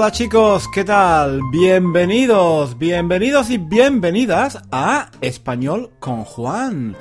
Hola 0.00 0.12
chicos, 0.12 0.66
¿qué 0.72 0.82
tal? 0.82 1.42
Bienvenidos, 1.52 2.78
bienvenidos 2.78 3.50
y 3.50 3.58
bienvenidas 3.58 4.58
a 4.72 5.10
Español 5.20 5.90
con 6.00 6.24
Juan, 6.24 6.96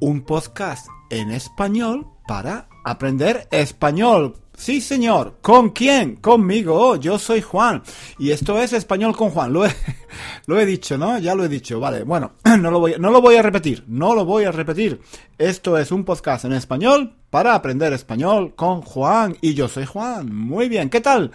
un 0.00 0.22
podcast 0.22 0.88
en 1.08 1.30
español 1.30 2.08
para 2.26 2.68
aprender 2.84 3.46
español. 3.52 4.41
Sí, 4.62 4.80
señor. 4.80 5.38
¿Con 5.42 5.70
quién? 5.70 6.14
Conmigo. 6.14 6.94
Yo 6.94 7.18
soy 7.18 7.42
Juan. 7.42 7.82
Y 8.16 8.30
esto 8.30 8.62
es 8.62 8.72
Español 8.72 9.16
con 9.16 9.30
Juan. 9.30 9.52
Lo 9.52 9.66
he, 9.66 9.74
lo 10.46 10.60
he 10.60 10.64
dicho, 10.64 10.96
¿no? 10.96 11.18
Ya 11.18 11.34
lo 11.34 11.44
he 11.44 11.48
dicho. 11.48 11.80
Vale. 11.80 12.04
Bueno, 12.04 12.34
no 12.44 12.70
lo, 12.70 12.78
voy, 12.78 12.94
no 12.96 13.10
lo 13.10 13.20
voy 13.20 13.34
a 13.34 13.42
repetir. 13.42 13.82
No 13.88 14.14
lo 14.14 14.24
voy 14.24 14.44
a 14.44 14.52
repetir. 14.52 15.00
Esto 15.36 15.76
es 15.76 15.90
un 15.90 16.04
podcast 16.04 16.44
en 16.44 16.52
español 16.52 17.12
para 17.28 17.56
aprender 17.56 17.92
español 17.92 18.54
con 18.54 18.82
Juan. 18.82 19.36
Y 19.40 19.54
yo 19.54 19.66
soy 19.66 19.84
Juan. 19.84 20.32
Muy 20.32 20.68
bien. 20.68 20.90
¿Qué 20.90 21.00
tal? 21.00 21.32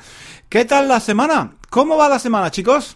¿Qué 0.47 0.63
tal 0.63 0.87
la 0.87 1.01
semana? 1.01 1.57
¿Cómo 1.69 1.97
va 1.97 2.07
la 2.07 2.19
semana, 2.19 2.49
chicos? 2.49 2.95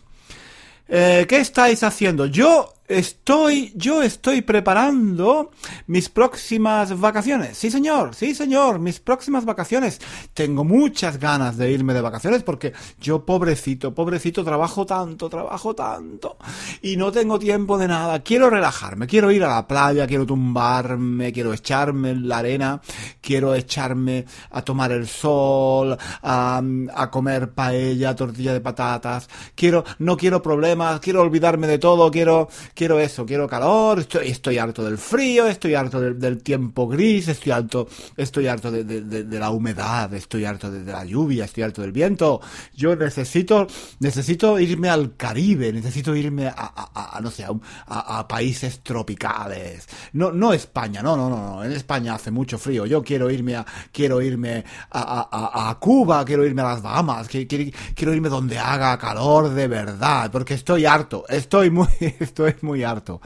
Eh, 0.87 1.25
¿Qué 1.27 1.39
estáis 1.39 1.83
haciendo? 1.83 2.25
Yo 2.25 2.73
Estoy, 2.91 3.71
yo 3.73 4.03
estoy 4.03 4.41
preparando 4.41 5.51
mis 5.87 6.09
próximas 6.09 6.99
vacaciones. 6.99 7.57
Sí, 7.57 7.71
señor, 7.71 8.13
sí, 8.13 8.35
señor, 8.35 8.79
mis 8.79 8.99
próximas 8.99 9.45
vacaciones. 9.45 10.01
Tengo 10.33 10.65
muchas 10.65 11.17
ganas 11.17 11.55
de 11.55 11.71
irme 11.71 11.93
de 11.93 12.01
vacaciones 12.01 12.43
porque 12.43 12.73
yo, 12.99 13.25
pobrecito, 13.25 13.93
pobrecito, 13.93 14.43
trabajo 14.43 14.85
tanto, 14.85 15.29
trabajo 15.29 15.73
tanto 15.73 16.35
y 16.81 16.97
no 16.97 17.13
tengo 17.13 17.39
tiempo 17.39 17.77
de 17.77 17.87
nada. 17.87 18.19
Quiero 18.23 18.49
relajarme, 18.49 19.07
quiero 19.07 19.31
ir 19.31 19.45
a 19.45 19.55
la 19.55 19.65
playa, 19.65 20.05
quiero 20.05 20.25
tumbarme, 20.25 21.31
quiero 21.31 21.53
echarme 21.53 22.09
en 22.09 22.27
la 22.27 22.39
arena, 22.39 22.81
quiero 23.21 23.55
echarme 23.55 24.25
a 24.51 24.63
tomar 24.63 24.91
el 24.91 25.07
sol, 25.07 25.97
a, 26.23 26.61
a 26.93 27.09
comer 27.09 27.51
paella, 27.51 28.13
tortilla 28.17 28.51
de 28.51 28.59
patatas. 28.59 29.29
Quiero, 29.55 29.85
no 29.99 30.17
quiero 30.17 30.41
problemas, 30.41 30.99
quiero 30.99 31.21
olvidarme 31.21 31.67
de 31.67 31.77
todo, 31.77 32.11
quiero, 32.11 32.49
quiero 32.81 32.99
eso, 32.99 33.27
quiero 33.27 33.47
calor, 33.47 33.99
estoy, 33.99 34.29
estoy 34.29 34.57
harto 34.57 34.83
del 34.83 34.97
frío, 34.97 35.45
estoy 35.45 35.75
harto 35.75 36.01
del, 36.01 36.41
tiempo 36.41 36.87
gris, 36.87 37.27
estoy 37.27 37.51
harto, 37.51 37.87
estoy 38.17 38.47
harto 38.47 38.71
de, 38.71 39.39
la 39.39 39.51
humedad, 39.51 40.11
estoy 40.15 40.45
harto 40.45 40.71
de, 40.71 40.91
la 40.91 41.05
lluvia, 41.05 41.45
estoy 41.45 41.61
harto 41.61 41.83
del 41.83 41.91
viento. 41.91 42.41
Yo 42.73 42.95
necesito, 42.95 43.67
necesito 43.99 44.59
irme 44.59 44.89
al 44.89 45.15
Caribe, 45.15 45.71
necesito 45.71 46.15
irme 46.15 46.47
a, 46.47 47.19
no 47.21 47.29
sé, 47.29 47.45
a, 47.85 48.27
países 48.27 48.81
tropicales. 48.81 49.87
No, 50.13 50.31
no 50.31 50.51
España, 50.51 51.03
no, 51.03 51.15
no, 51.15 51.29
no, 51.29 51.63
en 51.63 51.73
España 51.73 52.15
hace 52.15 52.31
mucho 52.31 52.57
frío. 52.57 52.87
Yo 52.87 53.03
quiero 53.03 53.29
irme 53.29 53.57
a, 53.57 53.65
quiero 53.91 54.23
irme 54.23 54.65
a, 54.89 55.77
Cuba, 55.79 56.25
quiero 56.25 56.47
irme 56.47 56.63
a 56.63 56.69
las 56.69 56.81
Bahamas, 56.81 57.27
quiero, 57.27 57.71
quiero 57.93 58.11
irme 58.11 58.29
donde 58.29 58.57
haga 58.57 58.97
calor 58.97 59.51
de 59.51 59.67
verdad, 59.67 60.31
porque 60.31 60.55
estoy 60.55 60.87
harto, 60.87 61.25
estoy 61.29 61.69
muy, 61.69 61.87
estoy 62.19 62.55
muy 62.63 62.83
harto. 62.83 63.21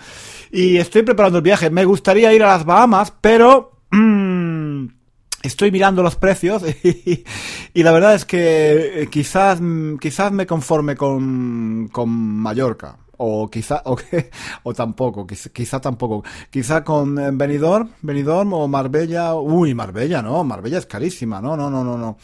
Y 0.51 0.77
estoy 0.77 1.03
preparando 1.03 1.39
el 1.39 1.43
viaje. 1.43 1.69
Me 1.69 1.85
gustaría 1.85 2.33
ir 2.33 2.43
a 2.43 2.47
las 2.47 2.65
Bahamas, 2.65 3.13
pero... 3.21 3.79
Mm, 3.91 4.87
estoy 5.45 5.71
mirando 5.71 6.03
los 6.03 6.15
precios 6.15 6.63
y, 7.73 7.83
la 7.83 7.91
verdad 7.91 8.15
es 8.15 8.25
que 8.25 9.03
eh, 9.03 9.07
quizás, 9.07 9.59
quizás 9.99 10.31
me 10.31 10.45
conforme 10.45 10.95
con, 10.95 11.89
con 11.91 12.09
Mallorca. 12.09 12.97
O 13.17 13.49
quizá, 13.49 13.81
o, 13.85 13.97
o 14.63 14.73
tampoco, 14.73 15.25
quizá, 15.25 15.79
tampoco. 15.79 16.23
Quizá 16.49 16.83
con 16.83 17.17
eh, 17.17 17.29
Benidorm, 17.31 17.89
Benidorm 18.01 18.53
o 18.53 18.67
Marbella. 18.67 19.35
Uy, 19.35 19.73
Marbella, 19.73 20.21
no, 20.21 20.43
Marbella 20.43 20.79
es 20.79 20.85
carísima, 20.85 21.41
no, 21.41 21.55
no, 21.55 21.69
no, 21.69 21.83
no. 21.83 22.17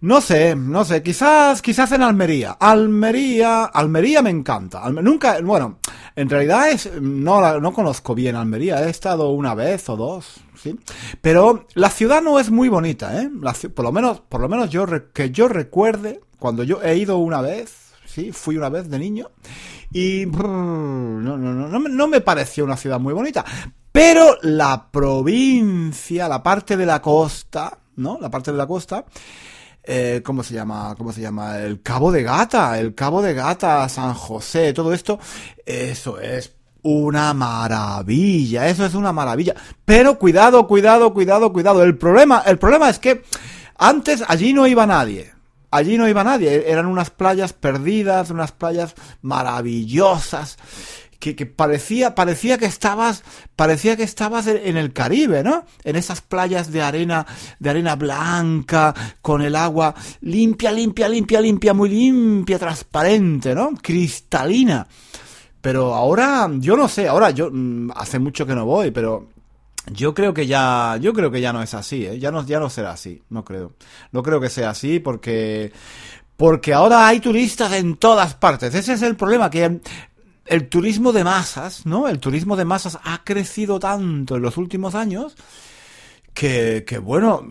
No 0.00 0.20
sé, 0.20 0.54
no 0.54 0.84
sé, 0.84 1.02
quizás, 1.02 1.62
quizás 1.62 1.90
en 1.92 2.02
Almería. 2.02 2.52
Almería, 2.60 3.64
Almería 3.64 4.20
me 4.20 4.30
encanta. 4.30 4.88
nunca, 4.90 5.40
bueno, 5.40 5.78
en 6.14 6.28
realidad 6.28 6.68
es, 6.70 6.90
no, 7.00 7.60
no 7.60 7.72
conozco 7.72 8.14
bien 8.14 8.36
Almería, 8.36 8.86
he 8.86 8.90
estado 8.90 9.30
una 9.30 9.54
vez 9.54 9.88
o 9.88 9.96
dos, 9.96 10.40
sí. 10.54 10.78
Pero 11.22 11.66
la 11.74 11.90
ciudad 11.90 12.22
no 12.22 12.38
es 12.38 12.50
muy 12.50 12.68
bonita, 12.68 13.22
¿eh? 13.22 13.30
por 13.74 13.84
lo 13.84 13.92
menos, 13.92 14.20
por 14.20 14.40
lo 14.40 14.48
menos 14.48 14.68
yo, 14.68 14.86
que 15.14 15.30
yo 15.30 15.48
recuerde, 15.48 16.20
cuando 16.38 16.62
yo 16.62 16.82
he 16.82 16.96
ido 16.96 17.16
una 17.16 17.40
vez, 17.40 17.92
sí, 18.04 18.32
fui 18.32 18.56
una 18.56 18.68
vez 18.68 18.90
de 18.90 18.98
niño, 18.98 19.30
y 19.92 20.26
no, 20.26 21.38
no, 21.38 21.38
no, 21.38 21.78
no 21.78 22.08
me 22.08 22.20
pareció 22.20 22.64
una 22.64 22.76
ciudad 22.76 23.00
muy 23.00 23.14
bonita. 23.14 23.44
Pero 23.92 24.36
la 24.42 24.90
provincia, 24.90 26.28
la 26.28 26.42
parte 26.42 26.76
de 26.76 26.84
la 26.84 27.00
costa, 27.00 27.78
¿no? 27.96 28.18
La 28.20 28.28
parte 28.30 28.52
de 28.52 28.58
la 28.58 28.66
costa, 28.66 29.06
eh, 29.86 30.20
¿cómo 30.24 30.42
se 30.42 30.54
llama? 30.54 30.94
¿Cómo 30.98 31.12
se 31.12 31.20
llama? 31.20 31.58
El 31.58 31.80
Cabo 31.80 32.10
de 32.10 32.22
Gata, 32.22 32.78
el 32.78 32.94
Cabo 32.94 33.22
de 33.22 33.34
Gata, 33.34 33.88
San 33.88 34.14
José, 34.14 34.72
todo 34.72 34.92
esto, 34.92 35.18
eso 35.64 36.18
es 36.18 36.52
una 36.82 37.32
maravilla, 37.34 38.68
eso 38.68 38.84
es 38.84 38.94
una 38.94 39.12
maravilla. 39.12 39.54
Pero 39.84 40.18
cuidado, 40.18 40.66
cuidado, 40.66 41.14
cuidado, 41.14 41.52
cuidado. 41.52 41.82
El 41.82 41.96
problema, 41.96 42.42
el 42.46 42.58
problema 42.58 42.90
es 42.90 42.98
que 42.98 43.22
antes 43.76 44.24
allí 44.26 44.52
no 44.52 44.66
iba 44.66 44.86
nadie. 44.86 45.32
Allí 45.70 45.98
no 45.98 46.08
iba 46.08 46.22
nadie, 46.22 46.70
eran 46.70 46.86
unas 46.86 47.10
playas 47.10 47.52
perdidas, 47.52 48.30
unas 48.30 48.52
playas 48.52 48.94
maravillosas 49.20 50.58
que, 51.34 51.46
parecía, 51.46 52.14
parecía 52.14 52.58
que 52.58 52.66
estabas, 52.66 53.22
parecía 53.56 53.96
que 53.96 54.02
estabas 54.02 54.46
en 54.46 54.76
el 54.76 54.92
Caribe, 54.92 55.42
¿no? 55.42 55.64
En 55.84 55.96
esas 55.96 56.20
playas 56.20 56.70
de 56.70 56.82
arena, 56.82 57.26
de 57.58 57.70
arena 57.70 57.96
blanca, 57.96 58.94
con 59.20 59.42
el 59.42 59.56
agua 59.56 59.94
limpia, 60.20 60.72
limpia, 60.72 61.08
limpia, 61.08 61.40
limpia, 61.40 61.74
muy 61.74 61.88
limpia, 61.88 62.58
transparente, 62.58 63.54
¿no? 63.54 63.70
Cristalina. 63.80 64.86
Pero 65.60 65.94
ahora, 65.94 66.48
yo 66.58 66.76
no 66.76 66.88
sé, 66.88 67.08
ahora 67.08 67.30
yo, 67.30 67.50
mm, 67.50 67.90
hace 67.96 68.18
mucho 68.18 68.46
que 68.46 68.54
no 68.54 68.64
voy, 68.64 68.92
pero 68.92 69.28
yo 69.92 70.14
creo 70.14 70.34
que 70.34 70.46
ya, 70.46 70.96
yo 71.00 71.12
creo 71.12 71.30
que 71.30 71.40
ya 71.40 71.52
no 71.52 71.62
es 71.62 71.74
así, 71.74 72.06
¿eh? 72.06 72.18
Ya 72.18 72.30
no, 72.30 72.44
ya 72.44 72.60
no 72.60 72.70
será 72.70 72.92
así, 72.92 73.22
no 73.30 73.44
creo. 73.44 73.72
No 74.12 74.22
creo 74.22 74.40
que 74.40 74.48
sea 74.48 74.70
así 74.70 75.00
porque, 75.00 75.72
porque 76.36 76.74
ahora 76.74 77.06
hay 77.06 77.20
turistas 77.20 77.72
en 77.72 77.96
todas 77.96 78.34
partes. 78.34 78.74
Ese 78.74 78.92
es 78.94 79.02
el 79.02 79.16
problema, 79.16 79.50
que 79.50 79.80
el 80.46 80.68
turismo 80.68 81.12
de 81.12 81.24
masas, 81.24 81.86
¿no? 81.86 82.08
El 82.08 82.18
turismo 82.18 82.56
de 82.56 82.64
masas 82.64 82.98
ha 83.02 83.22
crecido 83.24 83.78
tanto 83.78 84.36
en 84.36 84.42
los 84.42 84.56
últimos 84.56 84.94
años 84.94 85.36
que, 86.36 87.00
bueno, 87.02 87.46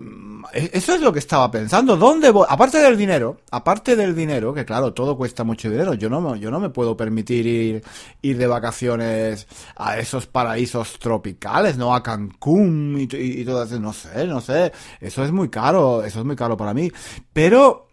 e, 0.53 0.69
eso 0.73 0.93
es 0.93 1.01
lo 1.01 1.11
que 1.11 1.19
estaba 1.19 1.49
pensando. 1.49 1.97
¿Dónde 1.97 2.29
voy? 2.29 2.45
Aparte 2.47 2.77
del 2.77 2.95
dinero, 2.95 3.41
aparte 3.49 3.95
del 3.95 4.15
dinero, 4.15 4.53
que 4.53 4.63
claro, 4.63 4.93
todo 4.93 5.17
cuesta 5.17 5.43
mucho 5.43 5.69
dinero. 5.71 5.95
Yo 5.95 6.07
no, 6.07 6.35
yo 6.35 6.51
no 6.51 6.59
me 6.59 6.69
puedo 6.69 6.95
permitir 6.95 7.47
ir, 7.47 7.83
ir 8.21 8.37
de 8.37 8.47
vacaciones 8.47 9.47
a 9.75 9.97
esos 9.97 10.27
paraísos 10.27 10.99
tropicales, 10.99 11.77
¿no? 11.77 11.95
A 11.95 12.03
Cancún 12.03 12.95
y, 12.99 13.15
y, 13.15 13.41
y 13.41 13.45
todo 13.45 13.63
eso. 13.63 13.79
No 13.79 13.91
sé, 13.91 14.27
no 14.27 14.39
sé. 14.39 14.71
Eso 15.01 15.23
es 15.23 15.31
muy 15.31 15.49
caro, 15.49 16.03
eso 16.03 16.19
es 16.19 16.25
muy 16.25 16.35
caro 16.35 16.55
para 16.55 16.73
mí. 16.73 16.91
Pero, 17.33 17.87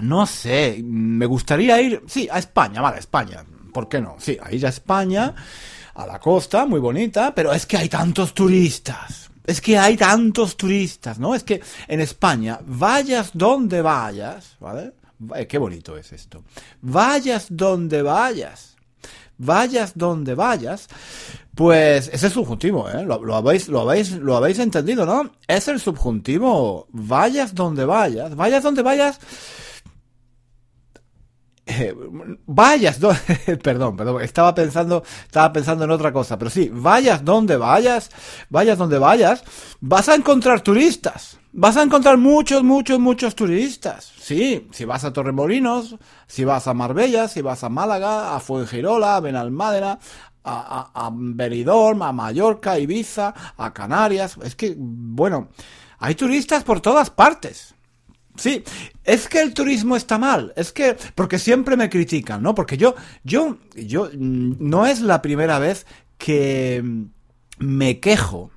no 0.00 0.26
sé, 0.26 0.80
me 0.82 1.26
gustaría 1.26 1.80
ir, 1.82 2.02
sí, 2.06 2.28
a 2.32 2.38
España, 2.38 2.80
vale, 2.80 2.98
España. 2.98 3.44
¿Por 3.72 3.88
qué 3.88 4.00
no? 4.00 4.16
Sí, 4.18 4.38
ahí 4.42 4.58
ya 4.58 4.68
España, 4.68 5.34
a 5.94 6.06
la 6.06 6.18
costa, 6.18 6.66
muy 6.66 6.80
bonita, 6.80 7.34
pero 7.34 7.52
es 7.52 7.66
que 7.66 7.76
hay 7.76 7.88
tantos 7.88 8.34
turistas. 8.34 9.30
Es 9.44 9.60
que 9.60 9.76
hay 9.76 9.96
tantos 9.96 10.56
turistas, 10.56 11.18
¿no? 11.18 11.34
Es 11.34 11.42
que 11.42 11.60
en 11.88 12.00
España, 12.00 12.60
vayas 12.64 13.30
donde 13.34 13.82
vayas, 13.82 14.56
¿vale? 14.60 14.92
Eh, 15.34 15.46
qué 15.46 15.58
bonito 15.58 15.96
es 15.96 16.12
esto. 16.12 16.44
Vayas 16.80 17.46
donde 17.50 18.02
vayas. 18.02 18.76
Vayas 19.38 19.92
donde 19.96 20.34
vayas. 20.34 20.88
Pues 21.54 22.08
es 22.12 22.22
el 22.22 22.30
subjuntivo, 22.30 22.88
¿eh? 22.88 23.04
Lo, 23.04 23.34
habéis, 23.34 23.68
lo, 23.68 23.80
habéis, 23.80 24.12
lo 24.12 24.36
habéis 24.36 24.58
entendido, 24.58 25.04
¿no? 25.04 25.32
Es 25.46 25.68
el 25.68 25.80
subjuntivo. 25.80 26.86
Vayas 26.92 27.54
donde 27.54 27.84
vayas. 27.84 28.36
Vayas 28.36 28.62
donde 28.62 28.82
vayas 28.82 29.18
vayas, 32.46 32.98
perdón, 33.62 33.96
perdón, 33.96 34.22
estaba 34.22 34.54
pensando, 34.54 35.02
estaba 35.24 35.52
pensando 35.52 35.84
en 35.84 35.90
otra 35.90 36.12
cosa, 36.12 36.38
pero 36.38 36.50
sí, 36.50 36.70
vayas 36.72 37.24
donde 37.24 37.56
vayas, 37.56 38.10
vayas 38.50 38.78
donde 38.78 38.98
vayas, 38.98 39.44
vas 39.80 40.08
a 40.08 40.14
encontrar 40.14 40.60
turistas, 40.60 41.38
vas 41.52 41.76
a 41.76 41.82
encontrar 41.82 42.18
muchos, 42.18 42.64
muchos, 42.64 42.98
muchos 42.98 43.34
turistas. 43.34 44.12
Sí, 44.18 44.68
si 44.72 44.84
vas 44.84 45.04
a 45.04 45.12
Torremolinos, 45.12 45.96
si 46.26 46.44
vas 46.44 46.66
a 46.66 46.74
Marbella, 46.74 47.28
si 47.28 47.42
vas 47.42 47.62
a 47.62 47.68
Málaga, 47.68 48.34
a 48.34 48.40
Fuengirola, 48.40 49.16
a 49.16 49.20
Benalmádena, 49.20 49.98
a, 50.44 50.90
a, 50.94 51.06
a 51.06 51.10
Benidorm, 51.12 52.02
a 52.02 52.12
Mallorca, 52.12 52.72
a 52.72 52.78
Ibiza, 52.78 53.34
a 53.56 53.72
Canarias, 53.72 54.36
es 54.42 54.56
que, 54.56 54.74
bueno, 54.76 55.48
hay 55.98 56.16
turistas 56.16 56.64
por 56.64 56.80
todas 56.80 57.10
partes. 57.10 57.76
Sí, 58.36 58.64
es 59.04 59.28
que 59.28 59.42
el 59.42 59.52
turismo 59.52 59.94
está 59.94 60.18
mal, 60.18 60.52
es 60.56 60.72
que 60.72 60.96
porque 61.14 61.38
siempre 61.38 61.76
me 61.76 61.90
critican, 61.90 62.42
¿no? 62.42 62.54
Porque 62.54 62.78
yo 62.78 62.94
yo 63.24 63.58
yo 63.74 64.08
mm, 64.12 64.54
no 64.58 64.86
es 64.86 65.00
la 65.00 65.20
primera 65.20 65.58
vez 65.58 65.86
que 66.16 66.82
me 67.58 68.00
quejo, 68.00 68.50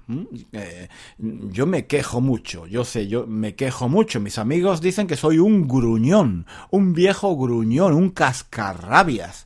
eh, 0.54 0.88
yo 1.20 1.66
me 1.68 1.86
quejo 1.86 2.22
mucho, 2.22 2.66
yo 2.68 2.84
sé, 2.86 3.08
yo 3.08 3.28
me 3.28 3.56
quejo 3.56 3.90
mucho, 3.90 4.20
mis 4.20 4.38
amigos 4.38 4.82
dicen 4.82 5.08
que 5.08 5.16
soy 5.16 5.38
un 5.38 5.68
gruñón, 5.68 6.48
un 6.72 6.94
viejo 6.94 7.36
gruñón, 7.36 7.94
un 7.94 8.10
cascarrabias, 8.10 9.46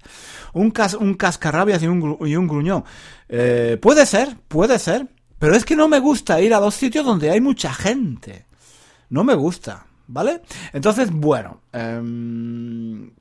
un, 0.53 0.71
un 0.99 1.13
cascarrabias 1.15 1.83
y 1.83 1.87
un, 1.87 2.17
y 2.21 2.35
un 2.35 2.47
gruñón. 2.47 2.85
Eh, 3.27 3.77
puede 3.81 4.05
ser, 4.05 4.37
puede 4.47 4.79
ser, 4.79 5.07
pero 5.39 5.55
es 5.55 5.65
que 5.65 5.75
no 5.75 5.87
me 5.87 5.99
gusta 5.99 6.39
ir 6.39 6.53
a 6.53 6.59
dos 6.59 6.75
sitios 6.75 7.05
donde 7.05 7.31
hay 7.31 7.41
mucha 7.41 7.73
gente, 7.73 8.45
no 9.09 9.23
me 9.23 9.33
gusta, 9.33 9.87
¿vale? 10.09 10.41
Entonces, 10.73 11.11
bueno, 11.11 11.61
em, 11.71 13.11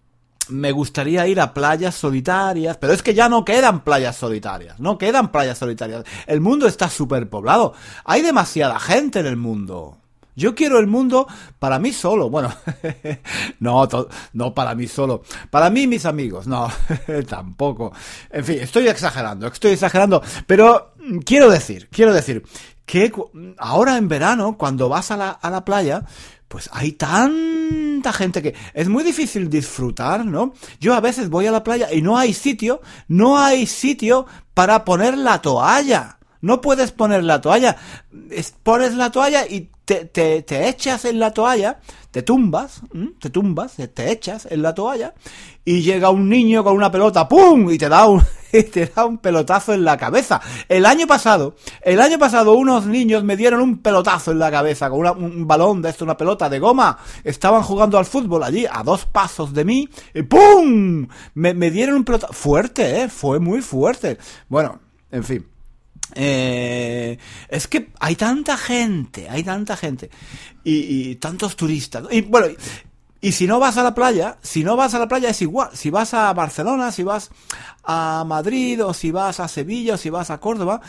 me 0.48 0.72
gustaría 0.72 1.26
ir 1.26 1.40
a 1.40 1.54
playas 1.54 1.94
solitarias, 1.94 2.76
pero 2.78 2.92
es 2.92 3.02
que 3.02 3.14
ya 3.14 3.28
no 3.28 3.44
quedan 3.44 3.84
playas 3.84 4.16
solitarias, 4.16 4.80
no 4.80 4.98
quedan 4.98 5.30
playas 5.30 5.58
solitarias. 5.58 6.04
El 6.26 6.40
mundo 6.40 6.66
está 6.66 6.88
superpoblado, 6.88 7.74
hay 8.04 8.22
demasiada 8.22 8.80
gente 8.80 9.20
en 9.20 9.26
el 9.26 9.36
mundo. 9.36 9.98
Yo 10.34 10.54
quiero 10.54 10.78
el 10.78 10.86
mundo 10.86 11.26
para 11.58 11.80
mí 11.80 11.92
solo. 11.92 12.30
Bueno, 12.30 12.54
no, 13.58 13.88
no 14.32 14.54
para 14.54 14.76
mí 14.76 14.86
solo. 14.86 15.22
Para 15.50 15.68
mí 15.68 15.88
mis 15.88 16.06
amigos. 16.06 16.46
No, 16.46 16.70
tampoco. 17.28 17.92
En 18.30 18.44
fin, 18.44 18.60
estoy 18.60 18.86
exagerando, 18.86 19.48
estoy 19.48 19.72
exagerando. 19.72 20.22
Pero 20.46 20.92
quiero 21.24 21.50
decir, 21.50 21.88
quiero 21.90 22.14
decir 22.14 22.44
que 22.86 23.12
ahora 23.58 23.98
en 23.98 24.06
verano, 24.06 24.56
cuando 24.56 24.88
vas 24.88 25.10
a 25.10 25.16
la, 25.16 25.30
a 25.30 25.50
la 25.50 25.64
playa, 25.64 26.04
pues 26.48 26.68
hay 26.72 26.92
tanta 26.92 28.12
gente 28.12 28.42
que 28.42 28.54
es 28.72 28.88
muy 28.88 29.04
difícil 29.04 29.50
disfrutar, 29.50 30.24
¿no? 30.24 30.54
Yo 30.80 30.94
a 30.94 31.00
veces 31.00 31.28
voy 31.28 31.46
a 31.46 31.52
la 31.52 31.62
playa 31.62 31.92
y 31.92 32.02
no 32.02 32.18
hay 32.18 32.32
sitio, 32.32 32.80
no 33.06 33.38
hay 33.38 33.66
sitio 33.66 34.26
para 34.54 34.84
poner 34.84 35.16
la 35.16 35.40
toalla. 35.40 36.18
No 36.40 36.60
puedes 36.60 36.92
poner 36.92 37.24
la 37.24 37.40
toalla. 37.40 37.76
pones 38.62 38.94
la 38.94 39.10
toalla 39.10 39.46
y 39.46 39.70
te, 39.84 40.04
te, 40.06 40.42
te, 40.42 40.68
echas 40.68 41.04
en 41.04 41.18
la 41.18 41.32
toalla, 41.32 41.80
te 42.10 42.22
tumbas, 42.22 42.82
te 43.20 43.30
tumbas, 43.30 43.76
te 43.94 44.10
echas 44.10 44.46
en 44.50 44.62
la 44.62 44.74
toalla 44.74 45.14
y 45.64 45.82
llega 45.82 46.10
un 46.10 46.28
niño 46.28 46.62
con 46.62 46.74
una 46.74 46.90
pelota, 46.90 47.26
¡pum! 47.26 47.70
y 47.70 47.78
te 47.78 47.88
da 47.88 48.06
un, 48.06 48.22
te 48.72 48.86
da 48.86 49.04
un 49.04 49.18
pelotazo 49.18 49.74
en 49.74 49.84
la 49.84 49.96
cabeza. 49.96 50.40
El 50.68 50.86
año 50.86 51.06
pasado, 51.06 51.56
el 51.82 52.00
año 52.00 52.18
pasado 52.18 52.54
unos 52.54 52.86
niños 52.86 53.24
me 53.24 53.36
dieron 53.36 53.60
un 53.60 53.78
pelotazo 53.78 54.32
en 54.32 54.38
la 54.38 54.50
cabeza 54.50 54.90
con 54.90 55.06
un 55.06 55.46
balón 55.46 55.82
de 55.82 55.90
esto, 55.90 56.04
una 56.04 56.16
pelota 56.16 56.48
de 56.48 56.58
goma. 56.58 56.98
Estaban 57.24 57.62
jugando 57.62 57.98
al 57.98 58.06
fútbol 58.06 58.42
allí 58.42 58.66
a 58.70 58.82
dos 58.82 59.06
pasos 59.06 59.52
de 59.52 59.64
mí 59.64 59.88
y 60.14 60.22
¡pum! 60.22 61.06
Me, 61.34 61.70
dieron 61.70 61.96
un 61.96 62.04
pelotazo 62.04 62.32
fuerte, 62.32 63.02
¿eh? 63.02 63.08
Fue 63.08 63.38
muy 63.38 63.60
fuerte. 63.62 64.18
Bueno, 64.48 64.80
en 65.10 65.24
fin. 65.24 65.46
Eh, 66.14 67.18
es 67.48 67.68
que 67.68 67.90
hay 68.00 68.16
tanta 68.16 68.56
gente, 68.56 69.28
hay 69.28 69.44
tanta 69.44 69.76
gente 69.76 70.10
y, 70.64 71.16
tantos 71.16 71.56
turistas. 71.56 72.04
Y 72.10 72.22
bueno, 72.22 72.48
y, 73.20 73.32
si 73.32 73.46
no 73.46 73.58
vas 73.58 73.76
a 73.76 73.82
la 73.82 73.94
playa, 73.94 74.38
si 74.42 74.62
no 74.62 74.76
vas 74.76 74.94
a 74.94 74.98
la 74.98 75.08
playa 75.08 75.30
es 75.30 75.42
igual. 75.42 75.70
Si 75.72 75.90
vas 75.90 76.14
a 76.14 76.32
Barcelona, 76.32 76.92
si 76.92 77.02
vas 77.02 77.30
a 77.84 78.24
Madrid 78.26 78.84
o 78.84 78.94
si 78.94 79.10
vas 79.10 79.40
a 79.40 79.48
Sevilla 79.48 79.94
o 79.94 79.98
si 79.98 80.10
vas 80.10 80.30
a 80.30 80.38
Córdoba, 80.38 80.80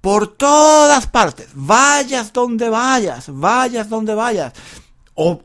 por 0.00 0.36
todas 0.36 1.06
partes, 1.06 1.48
vayas 1.54 2.32
donde 2.32 2.68
vayas, 2.68 3.26
vayas 3.28 3.88
donde 3.88 4.14
vayas. 4.14 4.52
O 5.14 5.42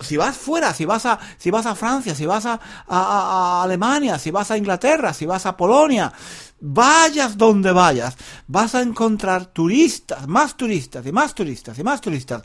si 0.00 0.16
vas 0.16 0.36
fuera, 0.36 0.72
si 0.74 0.84
vas 0.84 1.06
a, 1.06 1.18
si 1.38 1.50
vas 1.50 1.66
a 1.66 1.74
Francia, 1.74 2.14
si 2.14 2.26
vas 2.26 2.46
a, 2.46 2.60
a, 2.86 3.62
Alemania, 3.62 4.18
si 4.18 4.30
vas 4.30 4.50
a 4.50 4.56
Inglaterra, 4.56 5.12
si 5.12 5.26
vas 5.26 5.46
a 5.46 5.56
Polonia, 5.56 6.12
vayas 6.60 7.36
donde 7.36 7.72
vayas, 7.72 8.16
vas 8.46 8.74
a 8.74 8.82
encontrar 8.82 9.46
turistas, 9.46 10.26
más 10.26 10.56
turistas 10.56 11.06
y 11.06 11.12
más 11.12 11.34
turistas 11.34 11.78
y 11.78 11.84
más 11.84 12.00
turistas. 12.00 12.42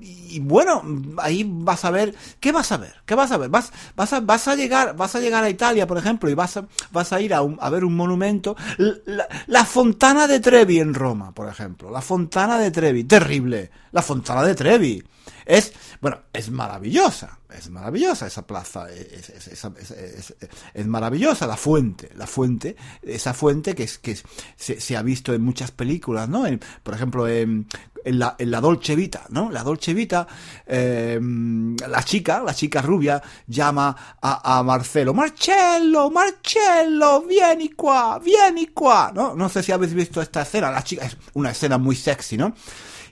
Y 0.00 0.40
bueno, 0.40 0.82
ahí 1.18 1.44
vas 1.46 1.84
a 1.84 1.90
ver, 1.90 2.14
¿qué 2.40 2.52
vas 2.52 2.72
a 2.72 2.76
ver? 2.76 2.94
¿Qué 3.04 3.14
vas 3.14 3.32
a 3.32 3.36
ver? 3.38 3.50
Vas, 3.50 3.72
vas 3.96 4.12
a, 4.12 4.20
vas 4.20 4.48
a 4.48 4.54
llegar, 4.54 4.96
vas 4.96 5.14
a 5.14 5.20
llegar 5.20 5.44
a 5.44 5.50
Italia, 5.50 5.86
por 5.86 5.98
ejemplo, 5.98 6.30
y 6.30 6.34
vas 6.34 6.56
a, 6.56 6.66
vas 6.90 7.12
a 7.12 7.20
ir 7.20 7.34
a, 7.34 7.42
ver 7.70 7.84
un 7.84 7.96
monumento, 7.96 8.56
la, 8.78 9.26
la 9.46 9.64
Fontana 9.64 10.26
de 10.26 10.40
Trevi 10.40 10.78
en 10.78 10.94
Roma, 10.94 11.32
por 11.32 11.48
ejemplo, 11.48 11.90
la 11.90 12.00
Fontana 12.00 12.58
de 12.58 12.70
Trevi, 12.70 13.04
terrible, 13.04 13.70
la 13.92 14.02
Fontana 14.02 14.42
de 14.42 14.54
Trevi. 14.54 15.02
Es, 15.44 15.72
bueno, 16.00 16.18
es 16.32 16.50
maravillosa, 16.50 17.38
es 17.56 17.70
maravillosa 17.70 18.26
esa 18.26 18.46
plaza, 18.46 18.86
es, 18.90 20.86
maravillosa 20.86 21.46
la 21.46 21.56
fuente, 21.56 22.10
la 22.16 22.26
fuente, 22.26 22.76
esa 23.02 23.34
fuente 23.34 23.74
que, 23.74 23.84
es, 23.84 23.98
que 23.98 24.16
se, 24.56 24.96
ha 24.96 25.02
visto 25.02 25.32
en 25.34 25.42
muchas 25.42 25.70
películas, 25.70 26.28
¿no? 26.28 26.44
por 26.82 26.94
ejemplo, 26.94 27.28
en, 27.28 27.66
la, 28.04 28.36
en 28.38 28.50
la 28.50 28.60
Dolce 28.60 28.96
Vita, 28.96 29.24
¿no? 29.30 29.50
La 29.50 29.62
Dolce 29.62 29.94
Vita, 29.94 30.26
em, 30.66 31.76
la 31.76 32.02
chica, 32.02 32.42
la 32.42 32.54
chica 32.54 32.82
rubia, 32.82 33.22
llama 33.46 34.16
a, 34.20 34.58
a, 34.58 34.62
Marcelo, 34.62 35.14
Marcello, 35.14 36.10
Marcello, 36.10 37.22
vieni 37.22 37.70
qua, 37.70 38.18
vieni 38.18 38.68
qua, 38.68 39.12
¿no? 39.14 39.34
No 39.34 39.48
sé 39.48 39.62
si 39.62 39.72
habéis 39.72 39.94
visto 39.94 40.20
esta 40.20 40.42
escena, 40.42 40.70
la 40.70 40.82
chica, 40.82 41.06
es 41.06 41.16
una 41.34 41.50
escena 41.50 41.78
muy 41.78 41.96
sexy, 41.96 42.36
¿no? 42.36 42.54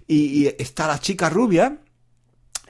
Y 0.06 0.46
está 0.46 0.88
la 0.88 0.98
chica 0.98 1.30
rubia, 1.30 1.78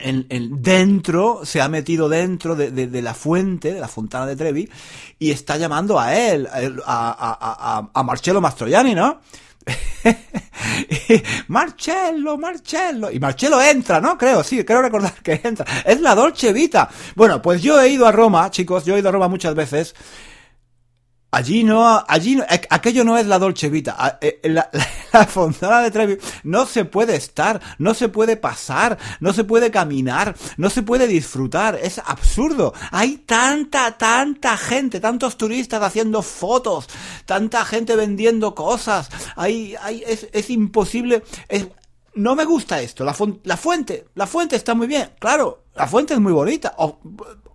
en, 0.03 0.61
dentro, 0.61 1.41
se 1.43 1.61
ha 1.61 1.69
metido 1.69 2.09
dentro 2.09 2.55
de, 2.55 2.71
de, 2.71 3.01
la 3.01 3.13
fuente, 3.13 3.73
de 3.73 3.79
la 3.79 3.87
fontana 3.87 4.25
de 4.25 4.35
Trevi, 4.35 4.69
y 5.19 5.31
está 5.31 5.57
llamando 5.57 5.99
a 5.99 6.15
él, 6.15 6.47
a, 6.51 6.59
a, 6.85 7.77
a, 7.77 7.89
a 7.93 8.03
Marcello 8.03 8.41
Mastroianni, 8.41 8.95
¿no? 8.95 9.19
Marcello, 11.47 12.37
Marcello. 12.37 13.11
Y 13.11 13.19
Marcello 13.19 13.61
entra, 13.61 13.99
¿no? 13.99 14.17
Creo, 14.17 14.43
sí, 14.43 14.63
creo 14.63 14.81
recordar 14.81 15.13
que 15.23 15.39
entra. 15.43 15.65
Es 15.85 16.01
la 16.01 16.15
Dolce 16.15 16.53
Vita. 16.53 16.89
Bueno, 17.15 17.41
pues 17.41 17.61
yo 17.61 17.79
he 17.79 17.89
ido 17.89 18.07
a 18.07 18.11
Roma, 18.11 18.49
chicos, 18.51 18.85
yo 18.85 18.95
he 18.95 18.99
ido 18.99 19.09
a 19.09 19.11
Roma 19.11 19.27
muchas 19.27 19.55
veces. 19.55 19.95
Allí 21.33 21.63
no, 21.63 22.03
allí 22.09 22.35
no, 22.35 22.43
aquello 22.69 23.05
no 23.05 23.17
es 23.17 23.25
la 23.25 23.39
Dolce 23.39 23.69
Vita. 23.69 24.17
Eh, 24.19 24.41
la, 24.49 24.69
la, 25.13 25.25
Fontana 25.25 25.81
de 25.81 25.89
Trevi 25.89 26.17
no 26.43 26.65
se 26.65 26.83
puede 26.83 27.15
estar, 27.15 27.61
no 27.77 27.93
se 27.93 28.09
puede 28.09 28.35
pasar, 28.35 28.97
no 29.21 29.31
se 29.31 29.45
puede 29.45 29.71
caminar, 29.71 30.35
no 30.57 30.69
se 30.69 30.83
puede 30.83 31.07
disfrutar. 31.07 31.79
Es 31.81 31.99
absurdo. 31.99 32.73
Hay 32.91 33.19
tanta, 33.19 33.97
tanta 33.97 34.57
gente, 34.57 34.99
tantos 34.99 35.37
turistas 35.37 35.81
haciendo 35.81 36.21
fotos, 36.21 36.89
tanta 37.25 37.63
gente 37.63 37.95
vendiendo 37.95 38.53
cosas. 38.53 39.09
Hay, 39.37 39.75
hay, 39.81 40.03
es, 40.05 40.27
es 40.33 40.49
imposible. 40.49 41.23
No 42.13 42.35
me 42.35 42.43
gusta 42.43 42.81
esto. 42.81 43.05
La, 43.05 43.15
la 43.43 43.55
fuente, 43.55 44.05
la 44.15 44.27
fuente 44.27 44.57
está 44.57 44.73
muy 44.73 44.87
bien, 44.87 45.11
claro. 45.17 45.63
La 45.75 45.87
fuente 45.87 46.13
es 46.13 46.19
muy 46.19 46.33
bonita. 46.33 46.75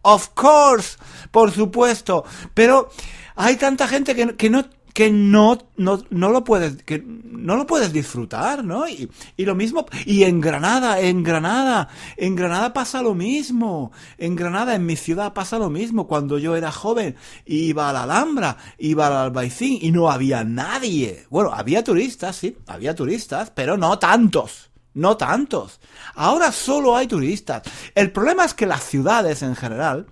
Of 0.00 0.28
course, 0.28 0.96
por 1.30 1.52
supuesto. 1.52 2.24
Pero 2.54 2.88
hay 3.36 3.56
tanta 3.56 3.86
gente 3.86 4.14
que, 4.14 4.34
que 4.34 4.50
no 4.50 4.64
que 4.96 5.10
no, 5.10 5.58
no, 5.76 6.02
no 6.08 6.30
lo 6.30 6.42
puedes, 6.42 6.82
que 6.82 7.04
no 7.06 7.56
lo 7.56 7.66
puedes 7.66 7.92
disfrutar, 7.92 8.64
¿no? 8.64 8.88
Y, 8.88 9.10
y, 9.36 9.44
lo 9.44 9.54
mismo, 9.54 9.84
y 10.06 10.22
en 10.22 10.40
Granada, 10.40 11.00
en 11.00 11.22
Granada, 11.22 11.88
en 12.16 12.34
Granada 12.34 12.72
pasa 12.72 13.02
lo 13.02 13.14
mismo, 13.14 13.92
en 14.16 14.34
Granada, 14.36 14.74
en 14.74 14.86
mi 14.86 14.96
ciudad 14.96 15.34
pasa 15.34 15.58
lo 15.58 15.68
mismo, 15.68 16.06
cuando 16.06 16.38
yo 16.38 16.56
era 16.56 16.72
joven, 16.72 17.14
iba 17.44 17.90
a 17.90 17.92
la 17.92 18.04
Alhambra, 18.04 18.56
iba 18.78 19.08
al 19.08 19.12
Albaicín 19.26 19.78
y 19.82 19.92
no 19.92 20.10
había 20.10 20.44
nadie. 20.44 21.26
Bueno, 21.28 21.52
había 21.52 21.84
turistas, 21.84 22.36
sí, 22.36 22.56
había 22.66 22.94
turistas, 22.94 23.52
pero 23.54 23.76
no 23.76 23.98
tantos. 23.98 24.70
No 24.94 25.18
tantos. 25.18 25.78
Ahora 26.14 26.52
solo 26.52 26.96
hay 26.96 27.06
turistas. 27.06 27.64
El 27.94 28.12
problema 28.12 28.46
es 28.46 28.54
que 28.54 28.64
las 28.64 28.82
ciudades 28.82 29.42
en 29.42 29.54
general, 29.56 30.06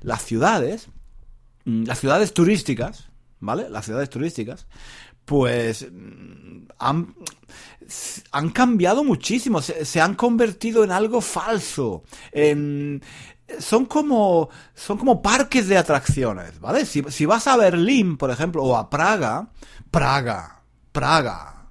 las 0.00 0.24
ciudades, 0.24 0.88
las 1.64 1.98
ciudades 1.98 2.32
turísticas, 2.34 3.10
¿vale? 3.40 3.68
Las 3.70 3.84
ciudades 3.84 4.10
turísticas, 4.10 4.66
pues 5.24 5.86
mm, 5.90 6.66
han, 6.78 7.14
han 8.32 8.50
cambiado 8.50 9.04
muchísimo, 9.04 9.60
se, 9.60 10.00
han 10.00 10.14
convertido 10.14 10.84
en 10.84 10.92
algo 10.92 11.20
falso. 11.20 12.02
son 13.58 13.86
como 13.86 14.48
son 14.74 14.98
como 14.98 15.22
parques 15.22 15.68
de 15.68 15.78
atracciones, 15.78 16.60
¿vale? 16.60 16.86
Si, 16.86 17.02
si, 17.08 17.26
vas 17.26 17.46
a 17.46 17.56
Berlín, 17.56 18.16
por 18.16 18.30
ejemplo, 18.30 18.62
o 18.62 18.76
a 18.76 18.88
Praga, 18.90 19.48
Praga, 19.90 20.62
Praga. 20.90 21.68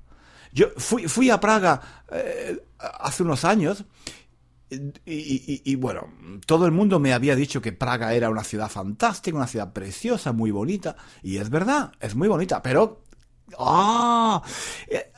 Yo 0.54 0.68
fui, 0.78 1.08
fui 1.08 1.30
a 1.30 1.40
Praga 1.40 1.82
eh, 2.12 2.62
hace 2.78 3.24
unos 3.24 3.46
años 3.46 3.86
y, 5.06 5.76
bueno, 5.76 6.08
todo 6.46 6.66
el 6.66 6.72
mundo 6.72 7.00
me 7.00 7.14
había 7.14 7.36
dicho 7.36 7.62
que 7.62 7.74
Praga 7.74 8.14
era 8.14 8.30
una 8.30 8.44
ciudad 8.44 8.70
fantástica, 8.70 9.36
una 9.36 9.48
ciudad 9.48 9.74
preciosa, 9.74 10.32
muy 10.32 10.52
bonita. 10.52 10.96
Y 11.22 11.38
es 11.38 11.50
verdad, 11.50 11.92
es 12.00 12.16
muy 12.16 12.28
bonita. 12.28 12.62
Pero... 12.62 13.04
¡Ah! 13.60 14.42
Eh, 14.88 15.12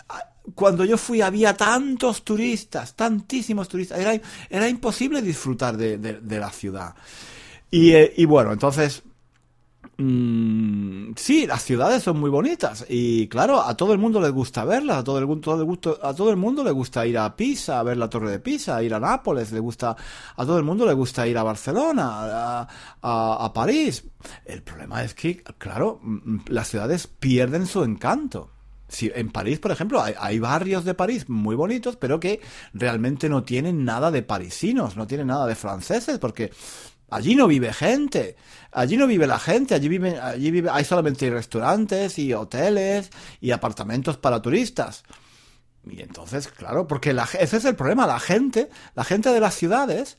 cuando 0.56 0.84
yo 0.84 0.98
fui 0.98 1.22
había 1.22 1.56
tantos 1.56 2.24
turistas, 2.24 2.96
tantísimos 2.96 3.70
turistas. 3.70 4.00
Era, 4.00 4.20
era 4.50 4.68
imposible 4.68 5.22
disfrutar 5.22 5.78
de, 5.78 6.40
la 6.40 6.50
ciudad. 6.50 6.96
Y, 7.72 7.92
eh, 7.94 8.14
y 8.18 8.26
bueno, 8.26 8.52
entonces 8.52 9.04
Mm, 9.96 11.14
sí, 11.16 11.46
las 11.46 11.62
ciudades 11.62 12.02
son 12.02 12.20
muy 12.20 12.32
bonitas 12.32 12.84
y 12.90 13.28
claro, 13.28 13.62
a 13.62 13.78
todo 13.78 13.94
el 13.94 14.00
mundo 14.00 14.20
le 14.20 14.30
gusta 14.30 14.66
verlas, 14.66 14.98
a 14.98 15.04
todo 15.04 15.20
el, 15.20 15.28
mundo, 15.28 16.00
a 16.02 16.14
todo 16.16 16.32
el 16.32 16.36
mundo 16.36 16.64
le 16.64 16.72
gusta 16.72 17.06
ir 17.06 17.16
a 17.20 17.36
Pisa, 17.36 17.80
a 17.80 17.84
ver 17.84 17.98
la 17.98 18.10
Torre 18.10 18.32
de 18.32 18.40
Pisa, 18.40 18.82
ir 18.82 18.96
a 18.96 19.00
Nápoles, 19.00 19.52
le 19.52 19.60
gusta, 19.60 19.96
a 20.36 20.46
todo 20.46 20.58
el 20.58 20.64
mundo 20.64 20.88
le 20.88 20.94
gusta 20.94 21.28
ir 21.28 21.38
a 21.38 21.44
Barcelona, 21.44 22.68
a, 23.02 23.52
París. 23.54 24.04
El 24.46 24.64
problema 24.64 25.04
es 25.04 25.14
que, 25.14 25.44
claro, 25.60 26.00
mm, 26.02 26.38
las 26.48 26.70
ciudades 26.70 27.06
pierden 27.06 27.68
su 27.68 27.84
encanto. 27.84 28.50
Si 28.88 29.12
en 29.14 29.32
París, 29.32 29.60
por 29.60 29.72
ejemplo, 29.72 30.02
hay, 30.02 30.14
hay, 30.20 30.40
barrios 30.40 30.86
de 30.86 30.94
París 30.94 31.30
muy 31.30 31.56
bonitos, 31.56 31.96
pero 31.98 32.20
que 32.20 32.42
realmente 32.74 33.30
no 33.30 33.44
tienen 33.44 33.86
nada 33.86 34.12
de 34.12 34.22
parisinos, 34.22 34.98
no 34.98 35.08
tienen 35.08 35.28
nada 35.28 35.48
de 35.48 35.56
franceses, 35.56 36.20
porque 36.20 36.52
Allí 37.10 37.36
no 37.36 37.48
vive 37.48 37.74
gente, 37.74 38.36
allí 38.72 38.98
no 38.98 39.08
vive 39.08 39.28
la 39.28 39.40
gente, 39.40 39.76
allí 39.76 39.88
vive, 39.88 40.20
allí 40.20 40.52
vive, 40.52 40.70
hay 40.72 40.84
solamente 40.84 41.30
restaurantes 41.30 42.18
y 42.18 42.34
hoteles 42.34 43.12
y 43.40 43.52
apartamentos 43.52 44.18
para 44.18 44.42
turistas. 44.42 45.04
Y 45.86 46.02
entonces, 46.02 46.48
claro, 46.48 46.88
porque 46.88 47.16
ese 47.40 47.58
es 47.58 47.66
el 47.66 47.76
problema, 47.76 48.08
la 48.08 48.20
gente, 48.20 48.70
la 48.96 49.04
gente 49.04 49.30
de 49.30 49.40
las 49.42 49.54
ciudades 49.54 50.18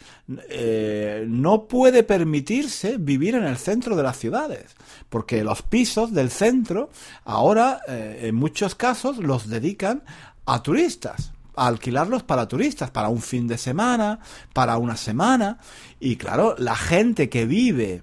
eh, 0.51 1.25
no 1.27 1.67
puede 1.67 2.03
permitirse 2.03 2.99
vivir 2.99 3.35
en 3.35 3.45
el 3.45 3.57
centro 3.57 3.97
de 3.97 4.03
las 4.03 4.19
ciudades, 4.19 4.77
porque 5.09 5.43
los 5.43 5.63
pisos 5.63 6.13
del 6.13 6.31
centro 6.31 6.91
ahora, 7.25 7.81
eh, 7.89 8.21
en 8.25 8.35
muchos 8.35 8.75
casos, 8.75 9.17
los 9.17 9.49
dedican 9.49 10.05
a 10.45 10.63
turistas 10.63 11.34
alquilarlos 11.57 12.23
para 12.23 12.49
turistas, 12.49 12.91
para 12.91 13.09
un 13.09 13.23
fin 13.23 13.47
de 13.47 13.59
semana, 13.59 14.21
para 14.53 14.79
una 14.79 14.97
semana. 14.97 15.59
Y 16.01 16.17
claro, 16.17 16.55
la 16.59 16.77
gente 16.77 17.29
que 17.29 17.47
vive 17.47 18.03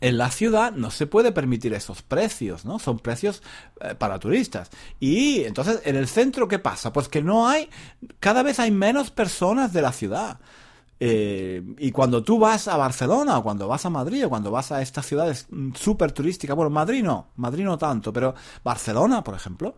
en 0.00 0.18
la 0.18 0.30
ciudad 0.30 0.72
no 0.72 0.90
se 0.90 1.06
puede 1.06 1.32
permitir 1.32 1.72
esos 1.72 2.02
precios, 2.02 2.64
¿no? 2.64 2.78
Son 2.78 2.98
precios 2.98 3.42
eh, 3.80 3.94
para 3.94 4.18
turistas. 4.18 4.70
Y 5.00 5.44
entonces, 5.44 5.80
en 5.84 5.96
el 5.96 6.08
centro, 6.08 6.46
¿qué 6.46 6.58
pasa? 6.58 6.92
Pues 6.92 7.08
que 7.08 7.22
no 7.22 7.48
hay, 7.48 7.70
cada 8.20 8.42
vez 8.42 8.58
hay 8.58 8.70
menos 8.70 9.10
personas 9.10 9.72
de 9.72 9.82
la 9.82 9.92
ciudad. 9.92 10.38
Eh, 11.00 11.62
y 11.78 11.90
cuando 11.90 12.22
tú 12.22 12.38
vas 12.38 12.68
a 12.68 12.76
Barcelona 12.76 13.38
o 13.38 13.42
cuando 13.42 13.66
vas 13.66 13.84
a 13.84 13.90
Madrid 13.90 14.26
o 14.26 14.28
cuando 14.28 14.50
vas 14.50 14.70
a 14.72 14.80
estas 14.80 15.06
ciudades 15.06 15.46
mm, 15.50 15.72
súper 15.74 16.12
turísticas, 16.12 16.56
bueno, 16.56 16.70
Madrid 16.70 17.02
no, 17.02 17.28
Madrid 17.36 17.64
no 17.64 17.76
tanto, 17.76 18.12
pero 18.12 18.34
Barcelona, 18.62 19.22
por 19.24 19.34
ejemplo, 19.34 19.76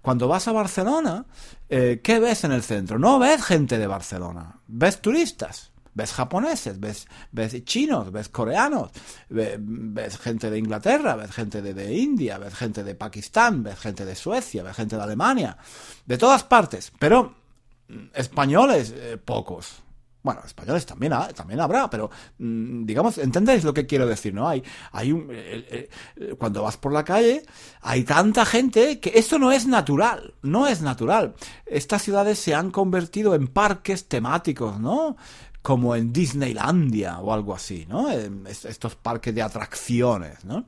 cuando 0.00 0.28
vas 0.28 0.48
a 0.48 0.52
Barcelona, 0.52 1.26
eh, 1.68 2.00
¿qué 2.02 2.18
ves 2.18 2.44
en 2.44 2.52
el 2.52 2.62
centro? 2.62 2.98
No 2.98 3.18
ves 3.18 3.42
gente 3.44 3.78
de 3.78 3.86
Barcelona, 3.86 4.60
ves 4.66 5.00
turistas. 5.00 5.70
Ves 5.96 6.12
japoneses, 6.12 6.80
ves, 6.80 7.06
ves 7.30 7.64
chinos, 7.64 8.10
ves 8.10 8.28
coreanos, 8.28 8.90
ves, 9.28 10.18
gente 10.18 10.50
de 10.50 10.58
Inglaterra, 10.58 11.14
ves 11.14 11.30
gente 11.30 11.62
de, 11.62 11.94
India, 11.94 12.36
ves 12.36 12.54
gente 12.54 12.82
de 12.82 12.96
Pakistán, 12.96 13.62
ves 13.62 13.78
gente 13.78 14.04
de 14.04 14.16
Suecia, 14.16 14.64
ves 14.64 14.74
gente 14.74 14.96
de 14.96 15.02
Alemania, 15.02 15.56
de 16.04 16.18
todas 16.18 16.42
partes, 16.42 16.92
pero 16.98 17.36
mm, 17.88 18.06
españoles 18.12 18.92
eh, 18.96 19.18
pocos. 19.24 19.83
Bueno, 20.24 20.40
españoles 20.42 20.86
también, 20.86 21.12
también 21.36 21.60
habrá, 21.60 21.90
pero 21.90 22.10
mm, 22.38 22.86
digamos, 22.86 23.18
entendéis 23.18 23.62
lo 23.62 23.74
que 23.74 23.84
quiero 23.84 24.06
decir, 24.06 24.32
¿no? 24.32 24.48
Hay, 24.48 24.62
hay 24.90 25.12
un, 25.12 25.30
cuando 26.38 26.62
vas 26.62 26.78
por 26.78 26.94
la 26.94 27.04
calle, 27.04 27.42
hay 27.82 28.04
tanta 28.04 28.46
gente 28.46 29.00
que 29.00 29.12
esto 29.16 29.38
no 29.38 29.52
es 29.52 29.66
natural, 29.66 30.32
no 30.40 30.66
es 30.66 30.80
natural. 30.80 31.34
Estas 31.66 32.00
ciudades 32.00 32.38
se 32.38 32.54
han 32.54 32.70
convertido 32.70 33.34
en 33.34 33.48
parques 33.48 34.08
temáticos, 34.08 34.80
¿no? 34.80 35.18
Como 35.60 35.94
en 35.94 36.10
Disneylandia 36.10 37.18
o 37.20 37.30
algo 37.30 37.54
así, 37.54 37.84
¿no? 37.86 38.08
Estos 38.10 38.96
parques 38.96 39.34
de 39.34 39.42
atracciones, 39.42 40.42
¿no? 40.46 40.64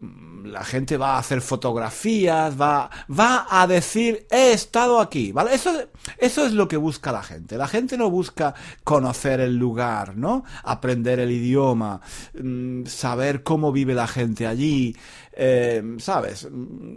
La 0.00 0.64
gente 0.64 0.96
va 0.96 1.16
a 1.16 1.18
hacer 1.18 1.40
fotografías, 1.40 2.60
va, 2.60 2.90
va 3.08 3.46
a 3.50 3.66
decir, 3.66 4.26
he 4.30 4.52
estado 4.52 5.00
aquí, 5.00 5.32
¿vale? 5.32 5.54
Eso, 5.54 5.72
eso 6.18 6.46
es 6.46 6.52
lo 6.52 6.68
que 6.68 6.76
busca 6.76 7.12
la 7.12 7.22
gente. 7.22 7.56
La 7.56 7.68
gente 7.68 7.96
no 7.96 8.10
busca 8.10 8.54
conocer 8.84 9.40
el 9.40 9.56
lugar, 9.56 10.16
¿no? 10.16 10.44
Aprender 10.62 11.18
el 11.20 11.30
idioma, 11.30 12.00
mm, 12.40 12.84
saber 12.86 13.42
cómo 13.42 13.72
vive 13.72 13.94
la 13.94 14.06
gente 14.06 14.46
allí, 14.46 14.94
eh, 15.32 15.82
¿sabes? 15.98 16.48
Mm, 16.50 16.94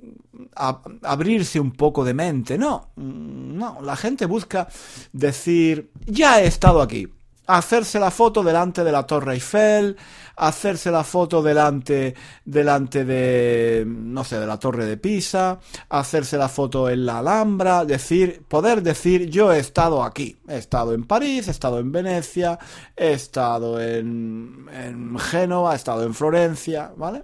abrirse 1.03 1.59
un 1.59 1.71
poco 1.71 2.03
de 2.03 2.13
mente, 2.13 2.57
no, 2.57 2.91
mm, 2.95 3.57
no, 3.57 3.79
la 3.81 3.95
gente 3.95 4.25
busca 4.25 4.67
decir, 5.13 5.91
ya 6.05 6.41
he 6.41 6.47
estado 6.47 6.81
aquí, 6.81 7.07
hacerse 7.47 7.99
la 7.99 8.11
foto 8.11 8.43
delante 8.43 8.83
de 8.83 8.91
la 8.91 9.03
Torre 9.07 9.35
Eiffel, 9.35 9.97
hacerse 10.35 10.91
la 10.91 11.03
foto 11.03 11.41
delante, 11.41 12.13
delante 12.45 13.05
de, 13.05 13.85
no 13.87 14.23
sé, 14.23 14.39
de 14.39 14.45
la 14.45 14.59
Torre 14.59 14.85
de 14.85 14.97
Pisa, 14.97 15.59
hacerse 15.89 16.37
la 16.37 16.49
foto 16.49 16.89
en 16.89 17.05
la 17.05 17.19
Alhambra, 17.19 17.85
decir, 17.85 18.43
poder 18.47 18.83
decir, 18.83 19.29
yo 19.29 19.51
he 19.51 19.59
estado 19.59 20.03
aquí, 20.03 20.37
he 20.47 20.57
estado 20.57 20.93
en 20.93 21.05
París, 21.05 21.47
he 21.47 21.51
estado 21.51 21.79
en 21.79 21.91
Venecia, 21.91 22.59
he 22.95 23.13
estado 23.13 23.81
en, 23.81 24.67
en 24.71 25.17
Génova, 25.17 25.73
he 25.73 25.77
estado 25.77 26.03
en 26.03 26.13
Florencia, 26.13 26.91
¿vale? 26.95 27.23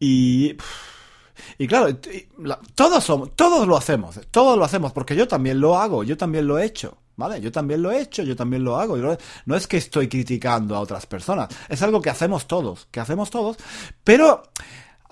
Y... 0.00 0.56
Y 1.58 1.66
claro, 1.68 1.88
todos 2.74 3.04
somos, 3.04 3.36
todos 3.36 3.66
lo 3.66 3.76
hacemos, 3.76 4.18
todos 4.30 4.56
lo 4.56 4.64
hacemos, 4.64 4.92
porque 4.92 5.14
yo 5.14 5.28
también 5.28 5.60
lo 5.60 5.76
hago, 5.76 6.02
yo 6.02 6.16
también 6.16 6.46
lo 6.46 6.58
he 6.58 6.64
hecho. 6.64 6.98
¿Vale? 7.16 7.40
Yo 7.40 7.52
también 7.52 7.80
lo 7.80 7.92
he 7.92 8.00
hecho, 8.00 8.22
yo 8.22 8.34
también 8.34 8.64
lo 8.64 8.76
hago. 8.76 8.96
No 9.46 9.56
es 9.56 9.66
que 9.66 9.76
estoy 9.76 10.08
criticando 10.08 10.74
a 10.74 10.80
otras 10.80 11.06
personas, 11.06 11.48
es 11.68 11.82
algo 11.82 12.02
que 12.02 12.10
hacemos 12.10 12.46
todos, 12.46 12.88
que 12.90 13.00
hacemos 13.00 13.30
todos, 13.30 13.56
pero 14.02 14.42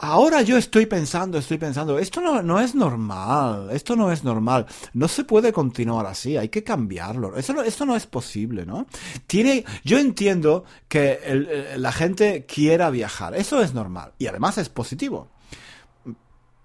ahora 0.02 0.42
yo 0.42 0.56
estoy 0.56 0.86
pensando, 0.86 1.38
estoy 1.38 1.58
pensando, 1.58 1.98
esto 1.98 2.20
no, 2.20 2.42
no 2.42 2.58
es 2.58 2.74
normal, 2.74 3.70
esto 3.70 3.94
no 3.94 4.10
es 4.10 4.24
normal, 4.24 4.66
no 4.94 5.06
se 5.06 5.24
puede 5.24 5.52
continuar 5.52 6.06
así, 6.06 6.36
hay 6.36 6.48
que 6.48 6.64
cambiarlo, 6.64 7.36
eso 7.36 7.52
no, 7.52 7.62
esto 7.62 7.86
no 7.86 7.94
es 7.94 8.06
posible, 8.06 8.66
¿no? 8.66 8.86
Tiene, 9.28 9.64
yo 9.84 9.98
entiendo 9.98 10.64
que 10.88 11.74
la 11.76 11.92
gente 11.92 12.46
quiera 12.46 12.90
viajar, 12.90 13.36
eso 13.36 13.62
es 13.62 13.74
normal 13.74 14.12
y 14.18 14.26
además 14.26 14.58
es 14.58 14.68
positivo. 14.68 15.28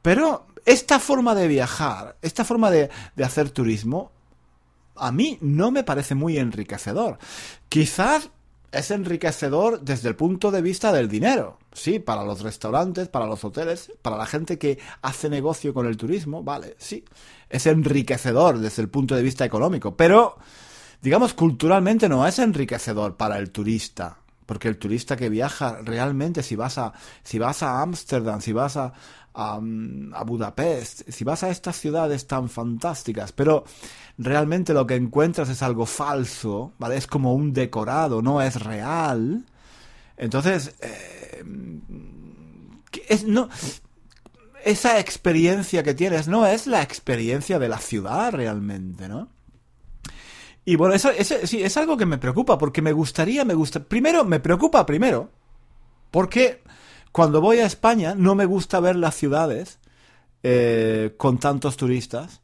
Pero 0.02 0.48
esta 0.66 1.00
forma 1.00 1.36
de 1.36 1.48
viajar, 1.48 2.18
esta 2.22 2.44
forma 2.44 2.72
de, 2.72 2.90
de 3.16 3.24
hacer 3.24 3.52
turismo, 3.52 4.12
a 5.00 5.12
mí 5.12 5.38
no 5.42 5.72
me 5.72 5.84
parece 5.84 6.16
muy 6.16 6.38
enriquecedor. 6.38 7.18
Quizás 7.70 8.30
es 8.72 8.92
enriquecedor 8.92 9.82
desde 9.82 10.10
el 10.10 10.16
punto 10.16 10.52
de 10.52 10.62
vista 10.62 10.92
del 10.92 11.08
dinero. 11.08 11.58
Sí, 11.72 12.00
para 12.00 12.24
los 12.24 12.42
restaurantes, 12.42 13.08
para 13.08 13.26
los 13.26 13.44
hoteles, 13.44 13.92
para 14.02 14.18
la 14.18 14.26
gente 14.26 14.58
que 14.58 14.78
hace 15.02 15.30
negocio 15.30 15.74
con 15.74 15.86
el 15.86 15.98
turismo, 15.98 16.44
vale, 16.44 16.76
sí. 16.78 17.06
Es 17.50 17.66
enriquecedor 17.66 18.60
desde 18.60 18.82
el 18.82 18.90
punto 18.90 19.16
de 19.16 19.24
vista 19.24 19.46
económico, 19.46 19.96
pero 19.96 20.38
digamos 21.02 21.34
culturalmente 21.34 22.10
no 22.10 22.28
es 22.28 22.40
enriquecedor 22.40 23.16
para 23.16 23.38
el 23.38 23.52
turista. 23.52 24.20
Porque 24.46 24.70
el 24.70 24.78
turista 24.78 25.18
que 25.18 25.28
viaja 25.28 25.80
realmente, 25.84 26.42
si 26.42 26.56
vas 26.56 26.78
a, 26.78 26.94
si 27.22 27.38
vas 27.38 27.64
a 27.64 27.82
Ámsterdam, 27.82 28.40
si 28.40 28.54
vas 28.54 28.78
a, 28.78 28.94
a, 29.38 30.24
Budapest, 30.24 31.10
si 31.10 31.24
vas 31.24 31.44
a 31.44 31.50
estas 31.50 31.76
ciudades 31.78 32.26
tan 32.26 32.50
fantásticas, 32.50 33.32
pero 33.32 33.66
realmente 34.18 34.74
lo 34.74 34.88
que 34.88 34.96
encuentras 34.96 35.50
es 35.50 35.62
algo 35.62 35.86
falso, 35.86 36.74
¿vale? 36.80 36.98
Es 36.98 37.06
como 37.06 37.36
un 37.36 37.54
decorado, 37.54 38.22
no 38.24 38.42
es 38.42 38.62
real. 38.62 39.46
Entonces, 40.18 40.76
eh, 40.82 41.44
es, 43.08 43.26
no, 43.26 43.48
esa 44.66 45.00
experiencia 45.00 45.84
que 45.84 45.94
tienes 45.94 46.28
no 46.28 46.48
es 46.48 46.66
la 46.66 46.82
experiencia 46.82 47.60
de 47.60 47.70
la 47.70 47.78
ciudad 47.78 48.34
realmente, 48.34 49.08
¿no? 49.08 49.30
Y 50.66 50.76
bueno, 50.76 50.96
eso, 50.96 51.12
sí, 51.46 51.62
es 51.62 51.78
algo 51.78 51.96
que 51.96 52.06
me 52.06 52.18
preocupa, 52.18 52.58
porque 52.58 52.82
me 52.82 52.92
gustaría, 52.92 53.46
me 53.46 53.54
gusta. 53.54 53.82
Primero, 53.82 54.26
me 54.26 54.42
preocupa 54.42 54.86
primero, 54.86 55.30
porque 56.12 56.62
cuando 57.12 57.42
voy 57.42 57.60
a 57.60 57.66
España 57.66 58.16
no 58.16 58.36
me 58.36 58.46
gusta 58.46 58.80
ver 58.80 58.96
las 58.96 59.16
ciudades 59.16 59.80
eh, 60.44 61.16
con 61.18 61.40
tantos 61.40 61.78
turistas 61.78 62.42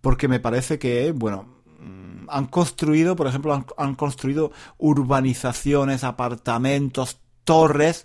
porque 0.00 0.28
me 0.28 0.40
parece 0.40 0.78
que, 0.78 1.12
bueno, 1.12 1.62
mm, 1.80 2.26
han 2.28 2.46
construido, 2.46 3.16
por 3.16 3.26
ejemplo, 3.26 3.64
han, 3.76 3.94
construido 3.94 4.52
urbanizaciones, 4.78 6.04
apartamentos, 6.04 7.20
torres 7.44 8.04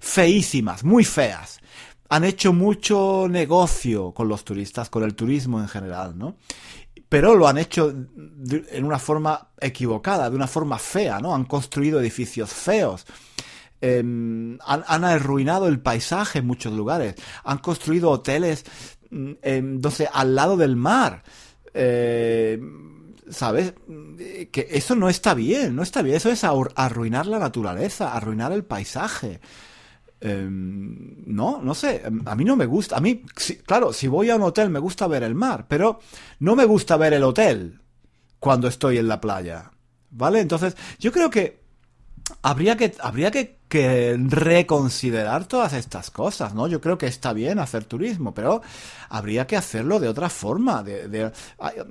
feísimas, 0.00 0.84
muy 0.84 1.04
feas. 1.04 1.60
Han 2.08 2.24
hecho 2.24 2.52
mucho 2.52 3.26
negocio 3.28 4.12
con 4.12 4.28
los 4.28 4.44
turistas, 4.44 4.88
con 4.88 5.02
el 5.02 5.14
turismo 5.14 5.60
en 5.60 5.68
general, 5.68 6.16
¿no? 6.16 6.36
Pero 7.08 7.34
lo 7.34 7.48
han 7.48 7.58
hecho 7.58 7.88
en 7.88 8.84
una 8.84 8.98
forma 8.98 9.50
equivocada, 9.60 10.28
de 10.28 10.36
una 10.36 10.46
forma 10.46 10.78
fea, 10.78 11.20
¿no? 11.20 11.34
Han 11.34 11.44
construido 11.44 12.00
edificios 12.00 12.52
feos 12.52 13.06
Em, 13.80 14.58
han, 14.64 15.04
arruinado 15.04 15.68
el 15.68 15.80
paisaje 15.80 16.40
en 16.40 16.46
muchos 16.46 16.72
lugares, 16.72 17.14
han 17.44 17.58
construido 17.58 18.10
hoteles, 18.10 18.64
mm, 19.10 19.32
al 20.12 20.34
lado 20.34 20.56
del 20.56 20.76
mar. 20.76 21.22
Eh, 21.74 22.60
¿Sabes? 23.30 23.74
Que 24.50 24.68
eso 24.70 24.94
no 24.94 25.08
está 25.10 25.34
bien, 25.34 25.76
no 25.76 25.82
está 25.82 26.00
bien. 26.00 26.16
Eso 26.16 26.30
es 26.30 26.44
arruinar 26.44 27.26
la 27.26 27.38
naturaleza, 27.38 28.14
arruinar 28.14 28.52
el 28.52 28.64
paisaje. 28.64 29.40
Em, 30.20 31.24
no, 31.26 31.60
no 31.62 31.74
sé, 31.74 32.02
a 32.24 32.34
mí 32.34 32.44
no 32.44 32.56
me 32.56 32.66
gusta. 32.66 32.96
A 32.96 33.00
mí, 33.00 33.22
claro, 33.66 33.92
si 33.92 34.08
voy 34.08 34.30
a 34.30 34.36
un 34.36 34.42
hotel 34.42 34.70
me 34.70 34.78
gusta 34.78 35.06
ver 35.06 35.22
el 35.22 35.34
mar, 35.34 35.66
pero 35.68 36.00
no 36.40 36.56
me 36.56 36.64
gusta 36.64 36.96
ver 36.96 37.12
el 37.12 37.22
hotel 37.22 37.80
cuando 38.40 38.66
estoy 38.68 38.98
en 38.98 39.08
la 39.08 39.20
playa. 39.20 39.70
¿Vale? 40.10 40.40
Entonces, 40.40 40.74
yo 40.98 41.12
creo 41.12 41.30
que 41.30 41.60
habría 42.42 42.76
que, 42.76 42.94
habría 43.00 43.30
que, 43.30 43.56
reconsiderar 43.70 45.46
todas 45.46 45.74
estas 45.74 46.10
cosas, 46.10 46.54
¿no? 46.54 46.68
Yo 46.68 46.80
creo 46.80 46.96
que 46.96 47.06
está 47.06 47.34
bien 47.34 47.58
hacer 47.58 47.84
turismo, 47.84 48.32
pero 48.32 48.62
habría 49.10 49.46
que 49.46 49.56
hacerlo 49.58 50.00
de 50.00 50.08
otra 50.08 50.30
forma. 50.30 50.82
De, 50.82 51.30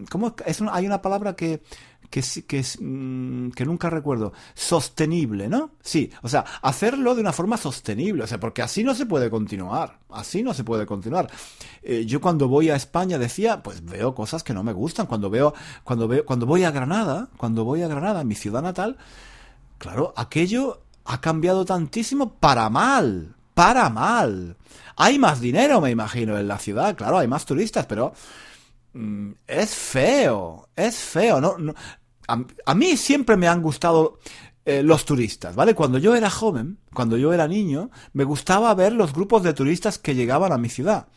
¿cómo 0.10 0.36
es 0.46 0.62
hay 0.62 0.88
una 0.88 1.04
palabra 1.04 1.36
que, 1.36 1.62
que, 2.10 2.24
que, 2.48 2.64
mm, 2.80 3.52
que 3.52 3.66
nunca 3.66 3.90
recuerdo, 3.90 4.34
sostenible, 4.54 5.50
¿no? 5.50 5.72
Sí, 5.82 6.12
o 6.22 6.30
sea, 6.30 6.46
hacerlo 6.62 7.16
de 7.16 7.22
una 7.22 7.34
forma 7.34 7.58
sostenible, 7.58 8.24
o 8.24 8.28
sea, 8.28 8.40
porque 8.40 8.62
así 8.62 8.84
no 8.84 8.96
se 8.96 9.06
puede 9.06 9.30
continuar, 9.30 10.00
así 10.10 10.44
no 10.44 10.54
se 10.54 10.64
puede 10.64 10.86
continuar. 10.86 11.30
Eh, 11.84 12.06
yo 12.06 12.22
cuando 12.22 12.48
voy 12.48 12.70
a 12.70 12.76
España 12.76 13.18
decía, 13.18 13.62
pues 13.62 13.84
veo 13.84 14.16
cosas 14.16 14.44
que 14.44 14.54
no 14.54 14.64
me 14.64 14.74
gustan, 14.74 15.06
cuando 15.06 15.30
veo, 15.30 15.54
cuando 15.84 16.08
veo, 16.08 16.26
cuando 16.26 16.46
voy 16.46 16.64
a 16.64 16.72
Granada, 16.72 17.30
cuando 17.38 17.66
voy 17.66 17.82
a 17.82 17.88
Granada, 17.88 18.24
mi 18.24 18.36
ciudad 18.36 18.62
natal, 18.62 18.98
claro, 19.78 20.14
aquello 20.16 20.84
ha 21.06 21.22
cambiado 21.22 21.66
tantísimo 21.66 22.34
para 22.36 22.70
mal, 22.70 23.36
para 23.54 23.90
mal. 23.90 24.58
Hay 24.96 25.20
más 25.20 25.40
dinero, 25.40 25.80
me 25.82 25.92
imagino, 25.92 26.38
en 26.38 26.48
la 26.48 26.58
ciudad, 26.58 26.96
claro, 26.96 27.20
hay 27.20 27.28
más 27.28 27.46
turistas, 27.46 27.86
pero 27.86 28.14
Mm, 28.98 29.34
es 29.46 29.76
feo, 29.76 30.70
es 30.76 30.98
feo. 30.98 31.40
No, 31.40 31.74
a, 32.28 32.74
mí 32.74 32.98
siempre 32.98 33.38
me 33.38 33.48
han 33.48 33.62
gustado 33.62 34.20
eh, 34.66 34.82
los 34.82 35.06
turistas, 35.06 35.56
¿vale? 35.56 35.76
Cuando 35.76 36.00
yo 36.00 36.16
era 36.16 36.32
joven, 36.32 36.80
cuando 36.94 37.16
yo 37.16 37.32
era 37.32 37.48
niño, 37.48 37.92
me 38.14 38.24
gustaba 38.24 38.74
ver 38.74 38.94
los 38.94 39.14
grupos 39.14 39.44
de 39.44 39.54
turistas 39.54 40.00
que 40.00 40.16
llegaban 40.16 40.52
a 40.52 40.58
mi 40.58 40.70
ciudad. 40.70 41.08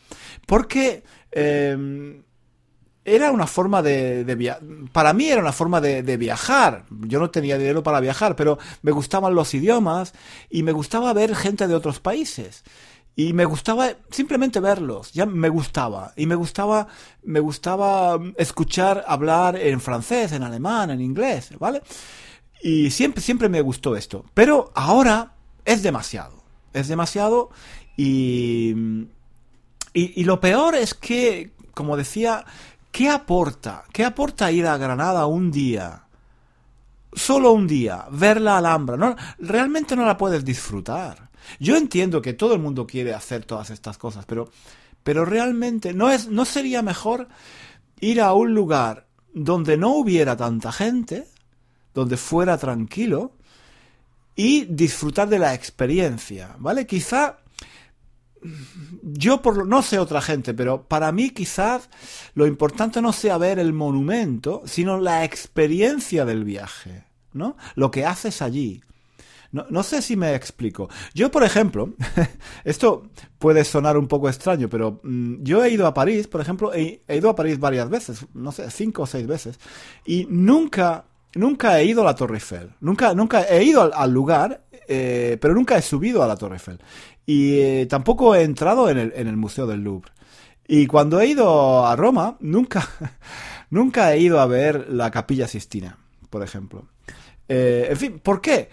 Porque 0.45 1.03
em, 1.31 2.23
era 3.03 3.31
una 3.31 3.47
forma 3.47 3.81
de, 3.81 4.23
de 4.23 4.55
para 4.91 5.13
mí 5.13 5.27
era 5.27 5.41
una 5.41 5.51
forma 5.51 5.81
de, 5.81 6.03
de, 6.03 6.17
viajar. 6.17 6.85
Yo 6.89 7.19
no 7.19 7.31
tenía 7.31 7.57
dinero 7.57 7.81
para 7.83 7.99
viajar, 7.99 8.35
pero 8.35 8.59
me 8.81 8.91
gustaban 8.91 9.33
los 9.33 9.53
idiomas 9.53 10.13
y 10.49 10.63
me 10.63 10.71
gustaba 10.71 11.11
ver 11.13 11.35
gente 11.35 11.67
de 11.67 11.75
otros 11.75 11.99
países. 11.99 12.63
Y 13.15 13.33
me 13.33 13.45
gustaba 13.45 13.89
simplemente 14.09 14.59
verlos, 14.59 15.11
ya 15.11 15.25
me 15.25 15.49
gustaba. 15.49 16.13
Y 16.15 16.27
me 16.27 16.35
gustaba, 16.35 16.87
me 17.23 17.39
gustaba 17.39 18.19
escuchar 18.37 19.03
hablar 19.07 19.57
en 19.57 19.81
francés, 19.81 20.31
en 20.31 20.43
alemán, 20.43 20.91
en 20.91 21.01
inglés, 21.01 21.49
¿vale? 21.59 21.81
Y 22.63 22.91
siempre, 22.91 23.21
siempre 23.21 23.49
me 23.49 23.61
gustó 23.61 23.95
esto. 23.95 24.25
Pero 24.33 24.71
ahora 24.75 25.33
es 25.65 25.83
demasiado. 25.83 26.41
Es 26.73 26.87
demasiado 26.87 27.49
y, 27.97 28.73
y, 29.93 30.21
y 30.21 30.23
lo 30.23 30.39
peor 30.39 30.75
es 30.75 30.93
que, 30.93 31.51
como 31.73 31.97
decía, 31.97 32.45
¿qué 32.91 33.09
aporta? 33.09 33.83
¿Qué 33.91 34.03
aporta 34.05 34.51
ir 34.51 34.67
a 34.67 34.77
Granada 34.77 35.25
un 35.25 35.51
día? 35.51 36.03
Solo 37.13 37.51
un 37.51 37.67
día, 37.67 38.05
ver 38.11 38.39
la 38.39 38.57
Alhambra. 38.57 38.97
No, 38.97 39.15
realmente 39.39 39.95
no 39.95 40.05
la 40.05 40.17
puedes 40.17 40.45
disfrutar. 40.45 41.29
Yo 41.59 41.75
entiendo 41.75 42.21
que 42.21 42.33
todo 42.33 42.53
el 42.53 42.61
mundo 42.61 42.85
quiere 42.87 43.13
hacer 43.13 43.45
todas 43.45 43.69
estas 43.69 43.97
cosas, 43.97 44.25
pero, 44.25 44.49
pero 45.03 45.25
realmente 45.25 45.93
no 45.93 46.09
es, 46.09 46.27
no 46.27 46.45
sería 46.45 46.81
mejor 46.81 47.27
ir 47.99 48.21
a 48.21 48.33
un 48.33 48.53
lugar 48.53 49.07
donde 49.33 49.77
no 49.77 49.95
hubiera 49.95 50.37
tanta 50.37 50.71
gente, 50.71 51.27
donde 51.93 52.17
fuera 52.17 52.57
tranquilo 52.57 53.33
y 54.35 54.65
disfrutar 54.65 55.27
de 55.27 55.39
la 55.39 55.53
experiencia, 55.53 56.55
¿vale? 56.57 56.85
Quizá 56.85 57.40
yo 59.03 59.41
por 59.41 59.67
no 59.67 59.81
sé 59.81 59.99
otra 59.99 60.21
gente, 60.21 60.53
pero 60.53 60.83
para 60.83 61.11
mí 61.11 61.29
quizás 61.29 61.89
lo 62.33 62.47
importante 62.47 63.01
no 63.01 63.13
sea 63.13 63.37
ver 63.37 63.59
el 63.59 63.73
monumento, 63.73 64.63
sino 64.65 64.99
la 64.99 65.23
experiencia 65.23 66.25
del 66.25 66.43
viaje, 66.43 67.05
¿no? 67.33 67.57
Lo 67.75 67.91
que 67.91 68.05
haces 68.05 68.41
allí. 68.41 68.81
No, 69.51 69.83
sé 69.83 70.01
si 70.01 70.15
me 70.15 70.33
explico. 70.33 70.87
Yo, 71.13 71.29
por 71.29 71.43
ejemplo, 71.43 71.93
esto 72.63 73.03
puede 73.37 73.65
sonar 73.65 73.97
un 73.97 74.07
poco 74.07 74.29
extraño, 74.29 74.69
pero 74.69 75.01
mm, 75.03 75.43
yo 75.43 75.63
he 75.63 75.69
ido 75.69 75.85
a 75.87 75.93
París, 75.93 76.27
por 76.27 76.39
ejemplo, 76.39 76.73
he, 76.73 77.01
ido 77.09 77.29
a 77.29 77.35
París 77.35 77.59
varias 77.59 77.89
veces, 77.89 78.25
no 78.33 78.53
sé, 78.53 78.71
cinco 78.71 79.01
o 79.01 79.05
seis 79.05 79.27
veces, 79.27 79.59
y 80.05 80.25
nunca, 80.29 81.03
nunca 81.35 81.77
he 81.79 81.85
ido 81.85 82.01
a 82.01 82.05
la 82.05 82.15
Torre 82.15 82.35
Eiffel. 82.35 82.71
Nunca, 82.79 83.13
nunca 83.13 83.43
he 83.43 83.65
ido 83.65 83.93
al, 83.93 84.11
lugar, 84.13 84.63
eh, 84.93 85.37
pero 85.39 85.53
nunca 85.53 85.77
he 85.77 85.81
subido 85.81 86.21
a 86.21 86.27
la 86.27 86.35
Torre 86.35 86.55
Eiffel. 86.55 86.79
Y 87.25 87.59
eh, 87.61 87.85
tampoco 87.89 88.35
he 88.35 88.43
entrado 88.43 88.89
en 88.89 88.97
el, 88.97 89.37
Museo 89.37 89.65
del 89.65 89.81
Louvre. 89.81 90.11
Y 90.67 90.85
cuando 90.85 91.21
he 91.21 91.27
ido 91.27 91.85
a 91.85 91.95
Roma, 91.95 92.35
nunca, 92.41 92.85
nunca 93.69 94.13
he 94.13 94.19
ido 94.19 94.41
a 94.41 94.47
ver 94.47 94.89
la 94.89 95.09
Capilla 95.09 95.47
Sistina, 95.47 95.97
por 96.29 96.43
ejemplo. 96.43 96.89
Eh, 97.47 97.87
en 97.89 97.97
fin, 97.97 98.19
¿por 98.19 98.41
qué? 98.41 98.67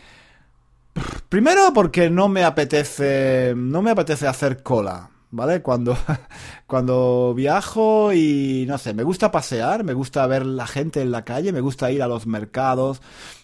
Primero 1.28 1.72
porque 1.72 2.10
no 2.10 2.28
me 2.28 2.42
apetece, 2.42 3.54
no 3.56 3.80
me 3.80 3.92
apetece 3.92 4.26
hacer 4.26 4.64
cola, 4.64 5.10
¿vale? 5.30 5.62
Cuando, 5.62 5.96
cuando 6.66 7.34
viajo 7.34 8.12
y 8.12 8.64
no 8.68 8.78
sé, 8.78 8.94
me 8.94 9.02
gusta 9.02 9.30
pasear, 9.30 9.84
me 9.84 9.94
gusta 9.94 10.26
ver 10.26 10.46
la 10.46 10.66
gente 10.66 11.02
en 11.02 11.10
la 11.10 11.24
calle, 11.24 11.52
me 11.52 11.60
gusta 11.60 11.90
ir 11.90 12.02
a 12.02 12.08
los 12.08 12.26
mercados, 12.26 13.00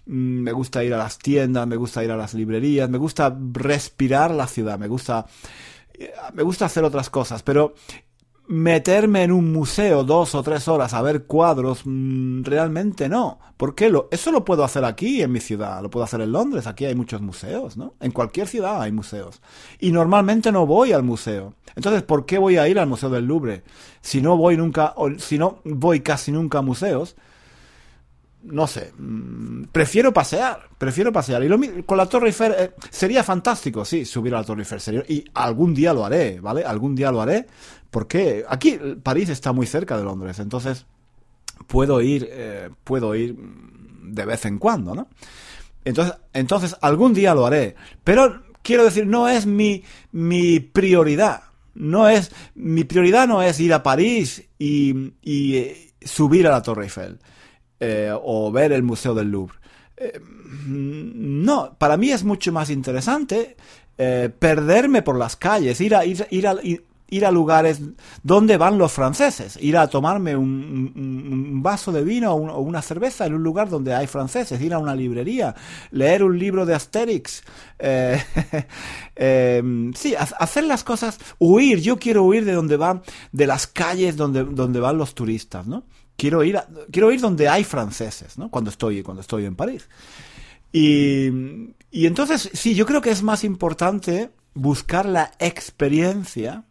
mm, 0.07 0.41
me 0.43 0.53
gusta 0.53 0.85
ir 0.85 0.95
a 0.95 0.99
las 0.99 1.19
tiendas, 1.19 1.67
me 1.67 1.77
gusta 1.77 2.05
ir 2.05 2.11
a 2.11 2.17
las 2.17 2.35
librerías, 2.35 2.89
me 2.89 2.99
gusta 2.99 3.37
respirar 3.53 4.31
la 4.31 4.47
ciudad, 4.47 4.79
me 4.79 4.89
gusta 4.89 5.27
me 6.33 6.43
gusta 6.43 6.65
hacer 6.67 6.85
otras 6.85 7.11
cosas, 7.11 7.43
pero 7.43 7.75
meterme 8.47 9.23
en 9.23 9.33
un 9.33 9.53
museo 9.53 10.05
dos 10.05 10.35
o 10.35 10.43
tres 10.43 10.69
horas 10.69 10.93
a 10.93 11.03
ver 11.03 11.25
cuadros, 11.25 11.83
mm, 11.85 12.43
realmente 12.43 13.09
no. 13.09 13.39
¿Por 13.57 13.75
qué? 13.75 13.89
Lo, 13.89 14.09
eso 14.11 14.33
lo 14.33 14.45
puedo 14.45 14.65
hacer 14.65 14.85
aquí 14.85 15.23
en 15.23 15.33
mi 15.33 15.41
ciudad, 15.41 15.83
lo 15.83 15.91
puedo 15.91 16.05
hacer 16.05 16.21
en 16.21 16.33
Londres, 16.33 16.67
aquí 16.67 16.85
hay 16.85 16.95
muchos 16.95 17.21
museos, 17.21 17.77
¿no? 17.77 17.95
En 18.01 18.11
cualquier 18.11 18.47
ciudad 18.47 18.83
hay 18.83 18.93
museos. 18.93 19.41
Y 19.79 19.93
normalmente 19.93 20.53
no 20.53 20.67
voy 20.67 20.93
al 20.93 21.03
museo. 21.03 21.55
Entonces, 21.77 22.03
¿por 22.03 22.27
qué 22.27 22.39
voy 22.39 22.57
a 22.57 22.69
ir 22.69 22.79
al 22.79 22.87
Museo 22.87 23.11
del 23.11 23.27
Louvre? 23.27 23.65
Si 24.01 24.21
no 24.21 24.37
voy 24.37 24.57
nunca, 24.57 24.93
o 24.97 25.11
si 25.19 25.39
no 25.39 25.59
voy 25.65 26.01
casi 26.01 26.31
nunca 26.31 26.59
a 26.59 26.63
museos, 26.63 27.17
no 28.45 28.67
sé, 28.67 28.93
mm, 28.97 29.65
prefiero 29.73 30.13
pasear, 30.13 30.69
prefiero 30.79 31.13
pasear. 31.13 31.43
Y 31.43 31.49
lo, 31.49 31.59
con 31.85 31.97
la 31.97 32.07
Torre 32.07 32.29
Eiffel 32.29 32.55
eh, 32.57 32.73
sería 32.91 33.25
fantástico, 33.25 33.85
sí, 33.85 34.05
subir 34.05 34.35
a 34.35 34.39
la 34.39 34.45
Torre 34.45 34.63
Eiffel. 34.63 35.05
y 35.09 35.25
algún 35.35 35.75
día 35.75 35.93
lo 35.93 36.05
haré, 36.05 36.41
¿vale? 36.41 36.65
Algún 36.65 36.95
día 36.95 37.11
lo 37.11 37.21
haré, 37.21 37.47
porque 37.91 38.45
aquí 38.49 38.79
París 39.03 39.29
está 39.29 39.53
muy 39.53 39.67
cerca 39.67 39.97
de 39.97 40.05
Londres, 40.05 40.39
entonces 40.39 40.87
puedo 41.67 42.01
ir, 42.03 42.29
eh, 42.31 42.71
puedo 42.85 43.15
ir 43.15 43.37
de 43.37 44.25
vez 44.25 44.45
en 44.45 44.59
cuando, 44.59 44.95
¿no? 44.95 45.09
Entonces, 45.85 46.15
entonces 46.33 46.77
algún 46.81 47.15
día 47.15 47.35
lo 47.35 47.47
haré, 47.47 47.77
pero 48.05 48.43
quiero 48.63 48.85
decir, 48.85 49.07
no 49.07 49.29
es 49.29 49.47
mi, 49.47 49.85
mi 50.13 50.61
prioridad. 50.61 51.43
No 51.77 52.09
es, 52.09 52.31
mi 52.55 52.85
prioridad 52.85 53.27
no 53.27 53.43
es 53.43 53.59
ir 53.59 53.75
a 53.75 53.83
París 53.83 54.45
y, 54.61 55.13
y 55.23 55.57
eh, 55.57 55.95
subir 56.01 56.47
a 56.47 56.53
la 56.53 56.63
Torre 56.63 56.85
Eiffel 56.85 57.19
eh, 57.85 58.13
o 58.13 58.51
ver 58.51 58.73
el 58.73 58.83
Museo 58.83 59.15
del 59.15 59.31
Louvre. 59.31 59.59
no, 60.67 61.77
para 61.79 61.97
mí 61.97 62.11
es 62.11 62.25
mucho 62.25 62.53
más 62.53 62.71
interesante 62.71 63.57
perderme 63.97 65.03
por 65.03 65.17
las 65.17 65.37
calles, 65.37 65.81
ir 65.81 65.95
a, 65.95 66.05
ir, 66.05 66.27
ir, 66.31 66.49
a, 66.49 66.57
ir 67.15 67.25
a 67.25 67.31
lugares 67.31 67.81
donde 68.23 68.57
van 68.57 68.77
los 68.77 68.93
franceses, 68.93 69.57
ir 69.61 69.77
a 69.77 69.87
tomarme 69.87 70.37
un, 70.37 71.61
vaso 71.63 71.93
de 71.93 72.03
vino 72.03 72.33
o, 72.33 72.61
una 72.61 72.83
cerveza 72.83 73.27
en 73.27 73.35
un 73.35 73.43
lugar 73.43 73.69
donde 73.69 73.95
hay 73.95 74.07
franceses, 74.07 74.61
ir 74.61 74.75
a 74.75 74.79
una 74.79 74.95
librería, 74.95 75.55
leer 75.93 76.25
un 76.25 76.39
libro 76.39 76.67
de 76.67 76.75
Asterix, 76.75 77.43
eh, 77.79 78.21
em, 79.17 79.93
sí, 79.95 80.15
hacer 80.17 80.65
las 80.65 80.83
cosas, 80.83 81.19
huir, 81.39 81.81
yo 81.81 81.99
quiero 81.99 82.25
huir 82.25 82.45
de 82.45 82.53
donde 82.53 82.77
van, 82.77 83.03
de 83.33 83.47
las 83.47 83.67
calles 83.67 84.17
donde, 84.17 84.45
donde 84.45 84.81
van 84.81 84.99
los 84.99 85.15
turistas, 85.15 85.67
¿no? 85.67 85.85
Quiero 86.17 86.45
ir, 86.45 86.61
quiero 86.91 87.11
ir 87.11 87.21
donde 87.21 87.49
hay 87.49 87.65
franceses, 87.65 88.39
¿no? 88.39 88.51
Cuando 88.51 88.71
estoy, 88.71 89.03
cuando 89.03 89.21
estoy 89.21 89.45
en 89.45 89.57
París. 89.57 89.89
Y, 90.73 91.29
y 91.91 92.07
entonces, 92.07 92.51
sí, 92.53 92.75
yo 92.75 92.87
creo 92.87 93.01
que 93.01 93.11
es 93.11 93.23
más 93.23 93.45
importante 93.45 94.31
buscar 94.55 95.07
la 95.07 95.33
experiencia 95.39 96.65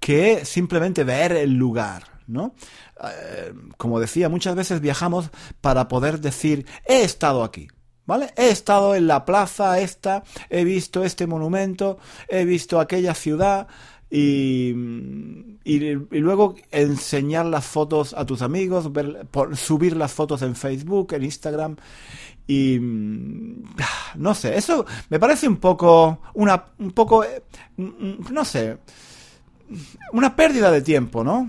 que 0.00 0.44
simplemente 0.44 1.04
ver 1.04 1.32
el 1.32 1.54
lugar, 1.54 2.20
¿no? 2.26 2.54
Eh, 3.02 3.52
como 3.76 4.00
decía, 4.00 4.28
muchas 4.28 4.56
veces 4.56 4.80
viajamos 4.80 5.30
para 5.60 5.88
poder 5.88 6.20
decir, 6.20 6.66
he 6.86 7.02
estado 7.02 7.44
aquí, 7.44 7.68
¿Vale? 8.04 8.30
He 8.36 8.48
estado 8.48 8.96
en 8.96 9.06
la 9.06 9.24
plaza 9.24 9.78
esta, 9.78 10.24
he 10.50 10.64
visto 10.64 11.04
este 11.04 11.28
monumento, 11.28 11.98
he 12.28 12.44
visto 12.44 12.80
aquella 12.80 13.14
ciudad 13.14 13.68
y, 14.14 14.74
y, 15.64 15.94
luego 16.20 16.54
enseñar 16.70 17.46
las 17.46 17.64
fotos 17.64 18.12
a 18.12 18.26
tus 18.26 18.42
amigos, 18.42 18.92
ver, 18.92 19.26
subir 19.54 19.96
las 19.96 20.12
fotos 20.12 20.42
en 20.42 20.54
Facebook, 20.54 21.14
en 21.14 21.24
Instagram 21.24 21.76
y 22.46 22.78
mm, 22.78 23.62
no 24.16 24.34
sé, 24.34 24.54
eso 24.54 24.84
me 25.08 25.18
parece 25.18 25.48
un 25.48 25.56
poco 25.56 26.18
una 26.34 26.62
un 26.78 26.90
poco 26.90 27.24
eh, 27.24 27.42
no 27.78 28.44
sé, 28.44 28.76
una 30.12 30.36
pérdida 30.36 30.70
de 30.70 30.82
tiempo, 30.82 31.24
¿no? 31.24 31.48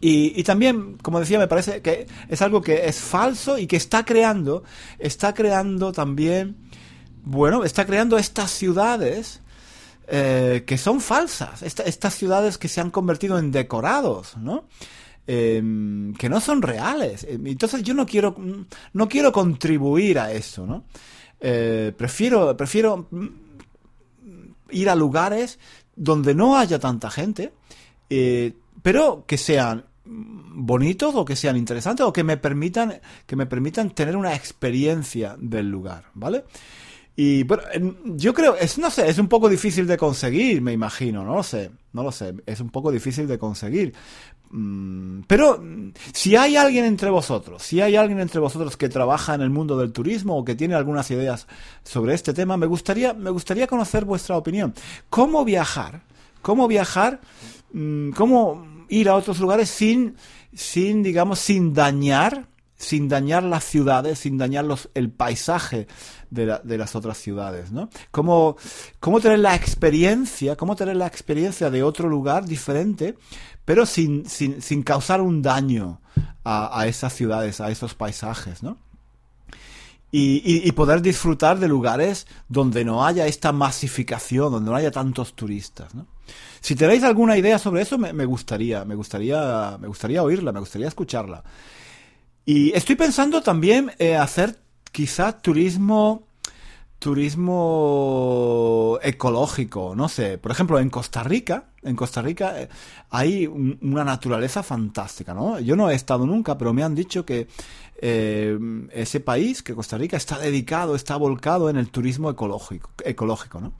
Y, 0.00 0.32
y, 0.34 0.42
también, 0.42 0.98
como 1.00 1.20
decía, 1.20 1.38
me 1.38 1.46
parece 1.46 1.80
que 1.80 2.08
es 2.28 2.42
algo 2.42 2.60
que 2.60 2.88
es 2.88 2.98
falso 2.98 3.56
y 3.56 3.68
que 3.68 3.76
está 3.76 4.04
creando, 4.04 4.64
está 4.98 5.32
creando 5.32 5.92
también, 5.92 6.56
bueno, 7.22 7.62
está 7.62 7.86
creando 7.86 8.18
estas 8.18 8.50
ciudades 8.50 9.42
eh, 10.08 10.64
que 10.66 10.78
son 10.78 11.00
falsas, 11.00 11.62
estas 11.62 12.14
ciudades 12.14 12.58
que 12.58 12.68
se 12.68 12.80
han 12.80 12.90
convertido 12.90 13.38
en 13.38 13.50
decorados, 13.50 14.36
¿no? 14.36 14.66
Em, 15.26 16.14
que 16.14 16.28
no 16.28 16.40
son 16.40 16.62
reales. 16.62 17.24
Em, 17.24 17.46
entonces 17.46 17.82
yo 17.82 17.94
no 17.94 18.04
quiero, 18.04 18.34
no 18.92 19.08
quiero 19.08 19.30
contribuir 19.30 20.18
a 20.18 20.32
eso, 20.32 20.66
¿no? 20.66 20.84
Eh, 21.40 21.92
prefiero, 21.96 22.56
prefiero 22.56 23.06
mm, 23.10 23.26
ir 24.70 24.90
a 24.90 24.94
lugares 24.94 25.58
donde 25.94 26.34
no 26.34 26.56
haya 26.56 26.78
tanta 26.78 27.10
gente, 27.10 27.52
eh, 28.10 28.54
pero 28.82 29.24
que 29.26 29.38
sean 29.38 29.84
bonitos 30.04 31.14
o 31.14 31.24
que 31.24 31.36
sean 31.36 31.56
interesantes 31.56 32.04
o 32.04 32.12
que 32.12 32.24
me 32.24 32.36
permitan 32.36 33.00
que 33.26 33.36
me 33.36 33.46
permitan 33.46 33.90
tener 33.90 34.16
una 34.16 34.34
experiencia 34.34 35.36
del 35.38 35.68
lugar, 35.68 36.06
¿vale? 36.14 36.44
Y 37.14 37.42
bueno, 37.42 37.62
yo 38.04 38.32
creo, 38.32 38.56
es, 38.56 38.78
no 38.78 38.90
sé, 38.90 39.08
es 39.08 39.18
un 39.18 39.28
poco 39.28 39.48
difícil 39.48 39.86
de 39.86 39.98
conseguir, 39.98 40.62
me 40.62 40.72
imagino, 40.72 41.24
no 41.24 41.34
lo 41.34 41.42
sé, 41.42 41.70
no 41.92 42.02
lo 42.02 42.10
sé, 42.10 42.34
es 42.46 42.60
un 42.60 42.70
poco 42.70 42.90
difícil 42.90 43.26
de 43.26 43.38
conseguir. 43.38 43.92
Mm, 44.50 45.22
pero 45.26 45.62
si 46.12 46.36
hay 46.36 46.56
alguien 46.56 46.84
entre 46.86 47.10
vosotros, 47.10 47.62
si 47.62 47.80
hay 47.80 47.96
alguien 47.96 48.20
entre 48.20 48.40
vosotros 48.40 48.76
que 48.76 48.88
trabaja 48.88 49.34
en 49.34 49.42
el 49.42 49.50
mundo 49.50 49.78
del 49.78 49.92
turismo 49.92 50.38
o 50.38 50.44
que 50.44 50.54
tiene 50.54 50.74
algunas 50.74 51.10
ideas 51.10 51.46
sobre 51.84 52.14
este 52.14 52.32
tema, 52.32 52.56
me 52.56 52.66
gustaría, 52.66 53.12
me 53.12 53.30
gustaría 53.30 53.66
conocer 53.66 54.04
vuestra 54.06 54.36
opinión. 54.36 54.74
¿Cómo 55.10 55.44
viajar? 55.44 56.02
¿Cómo 56.40 56.66
viajar? 56.66 57.20
Mm, 57.72 58.10
¿Cómo 58.12 58.84
ir 58.88 59.08
a 59.08 59.16
otros 59.16 59.38
lugares 59.38 59.68
sin, 59.68 60.16
sin, 60.54 61.02
digamos, 61.02 61.38
sin 61.38 61.72
dañar, 61.72 62.46
sin 62.76 63.08
dañar 63.08 63.42
las 63.42 63.64
ciudades, 63.64 64.18
sin 64.18 64.36
dañar 64.36 64.64
los, 64.64 64.90
el 64.94 65.10
paisaje 65.10 65.86
de, 66.32 66.78
las 66.78 66.96
otras 66.96 67.18
ciudades, 67.18 67.70
¿no? 67.72 67.90
Cómo, 68.10 68.56
cómo 69.00 69.20
tener 69.20 69.38
la 69.38 69.54
experiencia, 69.54 70.56
cómo 70.56 70.76
tener 70.76 70.96
la 70.96 71.06
experiencia 71.06 71.70
de 71.70 71.82
otro 71.82 72.08
lugar 72.08 72.46
diferente, 72.46 73.16
pero 73.64 73.84
sin, 73.84 74.26
sin, 74.26 74.62
sin 74.62 74.82
causar 74.82 75.20
un 75.20 75.42
daño 75.42 76.00
a, 76.42 76.80
a, 76.80 76.86
esas 76.86 77.12
ciudades, 77.12 77.60
a 77.60 77.70
esos 77.70 77.94
paisajes, 77.94 78.62
¿no? 78.62 78.78
Y, 80.14 80.68
y, 80.68 80.72
poder 80.72 81.00
disfrutar 81.00 81.58
de 81.58 81.68
lugares 81.68 82.26
donde 82.46 82.84
no 82.84 83.06
haya 83.06 83.26
esta 83.26 83.50
masificación, 83.50 84.52
donde 84.52 84.70
no 84.70 84.76
haya 84.76 84.90
tantos 84.90 85.32
turistas, 85.32 85.94
¿no? 85.94 86.06
Si 86.60 86.76
tenéis 86.76 87.02
alguna 87.02 87.38
idea 87.38 87.58
sobre 87.58 87.80
eso, 87.80 87.96
me, 87.96 88.12
me 88.12 88.26
gustaría, 88.26 88.84
me 88.84 88.94
gustaría, 88.94 89.78
me 89.80 89.88
gustaría 89.88 90.22
oírla, 90.22 90.52
me 90.52 90.60
gustaría 90.60 90.88
escucharla. 90.88 91.42
Y 92.44 92.76
estoy 92.76 92.96
pensando 92.96 93.40
también 93.42 93.92
eh, 93.98 94.16
hacer 94.16 94.58
quizá 94.92 95.32
turismo 95.40 96.22
turismo 97.02 98.96
ecológico, 99.02 99.94
no 99.96 100.08
sé, 100.08 100.38
por 100.38 100.52
ejemplo 100.52 100.78
en 100.78 100.88
Costa 100.88 101.24
Rica, 101.24 101.64
en 101.82 101.96
Costa 101.96 102.22
Rica 102.22 102.62
eh, 102.62 102.68
hay 103.10 103.48
un, 103.48 103.76
una 103.82 104.04
naturaleza 104.04 104.62
fantástica, 104.62 105.34
¿no? 105.34 105.58
Yo 105.58 105.74
no 105.74 105.90
he 105.90 105.96
estado 105.96 106.26
nunca, 106.26 106.56
pero 106.56 106.72
me 106.72 106.84
han 106.84 106.94
dicho 106.94 107.26
que 107.26 107.48
eh, 108.00 108.56
ese 108.92 109.18
país, 109.18 109.64
que 109.64 109.74
Costa 109.74 109.98
Rica, 109.98 110.16
está 110.16 110.38
dedicado, 110.38 110.94
está 110.94 111.16
volcado 111.16 111.68
en 111.68 111.76
el 111.76 111.90
turismo 111.90 112.30
ecológico, 112.30 112.90
ecológico, 113.04 113.60
¿no? 113.60 113.72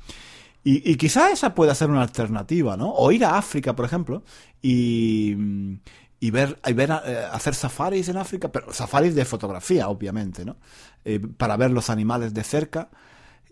Y, 0.64 0.90
y 0.90 0.96
quizá 0.96 1.31
esa 1.31 1.55
pueda 1.55 1.77
ser 1.77 1.90
una 1.90 2.03
alternativa, 2.03 2.77
¿no? 2.77 2.90
O 2.92 3.12
ir 3.12 3.25
a 3.25 3.38
África, 3.38 3.77
por 3.77 3.85
ejemplo, 3.85 4.25
y, 4.61 5.37
y 6.22 6.30
ver, 6.30 6.56
y 6.64 6.72
ver 6.72 6.88
eh, 7.04 7.26
hacer 7.32 7.52
safaris 7.52 8.08
en 8.08 8.16
África, 8.16 8.46
pero 8.46 8.72
safaris 8.72 9.16
de 9.16 9.24
fotografía, 9.24 9.88
obviamente, 9.88 10.44
¿no? 10.44 10.56
Eh, 11.04 11.18
para 11.18 11.56
ver 11.56 11.72
los 11.72 11.90
animales 11.90 12.32
de 12.32 12.44
cerca 12.44 12.90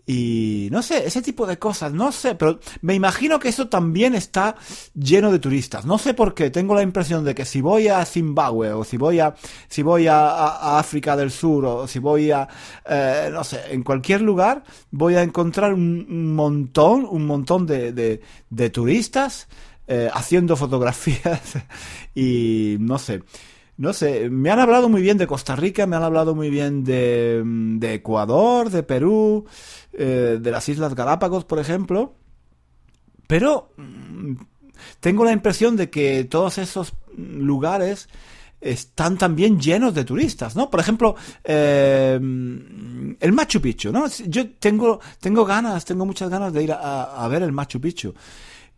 y 0.07 0.69
no 0.71 0.81
sé, 0.81 1.05
ese 1.05 1.21
tipo 1.21 1.45
de 1.45 1.59
cosas, 1.59 1.91
no 1.91 2.13
sé, 2.13 2.35
pero 2.35 2.61
me 2.81 2.95
imagino 2.95 3.39
que 3.39 3.49
eso 3.49 3.67
también 3.67 4.15
está 4.15 4.55
lleno 4.95 5.33
de 5.33 5.39
turistas. 5.39 5.85
No 5.85 5.97
sé 5.97 6.13
por 6.13 6.33
qué, 6.33 6.49
tengo 6.49 6.73
la 6.73 6.81
impresión 6.81 7.25
de 7.25 7.35
que 7.35 7.43
si 7.43 7.59
voy 7.59 7.89
a 7.89 8.05
Zimbabue 8.05 8.71
o 8.71 8.85
si 8.85 8.95
voy 8.95 9.19
a, 9.19 9.35
si 9.67 9.83
voy 9.83 10.07
a, 10.07 10.79
África 10.79 11.17
del 11.17 11.29
Sur 11.29 11.65
o 11.65 11.87
si 11.89 11.99
voy 11.99 12.31
a, 12.31 12.47
eh, 12.85 13.29
no 13.33 13.43
sé, 13.43 13.59
en 13.69 13.83
cualquier 13.83 14.21
lugar, 14.21 14.63
voy 14.91 15.15
a 15.15 15.23
encontrar 15.23 15.73
un 15.73 16.33
montón, 16.35 17.05
un 17.05 17.25
montón 17.25 17.67
de, 17.67 18.21
de 18.49 18.69
turistas 18.69 19.49
eh, 19.93 20.09
haciendo 20.13 20.55
fotografías 20.55 21.57
y 22.15 22.77
no 22.79 22.97
sé. 22.97 23.23
No 23.75 23.91
sé, 23.91 24.29
me 24.29 24.49
han 24.49 24.59
hablado 24.59 24.87
muy 24.87 25.01
bien 25.01 25.17
de 25.17 25.27
Costa 25.27 25.53
Rica, 25.57 25.85
me 25.85 25.97
han 25.97 26.03
hablado 26.03 26.33
muy 26.33 26.49
bien 26.49 26.85
de, 26.85 27.43
de 27.43 27.95
Ecuador, 27.95 28.69
de 28.69 28.83
Perú, 28.83 29.45
eh, 29.91 30.37
de 30.39 30.51
las 30.51 30.69
Islas 30.69 30.95
Galápagos, 30.95 31.43
por 31.43 31.59
ejemplo. 31.59 32.15
Pero 33.27 33.73
mm, 33.75 34.35
tengo 35.01 35.25
la 35.25 35.33
impresión 35.33 35.75
de 35.75 35.89
que 35.89 36.23
todos 36.23 36.57
esos 36.57 36.93
lugares 37.17 38.07
están 38.61 39.17
también 39.17 39.59
llenos 39.59 39.93
de 39.93 40.05
turistas, 40.05 40.55
¿no? 40.55 40.69
Por 40.69 40.79
ejemplo, 40.79 41.17
eh, 41.43 42.13
el 42.13 43.31
Machu 43.33 43.59
Picchu, 43.59 43.91
¿no? 43.91 44.07
Yo 44.07 44.51
tengo, 44.51 45.01
tengo 45.19 45.43
ganas, 45.43 45.83
tengo 45.83 46.05
muchas 46.05 46.29
ganas 46.29 46.53
de 46.53 46.63
ir 46.63 46.71
a 46.71 47.27
ver 47.27 47.43
el 47.43 47.51
Machu 47.51 47.81
Picchu. 47.81 48.13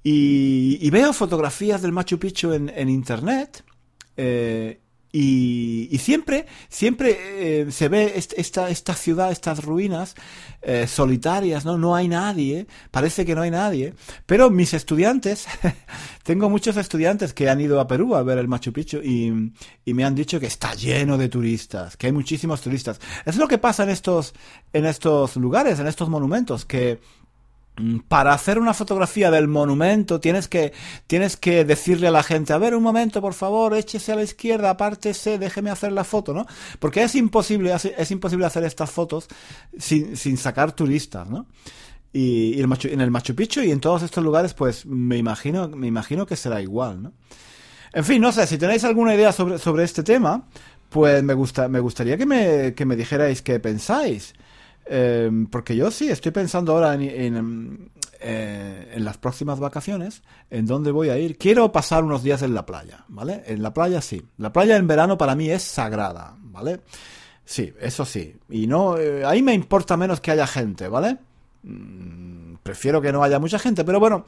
Y, 0.03 0.89
veo 0.89 1.13
fotografías 1.13 1.81
del 1.81 1.93
Machu 1.93 2.19
Picchu 2.19 2.51
en, 2.51 2.69
en 2.69 2.89
internet 2.89 3.63
eh, 4.17 4.79
y, 5.15 5.89
y, 5.91 5.99
siempre, 5.99 6.47
siempre 6.69 7.15
eh, 7.61 7.71
se 7.71 7.87
ve 7.87 8.13
esta, 8.15 8.69
esta 8.69 8.95
ciudad, 8.95 9.31
estas 9.31 9.63
ruinas 9.63 10.15
eh, 10.63 10.87
solitarias, 10.87 11.65
¿no? 11.65 11.77
No 11.77 11.95
hay 11.95 12.07
nadie, 12.07 12.65
parece 12.89 13.23
que 13.23 13.35
no 13.35 13.43
hay 13.43 13.51
nadie. 13.51 13.93
Pero 14.25 14.49
mis 14.49 14.73
estudiantes, 14.73 15.45
tengo 16.23 16.49
muchos 16.49 16.77
estudiantes 16.77 17.31
que 17.31 17.47
han 17.47 17.61
ido 17.61 17.79
a 17.79 17.87
Perú 17.87 18.15
a 18.15 18.23
ver 18.23 18.39
el 18.39 18.47
Machu 18.47 18.73
Picchu 18.73 19.01
y, 19.03 19.53
y, 19.85 19.93
me 19.93 20.03
han 20.03 20.15
dicho 20.15 20.39
que 20.39 20.47
está 20.47 20.73
lleno 20.73 21.15
de 21.15 21.29
turistas, 21.29 21.95
que 21.95 22.07
hay 22.07 22.11
muchísimos 22.11 22.61
turistas. 22.61 22.99
Es 23.23 23.37
lo 23.37 23.47
que 23.47 23.59
pasa 23.59 23.83
en 23.83 23.91
estos, 23.91 24.33
en 24.73 24.85
estos 24.85 25.35
lugares, 25.35 25.79
en 25.79 25.85
estos 25.85 26.09
monumentos, 26.09 26.65
que 26.65 26.99
para 28.07 28.33
hacer 28.33 28.59
una 28.59 28.73
fotografía 28.73 29.31
del 29.31 29.47
monumento 29.47 30.19
tienes 30.19 30.47
que, 30.47 30.73
tienes 31.07 31.37
que 31.37 31.65
decirle 31.65 32.07
a 32.07 32.11
la 32.11 32.21
gente, 32.21 32.53
a 32.53 32.57
ver 32.57 32.75
un 32.75 32.83
momento, 32.83 33.19
por 33.21 33.33
favor, 33.33 33.75
échese 33.75 34.11
a 34.11 34.15
la 34.15 34.23
izquierda, 34.23 34.69
apártese, 34.69 35.39
déjeme 35.39 35.71
hacer 35.71 35.91
la 35.91 36.03
foto, 36.03 36.33
¿no? 36.33 36.45
Porque 36.79 37.01
es 37.03 37.15
imposible, 37.15 37.73
es 37.73 38.11
imposible 38.11 38.45
hacer 38.45 38.63
estas 38.63 38.91
fotos 38.91 39.27
sin, 39.77 40.15
sin 40.15 40.37
sacar 40.37 40.73
turistas, 40.73 41.27
¿no? 41.29 41.47
Y, 42.11 42.53
y 42.55 42.59
el 42.59 42.67
Machu, 42.67 42.89
en 42.89 43.01
el 43.01 43.09
Machu 43.09 43.33
Picchu 43.33 43.61
y 43.61 43.71
en 43.71 43.79
todos 43.79 44.03
estos 44.03 44.23
lugares, 44.23 44.53
pues 44.53 44.85
me 44.85 45.17
imagino, 45.17 45.67
me 45.69 45.87
imagino 45.87 46.27
que 46.27 46.35
será 46.35 46.61
igual, 46.61 47.01
¿no? 47.01 47.13
En 47.91 48.03
fin, 48.03 48.21
no 48.21 48.31
sé, 48.31 48.45
si 48.47 48.57
tenéis 48.57 48.83
alguna 48.83 49.13
idea 49.13 49.31
sobre, 49.31 49.59
sobre 49.59 49.83
este 49.83 50.03
tema, 50.03 50.47
pues 50.89 51.23
me 51.23 51.33
gusta, 51.33 51.67
me 51.67 51.79
gustaría 51.79 52.17
que 52.17 52.25
me, 52.25 52.73
que 52.75 52.85
me 52.85 52.95
dijerais 52.95 53.41
qué 53.41 53.59
pensáis. 53.59 54.33
Eh, 54.85 55.29
porque 55.49 55.75
yo 55.75 55.91
sí, 55.91 56.09
estoy 56.09 56.31
pensando 56.31 56.73
ahora 56.73 56.93
en, 56.93 57.01
en, 57.01 57.91
eh, 58.19 58.91
en, 58.95 59.05
las 59.05 59.17
próximas 59.17 59.59
vacaciones, 59.59 60.23
en 60.49 60.65
dónde 60.65 60.91
voy 60.91 61.09
a 61.09 61.17
ir. 61.17 61.37
Quiero 61.37 61.71
pasar 61.71 62.03
unos 62.03 62.23
días 62.23 62.41
en 62.41 62.53
la 62.53 62.65
playa, 62.65 63.05
¿vale? 63.07 63.43
En 63.47 63.63
la 63.63 63.73
playa 63.73 64.01
sí. 64.01 64.21
La 64.37 64.51
playa 64.51 64.77
en 64.77 64.87
verano 64.87 65.17
para 65.17 65.35
mí 65.35 65.49
es 65.49 65.63
sagrada, 65.63 66.35
¿vale? 66.39 66.81
Sí, 67.45 67.73
eso 67.79 68.05
sí. 68.05 68.35
Y 68.49 68.67
no, 68.67 68.97
eh, 68.97 69.25
ahí 69.25 69.41
me 69.41 69.53
importa 69.53 69.97
menos 69.97 70.19
que 70.19 70.31
haya 70.31 70.47
gente, 70.47 70.87
¿vale? 70.87 71.17
Mm, 71.63 72.55
prefiero 72.61 73.01
que 73.01 73.11
no 73.11 73.23
haya 73.23 73.39
mucha 73.39 73.59
gente, 73.59 73.83
pero 73.85 73.99
bueno, 73.99 74.25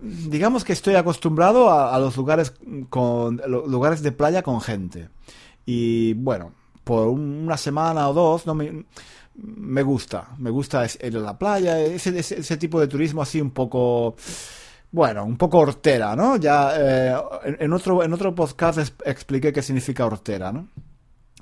digamos 0.00 0.64
que 0.64 0.72
estoy 0.72 0.94
acostumbrado 0.96 1.70
a, 1.70 1.94
a 1.94 1.98
los 1.98 2.16
lugares 2.16 2.52
con 2.88 3.40
lugares 3.46 4.02
de 4.02 4.12
playa 4.12 4.42
con 4.42 4.60
gente. 4.60 5.08
Y 5.66 6.14
bueno, 6.14 6.52
por 6.84 7.08
una 7.08 7.56
semana 7.58 8.08
o 8.08 8.14
dos 8.14 8.46
no 8.46 8.54
me 8.54 8.84
me 9.38 9.82
gusta, 9.82 10.28
me 10.38 10.50
gusta 10.50 10.84
ir 10.84 11.16
a 11.16 11.20
la 11.20 11.38
playa, 11.38 11.78
ese, 11.80 12.18
ese, 12.18 12.56
tipo 12.56 12.80
de 12.80 12.88
turismo 12.88 13.22
así 13.22 13.40
un 13.40 13.52
poco, 13.52 14.16
bueno, 14.90 15.24
un 15.24 15.36
poco 15.36 15.58
hortera, 15.58 16.16
¿no? 16.16 16.36
Ya 16.36 16.72
eh, 16.76 17.16
en, 17.44 17.72
otro, 17.72 18.02
en 18.02 18.12
otro 18.12 18.34
podcast 18.34 18.78
expliqué 19.04 19.52
qué 19.52 19.62
significa 19.62 20.06
hortera, 20.06 20.50
¿no? 20.52 20.68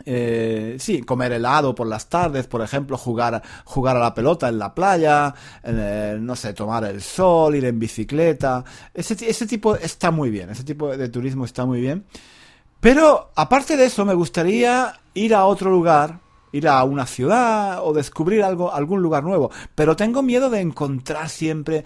Eh, 0.04 0.76
sí, 0.78 1.00
comer 1.02 1.32
helado 1.32 1.74
por 1.74 1.86
las 1.86 2.10
tardes, 2.10 2.46
por 2.46 2.60
ejemplo, 2.60 2.98
jugar, 2.98 3.42
jugar 3.64 3.96
a 3.96 4.00
la 4.00 4.14
pelota 4.14 4.48
en 4.48 4.58
la 4.58 4.74
playa, 4.74 5.34
eh, 5.64 6.18
no 6.20 6.36
sé, 6.36 6.52
tomar 6.52 6.84
el 6.84 7.00
sol, 7.00 7.54
ir 7.54 7.64
en 7.64 7.78
bicicleta. 7.78 8.62
Ese, 8.92 9.14
ese 9.26 9.46
tipo 9.46 9.74
está 9.74 10.10
muy 10.10 10.28
bien, 10.28 10.50
ese 10.50 10.64
tipo 10.64 10.94
de 10.94 11.08
turismo 11.08 11.46
está 11.46 11.64
muy 11.64 11.80
bien. 11.80 12.04
Pero 12.78 13.30
aparte 13.34 13.76
de 13.78 13.86
eso, 13.86 14.04
me 14.04 14.12
gustaría 14.12 15.00
ir 15.14 15.34
a 15.34 15.46
otro 15.46 15.70
lugar 15.70 16.25
ir 16.52 16.68
a 16.68 16.82
una 16.84 17.06
ciudad 17.06 17.80
o 17.82 17.92
descubrir 17.92 18.42
algo, 18.42 18.72
algún 18.72 19.02
lugar 19.02 19.24
nuevo. 19.24 19.50
Pero 19.74 19.96
tengo 19.96 20.22
miedo 20.22 20.50
de 20.50 20.60
encontrar 20.60 21.28
siempre 21.28 21.84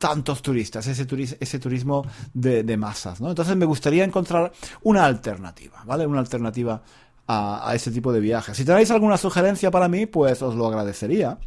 tantos 0.00 0.40
turistas, 0.40 0.86
ese, 0.86 1.06
ese 1.40 1.58
turismo 1.58 2.06
de, 2.32 2.76
masas, 2.78 3.20
¿no? 3.20 3.28
Entonces 3.28 3.54
me 3.54 3.66
gustaría 3.66 4.02
encontrar 4.02 4.50
una 4.82 5.04
alternativa, 5.04 5.82
¿vale? 5.84 6.06
Una 6.06 6.20
alternativa 6.20 6.82
a, 7.28 7.72
ese 7.74 7.90
tipo 7.90 8.10
de 8.10 8.20
viajes. 8.20 8.56
Si 8.56 8.64
tenéis 8.64 8.90
alguna 8.90 9.18
sugerencia 9.18 9.70
para 9.70 9.88
mí, 9.88 10.06
pues 10.06 10.40
os 10.40 10.54
lo 10.54 10.66
agradecería. 10.66 11.38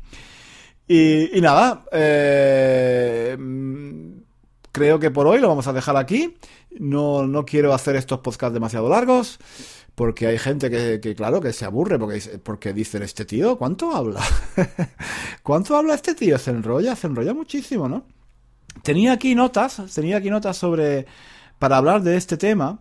Y, 0.87 1.29
nada, 1.41 1.83
eh, 1.91 3.35
creo 4.73 4.99
que 4.99 5.11
por 5.11 5.27
hoy 5.27 5.39
lo 5.39 5.47
vamos 5.47 5.67
a 5.67 5.73
dejar 5.73 5.95
aquí. 5.95 6.35
No, 6.77 7.25
no 7.25 7.45
quiero 7.45 7.73
hacer 7.73 7.95
estos 7.95 8.19
podcasts 8.19 8.53
demasiado 8.53 8.89
largos. 8.89 9.39
Porque 9.95 10.25
hay 10.25 10.39
gente 10.39 10.71
que, 10.71 11.15
claro, 11.15 11.39
que 11.39 11.53
se 11.53 11.65
aburre 11.65 11.99
porque, 11.99 12.19
porque 12.43 12.73
dicen, 12.73 13.03
este 13.03 13.25
tío, 13.25 13.57
¿cuánto 13.59 13.95
habla? 13.95 14.21
¿Cuánto 15.43 15.77
habla 15.77 15.93
este 15.93 16.15
tío? 16.15 16.39
Se 16.39 16.49
enrolla, 16.49 16.95
se 16.95 17.05
enrolla 17.05 17.35
muchísimo, 17.35 17.87
¿no? 17.87 18.03
Tenía 18.81 19.13
aquí 19.13 19.35
notas, 19.35 19.83
tenía 19.93 20.17
aquí 20.17 20.31
notas 20.31 20.57
sobre, 20.57 21.05
para 21.59 21.77
hablar 21.77 22.01
de 22.01 22.17
este 22.17 22.37
tema. 22.37 22.79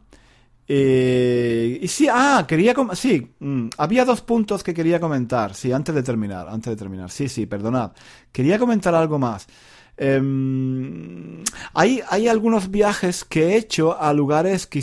Eh, 0.67 1.81
y 1.83 1.89
sí, 1.89 2.09
ah, 2.11 2.47
quería, 2.49 2.75
sí, 2.95 3.35
mm, 3.41 3.69
había 3.77 4.07
dos 4.07 4.23
puntos 4.23 4.63
que 4.63 4.73
quería 4.73 4.99
comentar, 4.99 5.55
sí, 5.55 5.71
antes 5.71 5.95
de 5.95 6.03
terminar, 6.03 6.49
antes 6.49 6.71
de 6.71 6.77
terminar, 6.77 7.11
sí, 7.11 7.29
sí, 7.29 7.45
perdonad. 7.45 7.93
Quería 8.33 8.59
comentar 8.59 8.95
algo 8.95 9.19
más. 9.19 9.47
Em, 10.05 11.45
hay, 11.75 12.03
hay 12.11 12.27
algunos 12.27 12.73
viajes 12.73 13.25
que 13.25 13.51
he 13.51 13.57
hecho 13.57 14.01
a 14.01 14.13
lugares 14.13 14.67
que, 14.67 14.83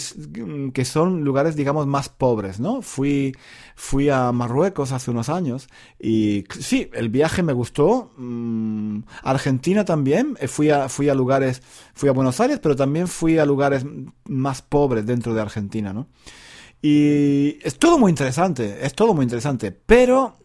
que, 0.73 0.86
son 0.86 1.25
lugares, 1.25 1.58
digamos, 1.58 1.88
más 1.88 2.08
pobres, 2.08 2.62
¿no? 2.62 2.82
Fui, 2.82 3.36
fui 3.75 4.08
a 4.08 4.32
Marruecos 4.32 4.93
hace 4.93 5.12
unos 5.12 5.27
años 5.27 5.67
y 5.99 6.45
sí, 6.58 6.89
el 6.93 7.10
viaje 7.10 7.43
me 7.43 7.51
gustó. 7.51 8.13
Mm, 8.15 8.99
Argentina 9.23 9.84
también, 9.84 10.38
eh, 10.39 10.47
fui 10.47 10.69
a, 10.69 10.88
fui 10.88 11.10
a 11.10 11.15
lugares, 11.15 11.62
fui 11.93 12.08
a 12.08 12.13
Buenos 12.13 12.39
Aires, 12.39 12.60
pero 12.63 12.77
también 12.77 13.10
fui 13.10 13.39
a 13.39 13.45
lugares 13.45 13.86
más 14.23 14.62
pobres 14.62 15.05
dentro 15.05 15.34
de 15.34 15.41
Argentina, 15.41 15.91
¿no? 15.91 16.08
Y 16.82 17.58
es 17.62 17.77
todo 17.77 17.99
muy 17.99 18.10
interesante, 18.10 18.86
es 18.86 18.93
todo 18.93 19.13
muy 19.13 19.23
interesante, 19.23 19.73
pero 19.73 20.38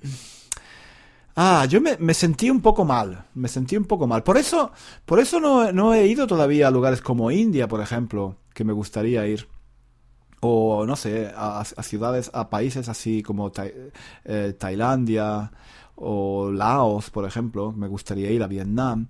Ah, 1.37 1.67
yo 1.69 1.81
me, 1.81 1.97
me, 1.99 2.15
sentí 2.15 2.49
un 2.49 2.61
poco 2.61 2.85
mal, 2.85 3.27
me 3.35 3.49
sentí 3.49 3.77
un 3.77 3.85
poco 3.85 4.07
mal. 4.07 4.23
Por 4.23 4.37
eso, 4.37 4.71
por 5.05 5.19
eso 5.19 5.41
no, 5.41 5.73
no, 5.73 5.93
he 5.93 6.07
ido 6.07 6.27
todavía 6.27 6.69
a 6.69 6.71
lugares 6.71 7.01
como 7.01 7.31
India, 7.31 7.67
por 7.67 7.81
ejemplo, 7.81 8.37
que 8.55 8.65
me 8.65 8.73
gustaría 8.73 9.27
ir. 9.27 9.49
O, 10.41 10.85
no 10.87 10.95
sé, 10.95 11.33
a, 11.35 11.65
ciudades, 11.83 12.31
a 12.35 12.51
países 12.51 12.89
así 12.89 13.23
como 13.23 13.51
eh, 14.25 14.55
Tailandia 14.59 15.51
o 15.97 16.51
Laos, 16.53 17.11
por 17.11 17.25
ejemplo, 17.25 17.73
me 17.73 17.89
gustaría 17.89 18.31
ir 18.31 18.43
a 18.43 18.47
Vietnam. 18.47 19.09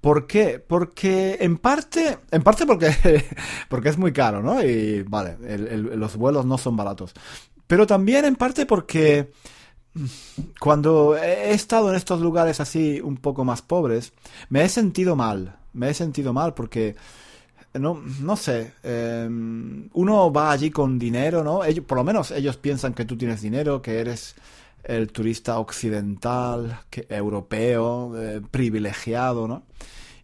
¿Por 0.00 0.26
qué? 0.26 0.60
Porque 0.60 1.38
en 1.40 1.58
parte, 1.58 2.18
en 2.30 2.42
parte 2.42 2.64
porque, 2.64 2.94
porque 3.68 3.88
es 3.88 3.98
muy 3.98 4.12
caro, 4.12 4.42
¿no? 4.42 4.62
Y 4.62 5.02
vale, 5.02 5.36
los 5.96 6.16
vuelos 6.16 6.46
no 6.46 6.56
son 6.56 6.76
baratos. 6.76 7.12
Pero 7.66 7.86
también 7.86 8.24
en 8.24 8.36
parte 8.36 8.64
porque 8.64 9.32
cuando 10.60 11.16
he 11.16 11.52
estado 11.52 11.90
en 11.90 11.96
estos 11.96 12.20
lugares 12.20 12.60
así 12.60 13.00
un 13.00 13.16
poco 13.16 13.44
más 13.44 13.62
pobres, 13.62 14.12
me 14.48 14.64
he 14.64 14.68
sentido 14.68 15.16
mal. 15.16 15.56
Me 15.72 15.90
he 15.90 15.94
sentido 15.94 16.32
mal 16.32 16.54
porque, 16.54 16.96
no, 17.74 18.02
no 18.20 18.36
sé, 18.36 18.72
em, 18.82 19.88
uno 19.92 20.32
va 20.32 20.50
allí 20.50 20.70
con 20.70 20.98
dinero, 20.98 21.44
¿no? 21.44 21.60
Por 21.86 21.98
lo 21.98 22.04
menos 22.04 22.30
ellos 22.30 22.56
piensan 22.56 22.94
que 22.94 23.04
tú 23.04 23.16
tienes 23.16 23.42
dinero, 23.42 23.82
que 23.82 24.00
eres 24.00 24.34
el 24.84 25.12
turista 25.12 25.58
occidental, 25.58 26.80
europeo, 27.08 28.12
eh, 28.18 28.40
privilegiado, 28.50 29.46
¿no? 29.46 29.64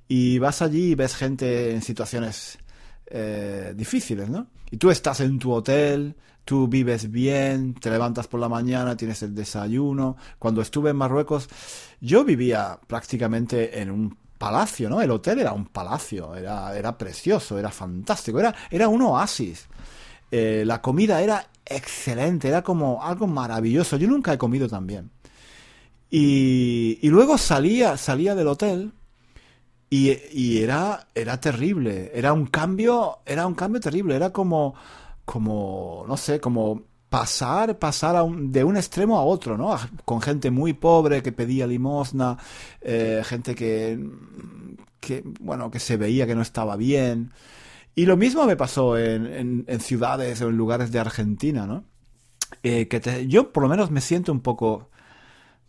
Y 0.08 0.38
vas 0.38 0.62
allí 0.62 0.92
y 0.92 0.94
ves 0.94 1.14
gente 1.14 1.72
en 1.72 1.82
situaciones 1.82 2.58
eh, 3.06 3.72
difíciles, 3.76 4.28
¿no? 4.28 4.46
Y 4.70 4.76
tú 4.76 4.90
estás 4.90 5.20
en 5.20 5.38
tu 5.38 5.52
hotel, 5.52 6.16
tú 6.44 6.68
vives 6.68 7.10
bien, 7.10 7.74
te 7.74 7.90
levantas 7.90 8.26
por 8.26 8.40
la 8.40 8.48
mañana, 8.48 8.96
tienes 8.96 9.22
el 9.22 9.34
desayuno. 9.34 10.16
Cuando 10.38 10.60
estuve 10.60 10.90
en 10.90 10.96
Marruecos, 10.96 11.48
yo 12.00 12.24
vivía 12.24 12.78
prácticamente 12.86 13.80
en 13.80 13.90
un 13.90 14.16
palacio, 14.38 14.90
¿no? 14.90 15.00
El 15.00 15.10
hotel 15.10 15.40
era 15.40 15.52
un 15.52 15.66
palacio, 15.66 16.34
era, 16.34 16.76
era 16.76 16.98
precioso, 16.98 17.58
era 17.58 17.70
fantástico, 17.70 18.38
era, 18.38 18.54
era 18.70 18.88
un 18.88 19.02
oasis. 19.02 19.66
Eh, 20.30 20.64
la 20.66 20.82
comida 20.82 21.22
era 21.22 21.46
excelente, 21.64 22.48
era 22.48 22.62
como 22.62 23.02
algo 23.02 23.26
maravilloso. 23.26 23.96
Yo 23.96 24.08
nunca 24.08 24.32
he 24.32 24.38
comido 24.38 24.68
tan 24.68 24.86
bien. 24.86 25.10
Y, 26.10 26.98
y 27.02 27.08
luego 27.08 27.38
salía, 27.38 27.96
salía 27.96 28.34
del 28.34 28.48
hotel 28.48 28.92
y, 29.90 30.12
y, 30.32 30.62
era, 30.62 31.08
era 31.14 31.40
terrible. 31.40 32.10
Era 32.14 32.32
un 32.32 32.46
cambio, 32.46 33.20
era 33.26 33.46
un 33.46 33.54
cambio 33.54 33.80
terrible. 33.80 34.16
Era 34.16 34.30
como, 34.30 34.74
como, 35.24 36.04
no 36.08 36.16
sé, 36.16 36.40
como 36.40 36.82
pasar, 37.08 37.78
pasar 37.78 38.26
de 38.28 38.64
un 38.64 38.76
extremo 38.76 39.18
a 39.18 39.22
otro, 39.22 39.56
¿no? 39.56 39.78
Con 40.04 40.20
gente 40.20 40.50
muy 40.50 40.72
pobre 40.72 41.22
que 41.22 41.32
pedía 41.32 41.66
limosna, 41.66 42.38
eh, 42.80 43.22
gente 43.24 43.54
que, 43.54 44.04
que, 45.00 45.22
bueno, 45.40 45.70
que 45.70 45.78
se 45.78 45.96
veía 45.96 46.26
que 46.26 46.34
no 46.34 46.42
estaba 46.42 46.76
bien. 46.76 47.32
Y 47.94 48.06
lo 48.06 48.16
mismo 48.16 48.44
me 48.46 48.56
pasó 48.56 48.98
en, 48.98 49.64
en, 49.68 49.80
ciudades 49.80 50.40
o 50.42 50.48
en 50.48 50.56
lugares 50.56 50.90
de 50.90 50.98
Argentina, 50.98 51.66
¿no? 51.66 51.84
Eh, 52.62 52.88
que 52.88 53.26
yo 53.28 53.52
por 53.52 53.62
lo 53.62 53.68
menos 53.68 53.90
me 53.90 54.00
siento 54.00 54.32
un 54.32 54.40
poco 54.40 54.90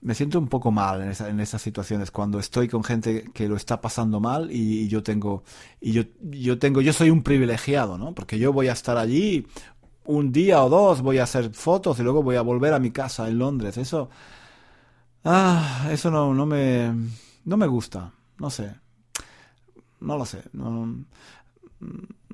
me 0.01 0.13
siento 0.13 0.37
un 0.37 0.47
poco 0.47 0.71
mal 0.71 1.01
en, 1.01 1.25
en, 1.25 1.39
esas 1.39 1.61
situaciones 1.61 2.11
cuando 2.11 2.39
estoy 2.39 2.67
con 2.67 2.83
gente 2.83 3.25
que 3.33 3.47
lo 3.47 3.55
está 3.55 3.81
pasando 3.81 4.19
mal 4.19 4.51
y, 4.51 4.87
yo 4.87 5.01
tengo 5.01 5.43
y 5.81 5.93
yo 5.93 6.03
yo 6.21 6.59
tengo 6.59 6.81
yo 6.81 6.93
soy 6.93 7.09
un 7.09 7.23
privilegiado 7.23 7.97
no 7.97 8.13
porque 8.13 8.37
yo 8.37 8.53
voy 8.53 8.67
a 8.67 8.73
estar 8.73 8.97
allí 8.97 9.47
un 10.05 10.31
día 10.31 10.63
o 10.63 10.69
dos 10.69 11.01
voy 11.01 11.17
a 11.17 11.23
hacer 11.23 11.51
fotos 11.53 11.99
y 11.99 12.03
luego 12.03 12.23
voy 12.23 12.35
a 12.35 12.41
volver 12.41 12.73
a 12.73 12.79
mi 12.79 12.91
casa 12.91 13.27
en 13.27 13.39
Londres. 13.39 13.77
Eso 13.77 14.09
ah 15.23 15.87
eso 15.91 16.11
no 16.11 16.33
no 16.33 16.45
me 16.45 16.93
no 17.45 17.57
me 17.57 17.67
gusta 17.67 18.11
no 18.37 18.49
sé. 18.49 18.75
No 20.01 20.17
lo 20.17 20.25
sé 20.25 20.43
no 20.53 21.05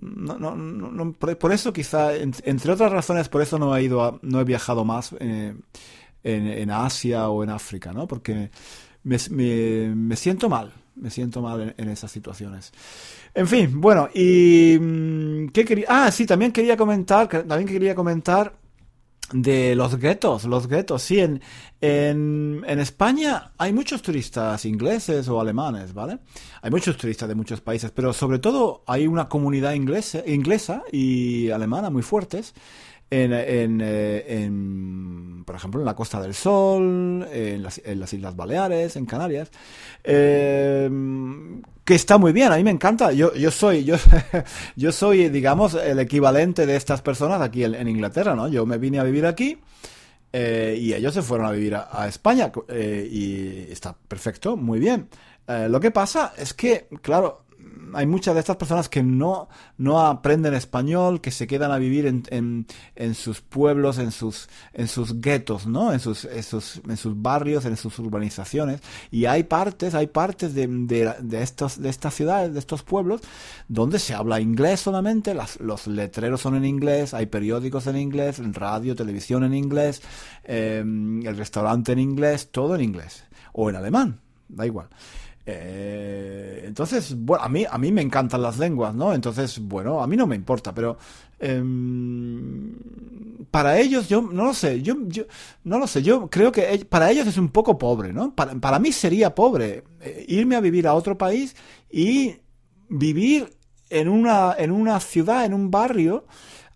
no, 0.01 0.37
no, 0.39 0.55
no 0.55 1.13
por, 1.13 1.51
eso 1.51 1.71
quizá 1.71 2.15
entre 2.15 2.71
otras 2.71 2.91
razones 2.91 3.29
por 3.29 3.41
eso 3.41 3.59
no 3.59 3.75
he 3.75 3.83
ido 3.83 4.03
a, 4.03 4.19
no 4.23 4.39
he 4.39 4.43
viajado 4.43 4.83
más 4.83 5.15
eh, 5.19 5.55
en, 6.23 6.71
Asia 6.71 7.29
o 7.29 7.43
en 7.43 7.49
África, 7.49 7.93
¿no? 7.93 8.07
Porque 8.07 8.49
me, 9.03 9.17
me, 9.29 10.15
siento 10.15 10.49
mal, 10.49 10.71
me 10.95 11.09
siento 11.09 11.41
mal 11.41 11.73
en, 11.77 11.89
esas 11.89 12.11
situaciones. 12.11 12.71
En 13.33 13.47
fin, 13.47 13.79
bueno, 13.81 14.09
y 14.13 14.77
mm, 14.79 15.47
¿qué 15.49 15.65
quería? 15.65 15.85
Ah, 15.89 16.11
sí, 16.11 16.25
también 16.25 16.51
quería 16.51 16.77
comentar, 16.77 17.27
también 17.27 17.67
quería 17.67 17.95
comentar 17.95 18.53
de 19.33 19.75
los 19.75 19.97
guetos, 19.97 20.43
los 20.43 20.67
guetos, 20.67 21.01
sí, 21.03 21.19
en, 21.19 21.41
en, 21.79 22.63
en, 22.67 22.79
España 22.79 23.53
hay 23.57 23.71
muchos 23.71 24.01
turistas 24.01 24.65
ingleses 24.65 25.29
o 25.29 25.39
alemanes, 25.39 25.93
¿vale? 25.93 26.19
Hay 26.61 26.69
muchos 26.69 26.97
turistas 26.97 27.29
de 27.29 27.35
muchos 27.35 27.61
países, 27.61 27.91
pero 27.91 28.11
sobre 28.11 28.39
todo 28.39 28.83
hay 28.87 29.07
una 29.07 29.29
comunidad 29.29 29.73
inglesa, 29.73 30.21
inglesa 30.27 30.83
y 30.91 31.49
alemana 31.49 31.89
muy 31.89 32.01
fuertes 32.03 32.53
en, 33.11 33.33
en, 33.33 33.81
eh, 33.81 34.25
en, 34.27 35.00
por 35.51 35.57
ejemplo, 35.57 35.81
en 35.81 35.85
la 35.85 35.97
Costa 35.97 36.21
del 36.21 36.33
Sol, 36.33 37.27
en 37.29 37.61
las, 37.61 38.13
Islas 38.13 38.37
Baleares, 38.37 38.95
en 38.95 39.05
Canarias, 39.05 39.51
eh, 40.01 40.89
que 41.83 41.93
está 41.93 42.17
muy 42.17 42.31
bien, 42.31 42.53
a 42.53 42.55
mí 42.55 42.63
me 42.63 42.71
encanta. 42.71 43.11
Yo, 43.11 43.33
yo 43.33 43.51
soy, 43.51 43.83
yo, 43.83 43.97
yo 44.77 44.93
soy, 44.93 45.27
digamos, 45.27 45.73
el 45.73 45.99
equivalente 45.99 46.65
de 46.65 46.77
estas 46.77 47.01
personas 47.01 47.41
aquí 47.41 47.65
en, 47.65 47.85
Inglaterra, 47.85 48.33
¿no? 48.33 48.47
Yo 48.47 48.65
me 48.65 48.77
vine 48.77 48.99
a 48.99 49.03
vivir 49.03 49.25
aquí. 49.25 49.59
Eh, 50.31 50.77
y 50.79 50.93
ellos 50.93 51.13
se 51.13 51.21
fueron 51.21 51.47
a 51.47 51.51
vivir 51.51 51.75
a, 51.75 52.07
España 52.07 52.49
y 52.73 53.69
está 53.69 53.93
perfecto, 54.07 54.55
muy 54.55 54.79
bien. 54.79 55.09
lo 55.49 55.81
que 55.81 55.91
pasa 55.91 56.31
es 56.37 56.53
que, 56.53 56.87
claro, 57.01 57.43
hay 57.93 58.05
muchas 58.05 58.33
de 58.33 58.39
estas 58.39 58.57
personas 58.57 58.89
que 58.89 59.03
no, 59.03 59.49
no 59.77 60.05
aprenden 60.05 60.53
español, 60.53 61.21
que 61.21 61.31
se 61.31 61.47
quedan 61.47 61.71
a 61.71 61.77
vivir 61.77 62.05
en, 62.05 62.23
en, 62.29 62.67
en 62.95 63.15
sus 63.15 63.41
pueblos, 63.41 63.97
en 63.97 64.11
sus, 64.11 64.49
en 64.73 64.87
sus 64.87 65.21
guetos, 65.21 65.67
¿no? 65.67 65.93
En 65.93 65.99
sus, 65.99 66.25
en 66.25 66.43
sus, 66.43 66.81
en 66.87 66.97
sus 66.97 67.21
barrios, 67.21 67.65
en 67.65 67.77
sus 67.77 67.97
urbanizaciones. 67.99 68.81
Y 69.09 69.25
hay 69.25 69.43
partes, 69.43 69.93
hay 69.95 70.07
partes 70.07 70.53
de, 70.53 70.67
de, 70.67 71.13
de, 71.19 71.41
estos, 71.41 71.81
de 71.81 71.89
estas 71.89 72.13
ciudades, 72.13 72.53
de 72.53 72.59
estos 72.59 72.83
pueblos, 72.83 73.21
donde 73.67 73.99
se 73.99 74.13
habla 74.13 74.39
inglés 74.39 74.81
solamente, 74.81 75.33
las, 75.33 75.59
los 75.59 75.87
letreros 75.87 76.41
son 76.41 76.55
en 76.55 76.65
inglés, 76.65 77.13
hay 77.13 77.25
periódicos 77.25 77.87
en 77.87 77.97
inglés, 77.97 78.41
radio, 78.53 78.95
televisión 78.95 79.43
en 79.43 79.53
inglés, 79.53 80.01
eh, 80.43 80.79
el 80.79 81.37
restaurante 81.37 81.91
en 81.91 81.99
inglés, 81.99 82.49
todo 82.51 82.75
en 82.75 82.81
inglés. 82.81 83.23
O 83.53 83.69
en 83.69 83.75
alemán, 83.75 84.19
da 84.47 84.65
igual. 84.65 84.87
Eh, 85.45 86.63
entonces, 86.65 87.15
bueno, 87.17 87.43
a 87.43 87.49
mí, 87.49 87.65
a 87.69 87.77
mí 87.77 87.91
me 87.91 88.01
encantan 88.01 88.41
las 88.41 88.59
lenguas, 88.59 88.93
¿no? 88.93 89.13
Entonces, 89.13 89.59
bueno, 89.59 90.01
a 90.01 90.07
mí 90.07 90.15
no 90.15 90.27
me 90.27 90.35
importa, 90.35 90.73
pero 90.73 90.97
em, 91.39 92.75
para 93.49 93.79
ellos, 93.79 94.07
yo 94.07 94.21
no 94.21 94.45
lo 94.45 94.53
sé, 94.53 94.81
yo, 94.81 94.95
yo 95.07 95.23
no 95.63 95.79
lo 95.79 95.87
sé, 95.87 96.03
yo 96.03 96.29
creo 96.29 96.51
que 96.51 96.85
para 96.89 97.11
ellos 97.11 97.27
es 97.27 97.37
un 97.37 97.49
poco 97.49 97.77
pobre, 97.77 98.13
¿no? 98.13 98.33
Para, 98.35 98.53
para 98.55 98.79
mí 98.79 98.91
sería 98.91 99.33
pobre 99.35 99.83
eh, 100.01 100.25
irme 100.27 100.55
a 100.55 100.61
vivir 100.61 100.87
a 100.87 100.93
otro 100.93 101.17
país 101.17 101.55
y 101.89 102.35
vivir 102.89 103.57
en 103.89 104.07
una, 104.07 104.55
en 104.57 104.71
una 104.71 104.99
ciudad, 104.99 105.45
en 105.45 105.53
un 105.53 105.71
barrio, 105.71 106.25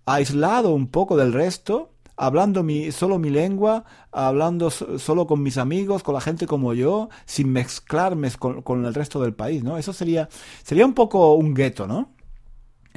aislado 0.05 0.73
un 0.73 0.87
poco 0.87 1.15
del 1.17 1.33
resto, 1.33 1.94
hablando 2.17 2.63
mi, 2.63 2.91
solo 2.91 3.19
mi 3.19 3.29
lengua, 3.29 3.85
hablando 4.11 4.69
solo 4.69 5.27
con 5.27 5.41
mis 5.43 5.57
amigos, 5.57 6.03
con 6.03 6.13
la 6.13 6.21
gente 6.21 6.47
como 6.47 6.73
yo, 6.73 7.09
sin 7.25 7.51
mezclarme 7.51 8.31
con, 8.31 8.61
con 8.61 8.85
el 8.85 8.93
resto 8.93 9.21
del 9.21 9.33
país, 9.33 9.63
¿no? 9.63 9.77
Eso 9.77 9.93
sería, 9.93 10.29
sería 10.63 10.85
un 10.85 10.93
poco 10.93 11.35
un 11.35 11.53
gueto, 11.53 11.87
¿no? 11.87 12.15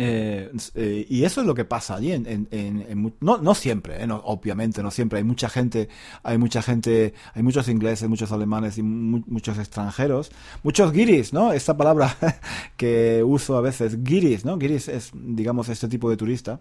Eh, 0.00 0.52
eh, 0.76 1.06
y 1.08 1.24
eso 1.24 1.40
es 1.40 1.46
lo 1.46 1.54
que 1.54 1.64
pasa 1.64 1.96
allí, 1.96 2.12
en, 2.12 2.46
en, 2.52 3.14
no, 3.20 3.38
no, 3.38 3.54
siempre, 3.56 4.00
eh, 4.00 4.08
obviamente, 4.08 4.80
no 4.80 4.92
siempre. 4.92 5.18
Hay 5.18 5.24
mucha 5.24 5.48
gente, 5.48 5.88
hay 6.22 6.38
mucha 6.38 6.62
gente, 6.62 7.14
hay 7.34 7.42
muchos 7.42 7.68
ingleses, 7.68 8.08
muchos 8.08 8.30
alemanes 8.30 8.78
y 8.78 8.82
muchos 8.82 9.58
extranjeros, 9.58 10.30
muchos 10.62 10.92
guiris, 10.92 11.32
¿no? 11.32 11.52
Esta 11.52 11.76
palabra 11.76 12.16
que 12.76 13.24
uso 13.24 13.56
a 13.56 13.60
veces, 13.60 14.04
guiris, 14.04 14.44
¿no? 14.44 14.56
Guiris 14.56 14.86
es, 14.86 15.10
digamos, 15.12 15.68
este 15.68 15.88
tipo 15.88 16.08
de 16.08 16.16
turista. 16.16 16.60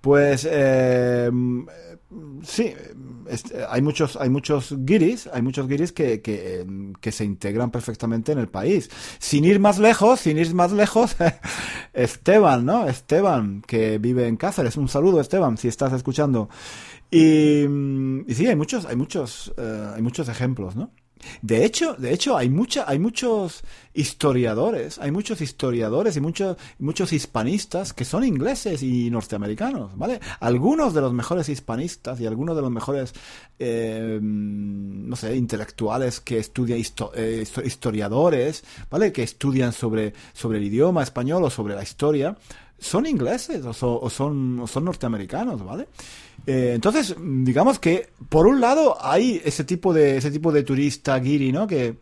Pues 0.00 0.48
sí, 2.42 2.74
hay 3.68 3.82
muchos, 3.82 4.16
hay 4.16 4.30
muchos 4.30 4.74
guiris, 4.78 5.28
hay 5.32 5.42
muchos 5.42 5.68
guiris 5.68 5.92
que, 5.92 6.20
que, 6.20 6.66
que, 7.00 7.12
se 7.12 7.24
integran 7.24 7.70
perfectamente 7.70 8.32
en 8.32 8.38
el 8.38 8.48
país. 8.48 8.90
Sin 9.18 9.44
ir 9.44 9.60
más 9.60 9.78
lejos, 9.78 10.20
sin 10.20 10.38
ir 10.38 10.54
más 10.54 10.72
lejos, 10.72 11.16
Esteban, 11.92 12.64
¿no? 12.64 12.88
Esteban, 12.88 13.62
que 13.66 13.98
vive 13.98 14.26
en 14.26 14.36
Cáceres. 14.36 14.76
Un 14.76 14.88
saludo, 14.88 15.20
Esteban, 15.20 15.56
si 15.56 15.68
estás 15.68 15.92
escuchando. 15.92 16.48
Y, 17.10 17.64
y 17.64 18.34
sí, 18.34 18.46
hay 18.46 18.56
muchos, 18.56 18.86
hay 18.86 18.96
muchos, 18.96 19.52
eh, 19.56 19.90
hay 19.94 20.02
muchos 20.02 20.28
ejemplos, 20.28 20.76
¿no? 20.76 20.90
De 21.40 21.64
hecho, 21.64 21.94
de 21.94 22.12
hecho, 22.12 22.36
hay 22.36 22.48
mucha, 22.48 22.88
hay 22.88 22.98
muchos 22.98 23.62
historiadores, 23.94 24.98
hay 24.98 25.10
muchos 25.10 25.40
historiadores 25.40 26.16
y 26.16 26.20
muchos, 26.20 26.56
muchos 26.78 27.12
hispanistas 27.12 27.92
que 27.92 28.04
son 28.04 28.24
ingleses 28.24 28.82
y 28.82 29.10
norteamericanos, 29.10 29.96
¿vale? 29.96 30.20
Algunos 30.40 30.94
de 30.94 31.00
los 31.00 31.12
mejores 31.12 31.48
hispanistas 31.48 32.20
y 32.20 32.26
algunos 32.26 32.56
de 32.56 32.62
los 32.62 32.70
mejores, 32.70 33.12
eh, 33.58 34.18
no 34.22 35.16
sé, 35.16 35.36
intelectuales 35.36 36.20
que 36.20 36.38
estudian 36.38 36.80
eh, 37.14 37.44
historiadores, 37.64 38.64
¿vale? 38.90 39.12
Que 39.12 39.22
estudian 39.22 39.72
sobre, 39.72 40.14
sobre 40.32 40.58
el 40.58 40.64
idioma 40.64 41.02
español 41.02 41.44
o 41.44 41.50
sobre 41.50 41.74
la 41.74 41.82
historia, 41.82 42.36
son 42.82 43.06
ingleses 43.06 43.64
o, 43.64 43.72
son, 44.10 44.60
o 44.60 44.66
son 44.66 44.84
norteamericanos, 44.84 45.64
¿vale? 45.64 45.86
Eh, 46.46 46.72
entonces, 46.74 47.14
digamos 47.18 47.78
que 47.78 48.10
por 48.28 48.46
un 48.46 48.60
lado 48.60 48.96
hay 49.00 49.40
ese 49.44 49.64
tipo 49.64 49.92
de 49.92 50.16
ese 50.16 50.30
tipo 50.30 50.50
de 50.52 50.62
turista 50.62 51.18
guiri, 51.18 51.52
¿no? 51.52 51.66
Que 51.66 51.96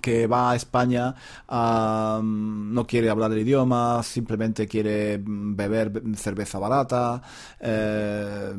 que 0.00 0.26
va 0.26 0.52
a 0.52 0.56
España, 0.56 1.14
no 1.50 2.86
quiere 2.86 3.10
hablar 3.10 3.32
el 3.32 3.40
idioma, 3.40 4.02
simplemente 4.02 4.66
quiere 4.66 5.20
beber 5.22 6.02
cerveza 6.16 6.58
barata, 6.58 7.22
eh, 7.60 8.52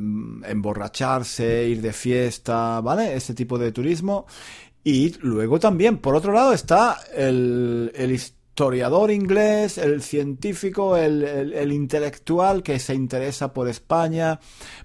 emborracharse, 0.45 1.67
ir 1.67 1.81
de 1.81 1.93
fiesta, 1.93 2.81
¿vale? 2.81 3.15
Ese 3.15 3.33
tipo 3.33 3.57
de 3.57 3.71
turismo. 3.71 4.25
Y 4.83 5.15
luego 5.21 5.59
también, 5.59 5.97
por 5.97 6.15
otro 6.15 6.33
lado, 6.33 6.53
está 6.53 6.99
el 7.15 7.91
historiador 8.53 9.09
inglés, 9.09 9.79
el 9.79 10.03
científico, 10.03 10.95
el, 10.95 11.71
intelectual 11.71 12.61
que 12.61 12.77
se 12.77 12.93
interesa 12.93 13.51
por 13.51 13.67
España, 13.67 14.39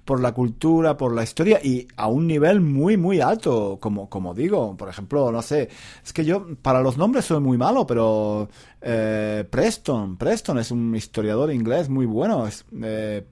por 0.07 0.23
la 0.23 0.33
cultura, 0.33 0.97
por 0.97 1.15
la 1.15 1.23
historia 1.23 1.61
y 1.63 1.87
a 1.95 2.07
un 2.07 2.27
nivel 2.27 2.63
muy, 2.63 2.97
muy 2.97 3.21
alto, 3.21 3.77
como, 3.79 4.09
como 4.09 4.33
digo. 4.33 4.75
Por 4.75 4.89
ejemplo, 4.89 5.31
no 5.31 5.43
sé, 5.43 5.69
es 6.03 6.15
que 6.15 6.25
yo 6.25 6.47
para 6.63 6.81
los 6.81 6.97
nombres 6.97 7.27
soy 7.27 7.41
muy 7.41 7.59
malo, 7.59 7.87
pero 7.87 8.49
eh, 8.81 9.45
Preston, 9.51 10.17
Preston 10.17 10.59
es 10.59 10.71
un 10.71 10.97
historiador 10.97 11.53
inglés 11.53 11.91
muy 11.91 12.07
bueno. 12.07 12.47
Es, 12.47 12.65
eh, 12.83 13.27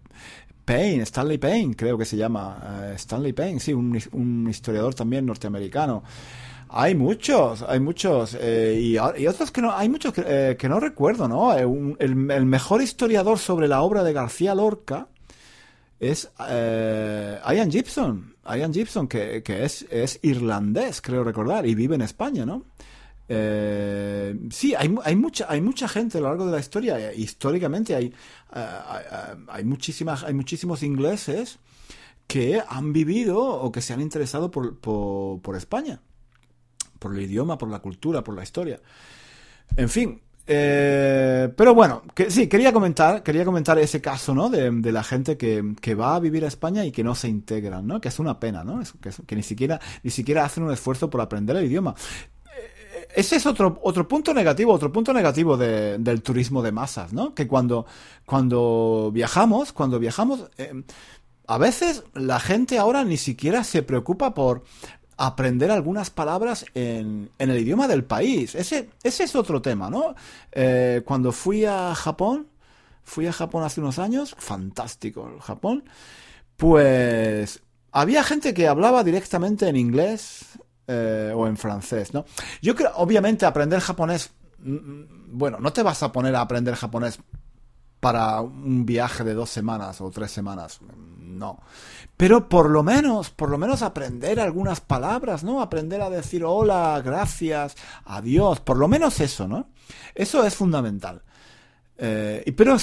Payne, 0.67 1.05
Stanley 1.05 1.39
Payne, 1.39 1.75
creo 1.75 1.97
que 1.97 2.05
se 2.05 2.19
llama. 2.19 2.91
Eh, 2.91 2.93
Stanley 2.97 3.33
Payne, 3.33 3.59
sí, 3.59 3.73
un, 3.73 3.99
un 4.13 4.47
historiador 4.51 4.95
también 4.95 5.25
norteamericano. 5.25 6.03
Hay 6.69 6.95
muchos, 6.95 7.63
hay 7.63 7.81
muchos. 7.81 8.37
Eh, 8.41 8.81
y, 8.81 9.27
otros 9.27 9.51
que 9.51 9.63
no, 9.63 9.73
hay 9.73 9.89
muchos 9.89 10.13
que, 10.13 10.25
eh, 10.27 10.69
no 10.69 10.81
recuerdo, 10.81 11.29
¿no? 11.29 11.57
Eh, 11.57 11.97
el, 12.01 12.17
mejor 12.17 12.83
historiador 12.83 13.39
sobre 13.39 13.69
la 13.69 13.83
obra 13.83 14.03
de 14.03 14.13
García 14.13 14.55
Lorca 14.55 15.09
es 16.01 16.31
Ian 16.39 17.71
Gibson. 17.71 18.37
Ian 18.45 18.73
Gibson, 18.73 19.07
que, 19.07 19.43
es, 19.47 20.19
irlandés, 20.23 21.01
creo 21.01 21.23
recordar, 21.23 21.67
y 21.67 21.75
vive 21.75 21.95
en 21.95 22.03
España, 22.03 22.45
¿no? 22.45 22.65
sí, 23.29 24.73
hay, 24.77 24.95
hay, 25.03 25.17
mucha, 25.17 25.47
hay 25.49 25.61
mucha 25.61 25.89
gente 25.89 26.19
a 26.19 26.21
lo 26.21 26.29
largo 26.29 26.47
de 26.47 26.53
la 26.53 26.61
historia. 26.61 27.13
Históricamente 27.13 27.95
hay, 27.95 28.13
hay, 28.51 29.65
muchísimas, 29.65 30.25
hay 30.25 30.35
muchísimos 30.35 30.83
ingleses 30.83 31.59
que 32.27 32.61
han 32.69 32.93
vivido 32.93 33.39
o 33.39 33.71
que 33.71 33.81
se 33.81 33.93
han 33.93 34.01
interesado 34.01 34.51
por, 34.51 34.79
por 34.79 35.57
España 35.57 36.01
por 36.99 37.15
el 37.15 37.23
idioma, 37.23 37.59
por 37.59 37.71
la 37.71 37.81
cultura, 37.81 38.23
por 38.23 38.35
la 38.35 38.43
historia. 38.43 38.81
En 39.77 39.89
fin, 39.89 40.21
eh, 40.49 41.53
pero 41.57 41.75
bueno, 41.75 42.03
que, 42.15 42.31
sí, 42.31 42.47
quería 42.49 42.73
comentar, 42.73 43.23
quería 43.23 43.45
comentar 43.45 43.79
ese 43.79 44.01
caso, 44.01 44.33
¿no? 44.33 44.49
De, 44.49 44.93
la 44.93 45.03
gente 45.03 45.37
que, 45.37 45.75
que, 45.81 45.95
va 45.95 46.15
a 46.15 46.21
vivir 46.21 46.45
a 46.45 46.49
España 46.49 46.85
y 46.85 46.93
que 46.93 47.03
no 47.03 47.15
se 47.17 47.29
integran, 47.29 47.87
¿no? 47.87 48.01
Que 48.01 48.09
es 48.09 48.19
una 48.21 48.39
pena, 48.39 48.63
¿no? 48.63 48.81
que, 49.27 49.37
ni 49.37 49.43
siquiera, 49.43 49.81
ni 50.05 50.11
siquiera 50.11 50.45
hacen 50.45 50.63
un 50.63 50.73
esfuerzo 50.73 51.11
por 51.11 51.21
aprender 51.21 51.57
el 51.57 51.65
idioma. 51.65 51.97
Eh, 52.57 53.09
ese 53.17 53.37
es 53.37 53.47
otro, 53.47 53.81
otro 53.83 54.07
punto 54.07 54.33
negativo, 54.33 54.73
otro 54.73 54.93
punto 54.93 55.13
negativo 55.13 55.57
del 55.57 56.23
turismo 56.23 56.63
de 56.63 56.71
masas, 56.71 57.13
¿no? 57.13 57.35
Que 57.35 57.49
cuando, 57.49 57.87
cuando 58.25 59.11
viajamos, 59.13 59.73
cuando 59.73 59.99
viajamos, 59.99 60.49
eh, 60.59 60.85
a 61.49 61.59
veces 61.59 62.05
la 62.15 62.39
gente 62.39 62.79
ahora 62.79 63.03
ni 63.03 63.17
siquiera 63.17 63.65
se 63.65 63.83
preocupa 63.83 64.33
por 64.33 64.63
aprender 65.17 65.71
algunas 65.71 66.11
palabras 66.11 66.67
en, 66.75 67.31
en 67.39 67.51
el 67.51 67.59
idioma 67.59 67.89
del 67.89 68.05
país. 68.05 68.55
Ese, 68.55 68.91
ese 69.03 69.25
es 69.25 69.35
otro 69.35 69.63
tema, 69.63 69.89
¿no? 69.89 70.15
Eh, 70.53 71.03
cuando 71.05 71.33
fui 71.33 71.65
a 71.65 71.95
Japón, 71.95 72.49
fui 73.05 73.27
a 73.27 73.33
Japón 73.33 73.65
hace 73.65 73.81
unos 73.81 73.99
años, 73.99 74.35
fantástico 74.39 75.31
el 75.35 75.41
Japón, 75.41 75.85
pues 76.57 77.63
había 77.93 78.23
gente 78.25 78.53
que 78.53 78.69
hablaba 78.69 79.05
directamente 79.05 79.69
en 79.69 79.77
inglés 79.77 80.45
eh, 80.87 81.33
o 81.35 81.47
en 81.47 81.57
francés, 81.57 82.13
¿no? 82.13 82.27
Yo 82.61 82.75
creo, 82.75 82.93
obviamente, 82.97 83.47
aprender 83.47 83.81
japonés, 83.81 84.31
mm, 84.59 84.75
mm, 84.75 85.09
bueno, 85.33 85.59
no 85.61 85.73
te 85.73 85.83
vas 85.83 86.03
a 86.03 86.13
poner 86.13 86.37
a 86.37 86.43
aprender 86.43 86.75
japonés 86.75 87.19
para 88.01 88.41
un 88.43 88.85
viaje 88.85 89.25
de 89.25 89.35
dos 89.35 89.51
semanas 89.51 90.01
o 90.01 90.11
tres 90.11 90.31
semanas, 90.31 90.81
no. 91.37 91.61
Pero 92.17 92.49
por 92.49 92.71
lo 92.71 92.83
menos, 92.83 93.31
por 93.31 93.51
lo 93.51 93.59
menos 93.59 93.83
aprender 93.83 94.41
algunas 94.41 94.81
palabras, 94.81 95.45
¿no? 95.45 95.61
Aprender 95.61 96.01
a 96.01 96.11
decir 96.11 96.45
hola, 96.45 97.01
gracias, 97.05 97.77
adiós, 98.05 98.61
por 98.61 98.77
lo 98.79 98.89
menos 98.89 99.21
eso, 99.21 99.47
¿no? 99.47 99.69
Eso 100.15 100.45
es 100.45 100.55
fundamental. 100.55 101.23
Eh, 101.99 102.53
pero 102.57 102.77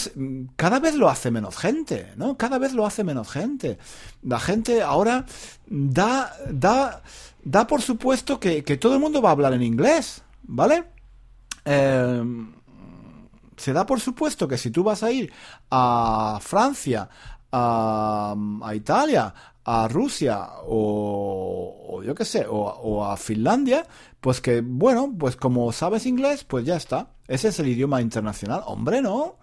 cada 0.55 0.79
vez 0.79 0.95
lo 0.95 1.07
hace 1.09 1.29
menos 1.29 1.57
gente, 1.57 2.13
¿no? 2.15 2.37
Cada 2.37 2.57
vez 2.57 2.73
lo 2.73 2.85
hace 2.85 3.03
menos 3.03 3.29
gente. 3.29 3.77
La 4.23 4.39
gente 4.39 4.81
ahora 4.81 5.25
da, 5.67 6.33
da, 6.49 7.03
da 7.43 7.67
por 7.67 7.81
supuesto 7.81 8.39
que, 8.39 8.61
todo 8.77 8.95
el 8.95 8.99
mundo 8.99 9.21
va 9.21 9.29
a 9.29 9.33
hablar 9.33 9.53
en 9.53 9.63
inglés, 9.63 10.23
¿vale? 10.43 10.85
Eh, 11.65 12.23
se 13.57 13.71
da 13.71 13.85
por 13.85 13.99
supuesto 13.99 14.47
que 14.47 14.57
si 14.57 14.71
tú 14.71 14.83
vas 14.83 15.03
a 15.03 15.11
ir 15.11 15.31
a 15.69 16.39
Francia, 16.41 17.09
a, 17.53 18.35
Italia, 18.73 19.33
a 19.63 19.87
Rusia 19.87 20.49
o, 20.65 22.01
yo 22.03 22.15
qué 22.15 22.25
sé, 22.25 22.45
o, 22.49 23.05
a 23.05 23.15
Finlandia, 23.15 23.85
pues 24.19 24.41
que, 24.41 24.61
bueno, 24.61 25.13
pues 25.17 25.35
como 25.35 25.71
sabes 25.71 26.05
inglés, 26.05 26.43
pues 26.43 26.65
ya 26.65 26.75
está. 26.75 27.11
Ese 27.27 27.49
es 27.49 27.59
el 27.59 27.67
idioma 27.67 28.01
internacional. 28.01 28.63
Hombre, 28.65 29.01
¿no? 29.01 29.37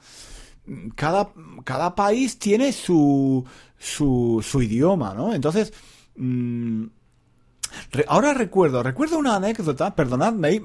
Cada, 0.97 1.31
cada 1.65 1.95
país 1.95 2.39
tiene 2.39 2.73
su, 2.73 3.45
su, 3.79 4.45
su 4.47 4.63
idioma, 4.63 5.15
¿no? 5.15 5.33
Entonces, 5.33 5.73
mm, 6.17 6.87
ahora 8.09 8.35
recuerdo, 8.35 8.83
recuerdo 8.83 9.19
una 9.19 9.37
anécdota, 9.37 9.95
perdonadme, 9.95 10.63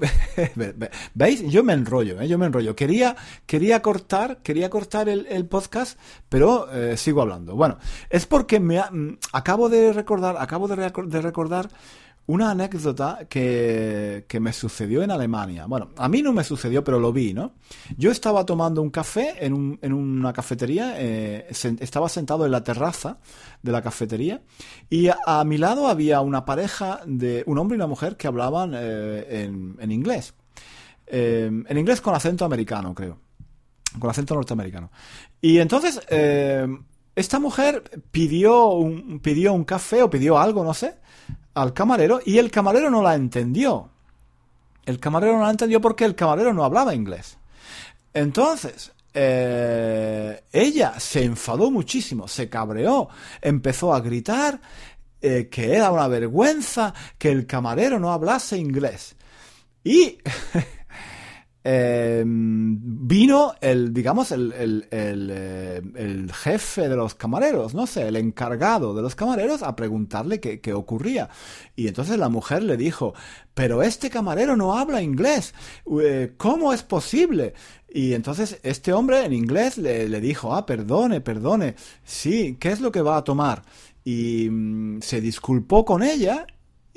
veis, 1.14 1.42
yo 1.42 1.64
me 1.64 1.72
enrollo, 1.72 2.20
¿eh? 2.20 2.28
yo 2.28 2.38
me 2.38 2.46
enrollo. 2.46 2.74
Quería, 2.76 3.16
quería 3.46 3.82
cortar, 3.82 4.38
quería 4.42 4.70
cortar 4.70 5.08
el, 5.08 5.46
podcast, 5.46 5.98
pero 6.28 6.72
eh, 6.72 6.96
sigo 6.96 7.22
hablando. 7.22 7.54
Bueno, 7.54 7.78
es 8.10 8.26
porque 8.26 8.60
me 8.60 8.80
mm, 8.80 9.18
acabo 9.32 9.68
de 9.68 9.92
recordar, 9.92 10.36
acabo 10.38 10.68
de, 10.68 10.76
recordar 11.20 11.70
una 12.26 12.50
anécdota 12.50 13.26
que, 13.28 14.24
que, 14.26 14.40
me 14.40 14.52
sucedió 14.52 15.02
en 15.02 15.12
Alemania. 15.12 15.66
Bueno, 15.66 15.90
a 15.96 16.08
mí 16.08 16.22
no 16.22 16.32
me 16.32 16.42
sucedió, 16.42 16.82
pero 16.82 16.98
lo 16.98 17.12
vi, 17.12 17.32
¿no? 17.32 17.52
Yo 17.96 18.10
estaba 18.10 18.44
tomando 18.44 18.82
un 18.82 18.90
café 18.90 19.34
en, 19.44 19.52
un, 19.52 19.78
en 19.80 19.92
una 19.92 20.32
cafetería, 20.32 20.94
eh, 20.96 21.46
estaba 21.48 22.08
sentado 22.08 22.44
en 22.44 22.50
la 22.50 22.64
terraza 22.64 23.18
de 23.62 23.70
la 23.70 23.80
cafetería 23.80 24.42
y 24.90 25.08
a, 25.08 25.44
mi 25.44 25.56
lado 25.56 25.86
había 25.86 26.20
una 26.20 26.44
pareja 26.44 27.00
de 27.06 27.44
un 27.46 27.58
hombre 27.58 27.76
y 27.76 27.78
una 27.78 27.86
mujer 27.86 28.16
que 28.16 28.26
hablaban 28.26 28.72
eh, 28.74 29.44
en, 29.44 29.76
en, 29.78 29.92
inglés. 29.92 30.34
Eh, 31.06 31.46
en 31.46 31.78
inglés 31.78 32.00
con 32.00 32.14
acento 32.14 32.44
americano, 32.44 32.92
creo. 32.92 33.20
Con 34.00 34.10
acento 34.10 34.34
norteamericano. 34.34 34.90
Y 35.40 35.58
entonces, 35.58 36.00
esta 37.14 37.38
mujer 37.38 37.84
pidió 38.10 38.70
un, 38.70 39.20
pidió 39.20 39.52
un 39.52 39.64
café 39.64 40.02
o 40.02 40.10
pidió 40.10 40.38
algo, 40.38 40.64
no 40.64 40.74
sé 40.74 40.96
al 41.56 41.72
camarero 41.72 42.20
y 42.24 42.38
el 42.38 42.50
camarero 42.50 42.90
no 42.90 43.02
la 43.02 43.14
entendió. 43.14 43.88
El 44.84 45.00
camarero 45.00 45.38
no 45.38 45.44
la 45.44 45.50
entendió 45.50 45.80
porque 45.80 46.04
el 46.04 46.14
camarero 46.14 46.52
no 46.52 46.64
hablaba 46.64 46.94
inglés. 46.94 47.38
Entonces, 48.12 48.92
eh, 49.14 50.44
ella 50.52 51.00
se 51.00 51.24
enfadó 51.24 51.70
muchísimo, 51.70 52.28
se 52.28 52.50
cabreó, 52.50 53.08
empezó 53.40 53.94
a 53.94 54.00
gritar 54.00 54.60
eh, 55.22 55.48
que 55.50 55.74
era 55.74 55.90
una 55.90 56.08
vergüenza 56.08 56.92
que 57.16 57.30
el 57.30 57.46
camarero 57.46 57.98
no 57.98 58.12
hablase 58.12 58.58
inglés. 58.58 59.16
Y 59.82 60.18
Em, 61.68 62.78
vino 63.08 63.54
el, 63.60 63.92
digamos, 63.92 64.30
el, 64.30 64.52
el, 64.52 64.86
eh, 64.92 65.82
el, 65.96 66.32
jefe 66.32 66.88
de 66.88 66.94
los 66.94 67.16
camareros, 67.16 67.74
no 67.74 67.88
sé, 67.88 68.06
el 68.06 68.14
encargado 68.14 68.94
de 68.94 69.02
los 69.02 69.16
camareros 69.16 69.64
a 69.64 69.74
preguntarle 69.74 70.38
qué, 70.38 70.60
qué, 70.60 70.72
ocurría. 70.72 71.28
Y 71.74 71.88
entonces 71.88 72.18
la 72.18 72.28
mujer 72.28 72.62
le 72.62 72.76
dijo, 72.76 73.14
pero 73.52 73.82
este 73.82 74.10
camarero 74.10 74.56
no 74.56 74.78
habla 74.78 75.02
inglés, 75.02 75.54
eh, 76.00 76.34
¿cómo 76.36 76.72
es 76.72 76.84
posible? 76.84 77.54
Y 77.92 78.12
entonces 78.12 78.60
este 78.62 78.92
hombre 78.92 79.24
en 79.24 79.32
inglés 79.32 79.76
le, 79.76 80.08
le 80.08 80.20
dijo, 80.20 80.54
ah, 80.54 80.66
perdone, 80.66 81.20
perdone, 81.20 81.74
sí, 82.04 82.58
¿qué 82.60 82.70
es 82.70 82.80
lo 82.80 82.92
que 82.92 83.02
va 83.02 83.16
a 83.16 83.24
tomar? 83.24 83.64
Y 84.04 84.48
mm, 84.48 85.00
se 85.02 85.20
disculpó 85.20 85.84
con 85.84 86.04
ella 86.04 86.46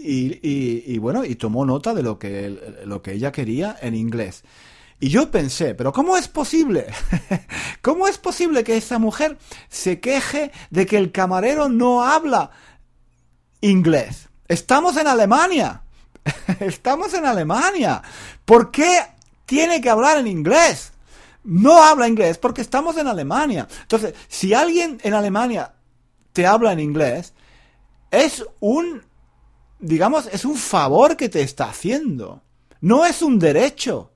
y, 0.02 0.98
bueno, 0.98 1.26
y 1.26 1.36
tomó 1.36 1.66
nota 1.66 1.94
de 1.94 2.04
lo 2.04 2.18
que, 2.18 2.82
lo 2.86 3.02
que 3.02 3.14
ella 3.14 3.32
quería 3.32 3.78
en 3.82 3.96
inglés. 3.96 4.44
Y 5.02 5.10
yo 5.10 5.32
pensé, 5.32 5.76
pero 5.76 5.94
¿cómo 5.94 6.18
es 6.18 6.28
posible? 6.28 6.88
¿Cómo 7.82 8.08
es 8.08 8.18
posible 8.18 8.64
que 8.64 8.76
esa 8.76 9.00
mujer 9.00 9.38
se 9.70 10.00
queje 10.00 10.52
de 10.70 10.86
que 10.86 10.98
el 10.98 11.12
camarero 11.12 11.70
no 11.70 12.04
habla 12.04 12.52
inglés? 13.62 14.28
Estamos 14.48 14.98
en 14.98 15.08
Alemania. 15.08 15.84
Estamos 16.60 17.14
en 17.14 17.26
Alemania. 17.26 18.02
¿Por 18.44 18.72
qué 18.72 19.00
tiene 19.46 19.80
que 19.80 19.90
hablar 19.90 20.18
en 20.18 20.28
inglés? 20.28 20.92
No 21.44 21.82
habla 21.82 22.08
inglés 22.08 22.38
porque 22.38 22.62
estamos 22.62 22.98
en 22.98 23.08
Alemania. 23.08 23.68
Entonces, 23.82 24.14
si 24.28 24.54
alguien 24.54 25.00
en 25.04 25.14
Alemania 25.14 25.74
te 26.34 26.46
habla 26.46 26.74
en 26.74 26.82
inglés, 26.82 27.34
es 28.12 28.46
un 28.60 29.04
digamos, 29.80 30.28
es 30.32 30.46
un 30.46 30.56
favor 30.56 31.16
que 31.16 31.30
te 31.30 31.42
está 31.42 31.70
haciendo. 31.70 32.44
No 32.82 33.06
es 33.06 33.22
un 33.22 33.40
derecho. 33.40 34.12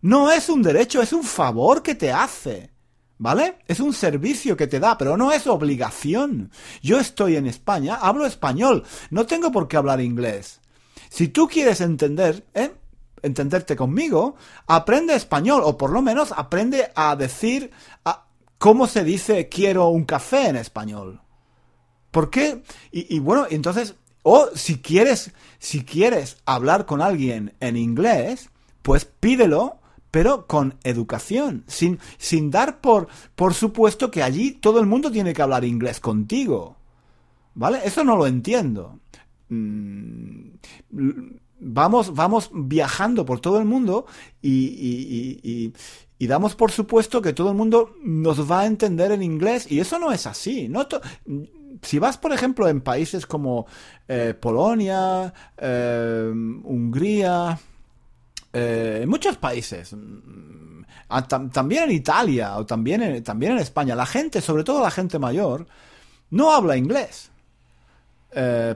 No 0.00 0.32
es 0.32 0.48
un 0.48 0.62
derecho, 0.62 1.00
es 1.00 1.12
un 1.12 1.22
favor 1.22 1.82
que 1.82 1.94
te 1.94 2.12
hace. 2.12 2.70
¿Vale? 3.18 3.58
Es 3.68 3.78
un 3.78 3.92
servicio 3.92 4.56
que 4.56 4.66
te 4.66 4.80
da, 4.80 4.98
pero 4.98 5.16
no 5.16 5.30
es 5.30 5.46
obligación. 5.46 6.50
Yo 6.82 6.98
estoy 6.98 7.36
en 7.36 7.46
España, 7.46 7.94
hablo 7.94 8.26
español, 8.26 8.82
no 9.10 9.26
tengo 9.26 9.52
por 9.52 9.68
qué 9.68 9.76
hablar 9.76 10.00
inglés. 10.00 10.60
Si 11.08 11.28
tú 11.28 11.46
quieres 11.46 11.80
entender, 11.80 12.44
¿eh? 12.52 12.72
entenderte 13.22 13.76
conmigo, 13.76 14.34
aprende 14.66 15.14
español, 15.14 15.62
o 15.64 15.76
por 15.76 15.90
lo 15.90 16.02
menos 16.02 16.32
aprende 16.32 16.90
a 16.96 17.14
decir 17.14 17.70
a, 18.04 18.26
cómo 18.58 18.88
se 18.88 19.04
dice 19.04 19.48
quiero 19.48 19.88
un 19.88 20.04
café 20.04 20.48
en 20.48 20.56
español. 20.56 21.20
¿Por 22.10 22.28
qué? 22.28 22.64
Y, 22.90 23.14
y 23.14 23.20
bueno, 23.20 23.46
entonces 23.48 23.94
o 24.22 24.48
si 24.54 24.78
quieres, 24.78 25.32
si 25.58 25.84
quieres 25.84 26.38
hablar 26.44 26.86
con 26.86 27.02
alguien 27.02 27.54
en 27.60 27.76
inglés, 27.76 28.50
pues 28.82 29.04
pídelo, 29.04 29.78
pero 30.10 30.46
con 30.46 30.76
educación, 30.84 31.64
sin, 31.66 31.98
sin 32.18 32.50
dar 32.50 32.80
por, 32.80 33.08
por 33.34 33.54
supuesto 33.54 34.10
que 34.10 34.22
allí 34.22 34.52
todo 34.52 34.78
el 34.78 34.86
mundo 34.86 35.10
tiene 35.10 35.32
que 35.32 35.42
hablar 35.42 35.64
inglés 35.64 36.00
contigo. 36.00 36.76
¿Vale? 37.54 37.80
Eso 37.84 38.04
no 38.04 38.16
lo 38.16 38.26
entiendo. 38.26 38.98
Mm, 39.48 40.50
vamos, 41.60 42.14
vamos 42.14 42.50
viajando 42.52 43.24
por 43.24 43.40
todo 43.40 43.58
el 43.58 43.64
mundo 43.64 44.06
y, 44.40 44.50
y, 44.50 45.40
y, 45.42 45.72
y, 46.18 46.26
damos 46.26 46.54
por 46.54 46.70
supuesto 46.70 47.20
que 47.20 47.32
todo 47.32 47.50
el 47.50 47.56
mundo 47.56 47.94
nos 48.02 48.50
va 48.50 48.60
a 48.60 48.66
entender 48.66 49.12
en 49.12 49.22
inglés 49.22 49.70
y 49.70 49.80
eso 49.80 49.98
no 49.98 50.12
es 50.12 50.26
así. 50.26 50.68
No 50.68 50.86
si 51.82 51.98
vas, 51.98 52.16
por 52.16 52.32
ejemplo, 52.32 52.68
en 52.68 52.80
países 52.80 53.26
como 53.26 53.66
eh, 54.08 54.34
Polonia, 54.38 55.34
eh, 55.58 56.30
Hungría, 56.32 57.58
eh, 58.52 59.00
en 59.02 59.08
muchos 59.08 59.36
países, 59.36 59.92
mm, 59.92 60.84
también 61.52 61.84
en 61.84 61.90
Italia 61.90 62.56
o 62.56 62.64
también 62.64 63.02
en, 63.02 63.22
también 63.24 63.52
en 63.52 63.58
España, 63.58 63.96
la 63.96 64.06
gente, 64.06 64.40
sobre 64.40 64.62
todo 64.64 64.80
la 64.80 64.90
gente 64.92 65.18
mayor, 65.18 65.66
no 66.30 66.52
habla 66.52 66.76
inglés. 66.76 67.30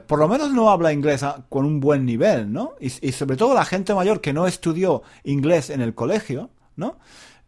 por 0.07 0.19
lo 0.19 0.27
menos 0.27 0.51
no 0.51 0.69
habla 0.69 0.93
inglés 0.93 1.25
con 1.49 1.65
un 1.65 1.79
buen 1.79 2.05
nivel, 2.05 2.53
¿no? 2.53 2.75
Y, 2.79 2.87
y, 3.07 3.11
sobre 3.11 3.37
todo 3.37 3.55
la 3.55 3.65
gente 3.65 3.95
mayor 3.95 4.21
que 4.21 4.31
no 4.31 4.45
estudió 4.45 5.01
inglés 5.23 5.71
en 5.71 5.81
el 5.81 5.95
colegio, 5.95 6.51
¿no? 6.75 6.97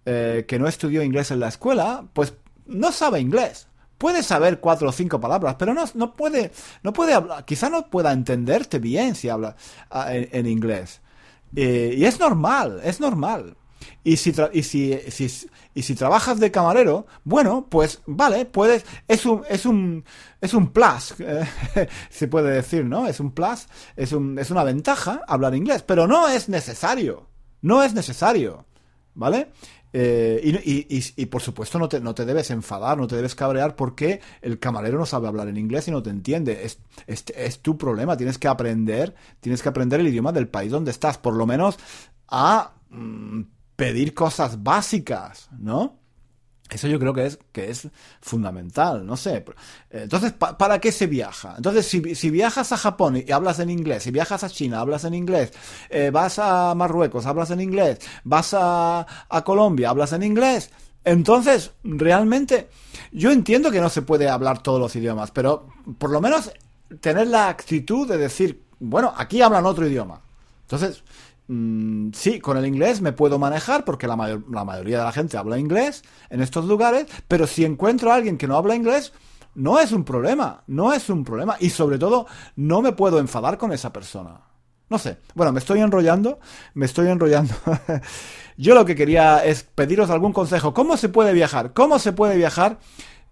que 0.05 0.57
no 0.60 0.68
estudió 0.68 1.03
inglés 1.03 1.30
en 1.30 1.39
la 1.39 1.49
escuela, 1.49 2.03
pues 2.14 2.34
no 2.66 2.91
sabe 2.91 3.20
inglés 3.20 3.69
puede 4.00 4.24
saber 4.24 4.60
cuatro 4.60 4.89
o 4.89 4.91
cinco 4.91 5.20
palabras, 5.20 5.56
pero 5.60 5.76
no, 5.76 5.86
no 5.93 6.16
puede, 6.16 6.52
no 6.82 6.93
puede 6.93 7.14
hablar, 7.14 7.45
quizá 7.45 7.70
no 7.70 7.88
pueda 7.91 8.12
entenderte 8.12 8.80
bien 8.80 9.14
si 9.14 9.30
habla 9.30 9.56
ah, 9.91 10.08
en, 10.12 10.47
inglés. 10.47 11.02
Eh, 11.56 11.93
y 11.95 12.06
es 12.06 12.20
normal, 12.20 12.82
es 12.84 13.00
normal. 13.00 13.56
Y 14.04 14.18
si, 14.18 14.34
y 14.54 14.64
si, 14.64 14.97
y 15.74 15.84
si 15.84 15.95
trabajas 15.95 16.39
de 16.39 16.52
camarero, 16.52 17.06
bueno, 17.24 17.68
pues 17.70 18.02
vale, 18.06 18.45
puedes, 18.45 18.86
es 19.08 19.26
un, 19.26 19.43
es 19.50 19.66
un, 19.66 20.06
es 20.41 20.54
un 20.54 20.72
plus, 20.72 21.16
se 22.10 22.28
puede 22.28 22.52
decir, 22.52 22.86
¿no? 22.86 23.08
Es 23.08 23.20
un 23.20 23.32
plus, 23.32 23.68
es, 23.95 24.14
un, 24.14 24.39
es 24.39 24.50
una 24.50 24.64
ventaja 24.64 25.22
hablar 25.28 25.56
inglés, 25.56 25.84
pero 25.84 26.08
no 26.08 26.30
es 26.30 26.50
necesario, 26.50 27.28
no 27.62 27.84
es 27.84 27.93
necesario, 27.93 28.66
¿vale? 29.14 29.52
Eh, 29.92 30.62
y, 31.16 31.26
por 31.26 31.42
supuesto 31.42 31.80
no 31.80 31.90
te, 31.90 32.00
no 32.00 32.14
te 32.14 32.26
debes 32.26 32.52
enfadar, 32.52 32.98
no 32.98 33.08
te 33.08 33.16
debes 33.16 33.34
cabrear 33.34 33.76
porque 33.76 34.22
el 34.42 34.60
camarero 34.60 35.00
no 35.00 35.06
sabe 35.06 35.28
hablar 35.28 35.48
en 35.48 35.58
inglés 35.58 35.88
y 35.88 35.92
no 35.92 36.04
te 36.04 36.10
entiende. 36.10 36.64
Es, 36.64 36.80
es, 37.08 37.60
tu 37.60 37.78
problema, 37.78 38.18
tienes 38.18 38.38
que 38.38 38.48
aprender, 38.48 39.16
tienes 39.40 39.62
que 39.62 39.70
aprender 39.70 40.00
el 40.00 40.08
idioma 40.08 40.32
del 40.32 40.48
país 40.48 40.72
donde 40.72 40.92
estás, 40.92 41.18
por 41.18 41.36
lo 41.36 41.46
menos 41.46 41.78
a 42.28 42.74
mm, 42.90 43.42
pedir 43.76 44.14
cosas 44.14 44.62
básicas, 44.62 45.50
¿no? 45.58 45.98
Eso 46.70 46.88
yo 46.88 47.00
creo 47.00 47.14
que 47.14 47.26
es, 47.26 47.40
que 47.52 47.72
es 47.72 47.88
fundamental, 48.22 49.06
no 49.06 49.18
sé. 49.18 49.44
Entonces, 49.90 50.34
¿para 50.34 50.80
qué 50.80 50.92
se 50.92 51.08
viaja? 51.08 51.56
Entonces, 51.58 51.88
si, 51.88 52.14
si, 52.14 52.30
viajas 52.30 52.72
a 52.72 52.78
Japón 52.78 53.24
y 53.26 53.32
hablas 53.32 53.60
en 53.60 53.70
inglés, 53.70 54.04
si 54.04 54.12
viajas 54.12 54.44
a 54.44 54.50
China, 54.50 54.80
hablas 54.80 55.04
en 55.04 55.16
inglés, 55.16 55.52
eh, 55.90 56.12
vas 56.12 56.38
a 56.38 56.76
Marruecos, 56.76 57.26
hablas 57.26 57.50
en 57.52 57.62
inglés, 57.62 58.00
vas 58.24 58.54
a, 58.54 59.06
a 59.30 59.44
Colombia, 59.44 59.90
hablas 59.90 60.14
en 60.14 60.22
inglés, 60.24 60.70
entonces, 61.04 61.72
realmente, 61.84 62.70
yo 63.12 63.32
entiendo 63.32 63.72
que 63.72 63.82
no 63.82 63.90
se 63.90 64.02
puede 64.02 64.30
hablar 64.30 64.62
todos 64.62 64.80
los 64.80 64.96
idiomas, 64.96 65.32
pero 65.32 65.68
por 65.98 66.12
lo 66.12 66.22
menos 66.22 66.52
tener 67.02 67.28
la 67.28 67.50
actitud 67.50 68.08
de 68.08 68.18
decir, 68.18 68.64
bueno, 68.80 69.14
aquí 69.18 69.42
hablan 69.42 69.66
otro 69.66 69.88
idioma. 69.88 70.22
Entonces, 70.70 71.04
Mm, 71.50 72.12
sí, 72.14 72.40
con 72.40 72.58
el 72.58 72.66
inglés 72.68 73.02
me 73.02 73.12
puedo 73.12 73.40
manejar 73.40 73.84
porque 73.84 74.06
la, 74.06 74.16
la 74.52 74.64
mayoría 74.64 75.00
de 75.00 75.04
la 75.04 75.12
gente 75.12 75.36
habla 75.36 75.58
inglés 75.58 76.04
en 76.30 76.42
estos 76.42 76.66
lugares, 76.66 77.08
pero 77.28 77.48
si 77.48 77.66
encuentro 77.66 78.12
a 78.12 78.16
alguien 78.16 78.38
que 78.38 78.48
no 78.48 78.56
habla 78.56 78.76
inglés, 78.76 79.14
no 79.56 79.80
es 79.80 79.92
un 79.92 80.04
problema, 80.04 80.64
no 80.68 80.94
es 80.94 81.10
un 81.10 81.24
problema. 81.24 81.58
Y 81.60 81.72
sobre 81.72 81.98
todo, 81.98 82.28
no 82.56 82.84
me 82.84 82.92
puedo 82.92 83.18
enfadar 83.18 83.58
con 83.58 83.74
esa 83.74 83.92
persona. 83.92 84.42
No 84.90 85.00
sé. 85.00 85.18
Bueno, 85.34 85.52
me 85.52 85.60
estoy 85.60 85.80
enrollando, 85.80 86.40
me 86.76 86.86
estoy 86.86 87.08
enrollando. 87.08 87.56
Yo 88.58 88.76
lo 88.76 88.86
que 88.86 88.96
quería 88.96 89.44
es 89.44 89.64
pediros 89.64 90.12
algún 90.12 90.34
consejo. 90.34 90.76
¿Cómo 90.76 90.98
se 90.98 91.10
puede 91.10 91.34
viajar? 91.34 91.74
¿Cómo 91.74 91.98
se 91.98 92.14
puede 92.14 92.38
viajar 92.38 92.78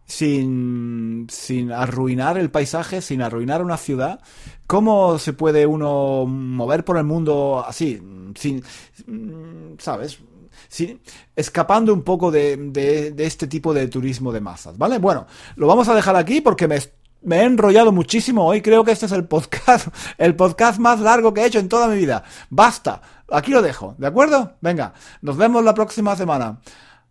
sin, 0.07 1.27
sin 1.29 1.71
arruinar 1.71 2.37
el 2.37 2.49
paisaje, 2.49 3.01
sin 3.01 3.21
arruinar 3.21 3.61
una 3.61 3.77
ciudad. 3.77 4.21
¿Cómo 4.65 5.19
se 5.19 5.33
puede 5.33 5.67
uno 5.67 6.25
mover 6.25 6.83
por 6.83 6.97
el 6.97 7.03
mundo 7.03 7.63
así, 7.65 8.01
sin, 8.35 8.63
sabes, 9.77 10.19
sin, 10.69 11.01
escapando 11.35 11.93
un 11.93 12.01
poco 12.01 12.31
de, 12.31 12.57
de, 12.57 13.13
este 13.25 13.47
tipo 13.47 13.73
de 13.73 13.87
turismo 13.87 14.31
de 14.31 14.41
masas, 14.41 14.77
¿vale? 14.77 14.97
Bueno, 14.97 15.27
lo 15.55 15.67
vamos 15.67 15.87
a 15.89 15.95
dejar 15.95 16.15
aquí 16.15 16.41
porque 16.41 16.67
me 16.67 16.79
me 17.21 17.37
he 17.37 17.43
enrollado 17.43 17.91
muchísimo 17.91 18.45
hoy. 18.45 18.61
Creo 18.61 18.83
que 18.83 18.91
este 18.91 19.07
es 19.07 19.11
el 19.11 19.25
podcast, 19.25 19.87
el 20.17 20.35
podcast 20.35 20.79
más 20.79 20.99
largo 20.99 21.33
que 21.33 21.41
he 21.41 21.45
hecho 21.45 21.59
en 21.59 21.67
toda 21.67 21.87
mi 21.87 21.97
vida. 21.97 22.23
Basta. 22.49 23.01
Aquí 23.29 23.51
lo 23.51 23.61
dejo. 23.61 23.95
¿De 23.97 24.07
acuerdo? 24.07 24.53
Venga. 24.61 24.93
Nos 25.21 25.35
vemos 25.35 25.63
la 25.63 25.73
próxima 25.73 26.15
semana. 26.15 26.59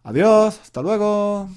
Adiós. 0.04 0.58
Hasta 0.62 0.80
luego. 0.80 1.50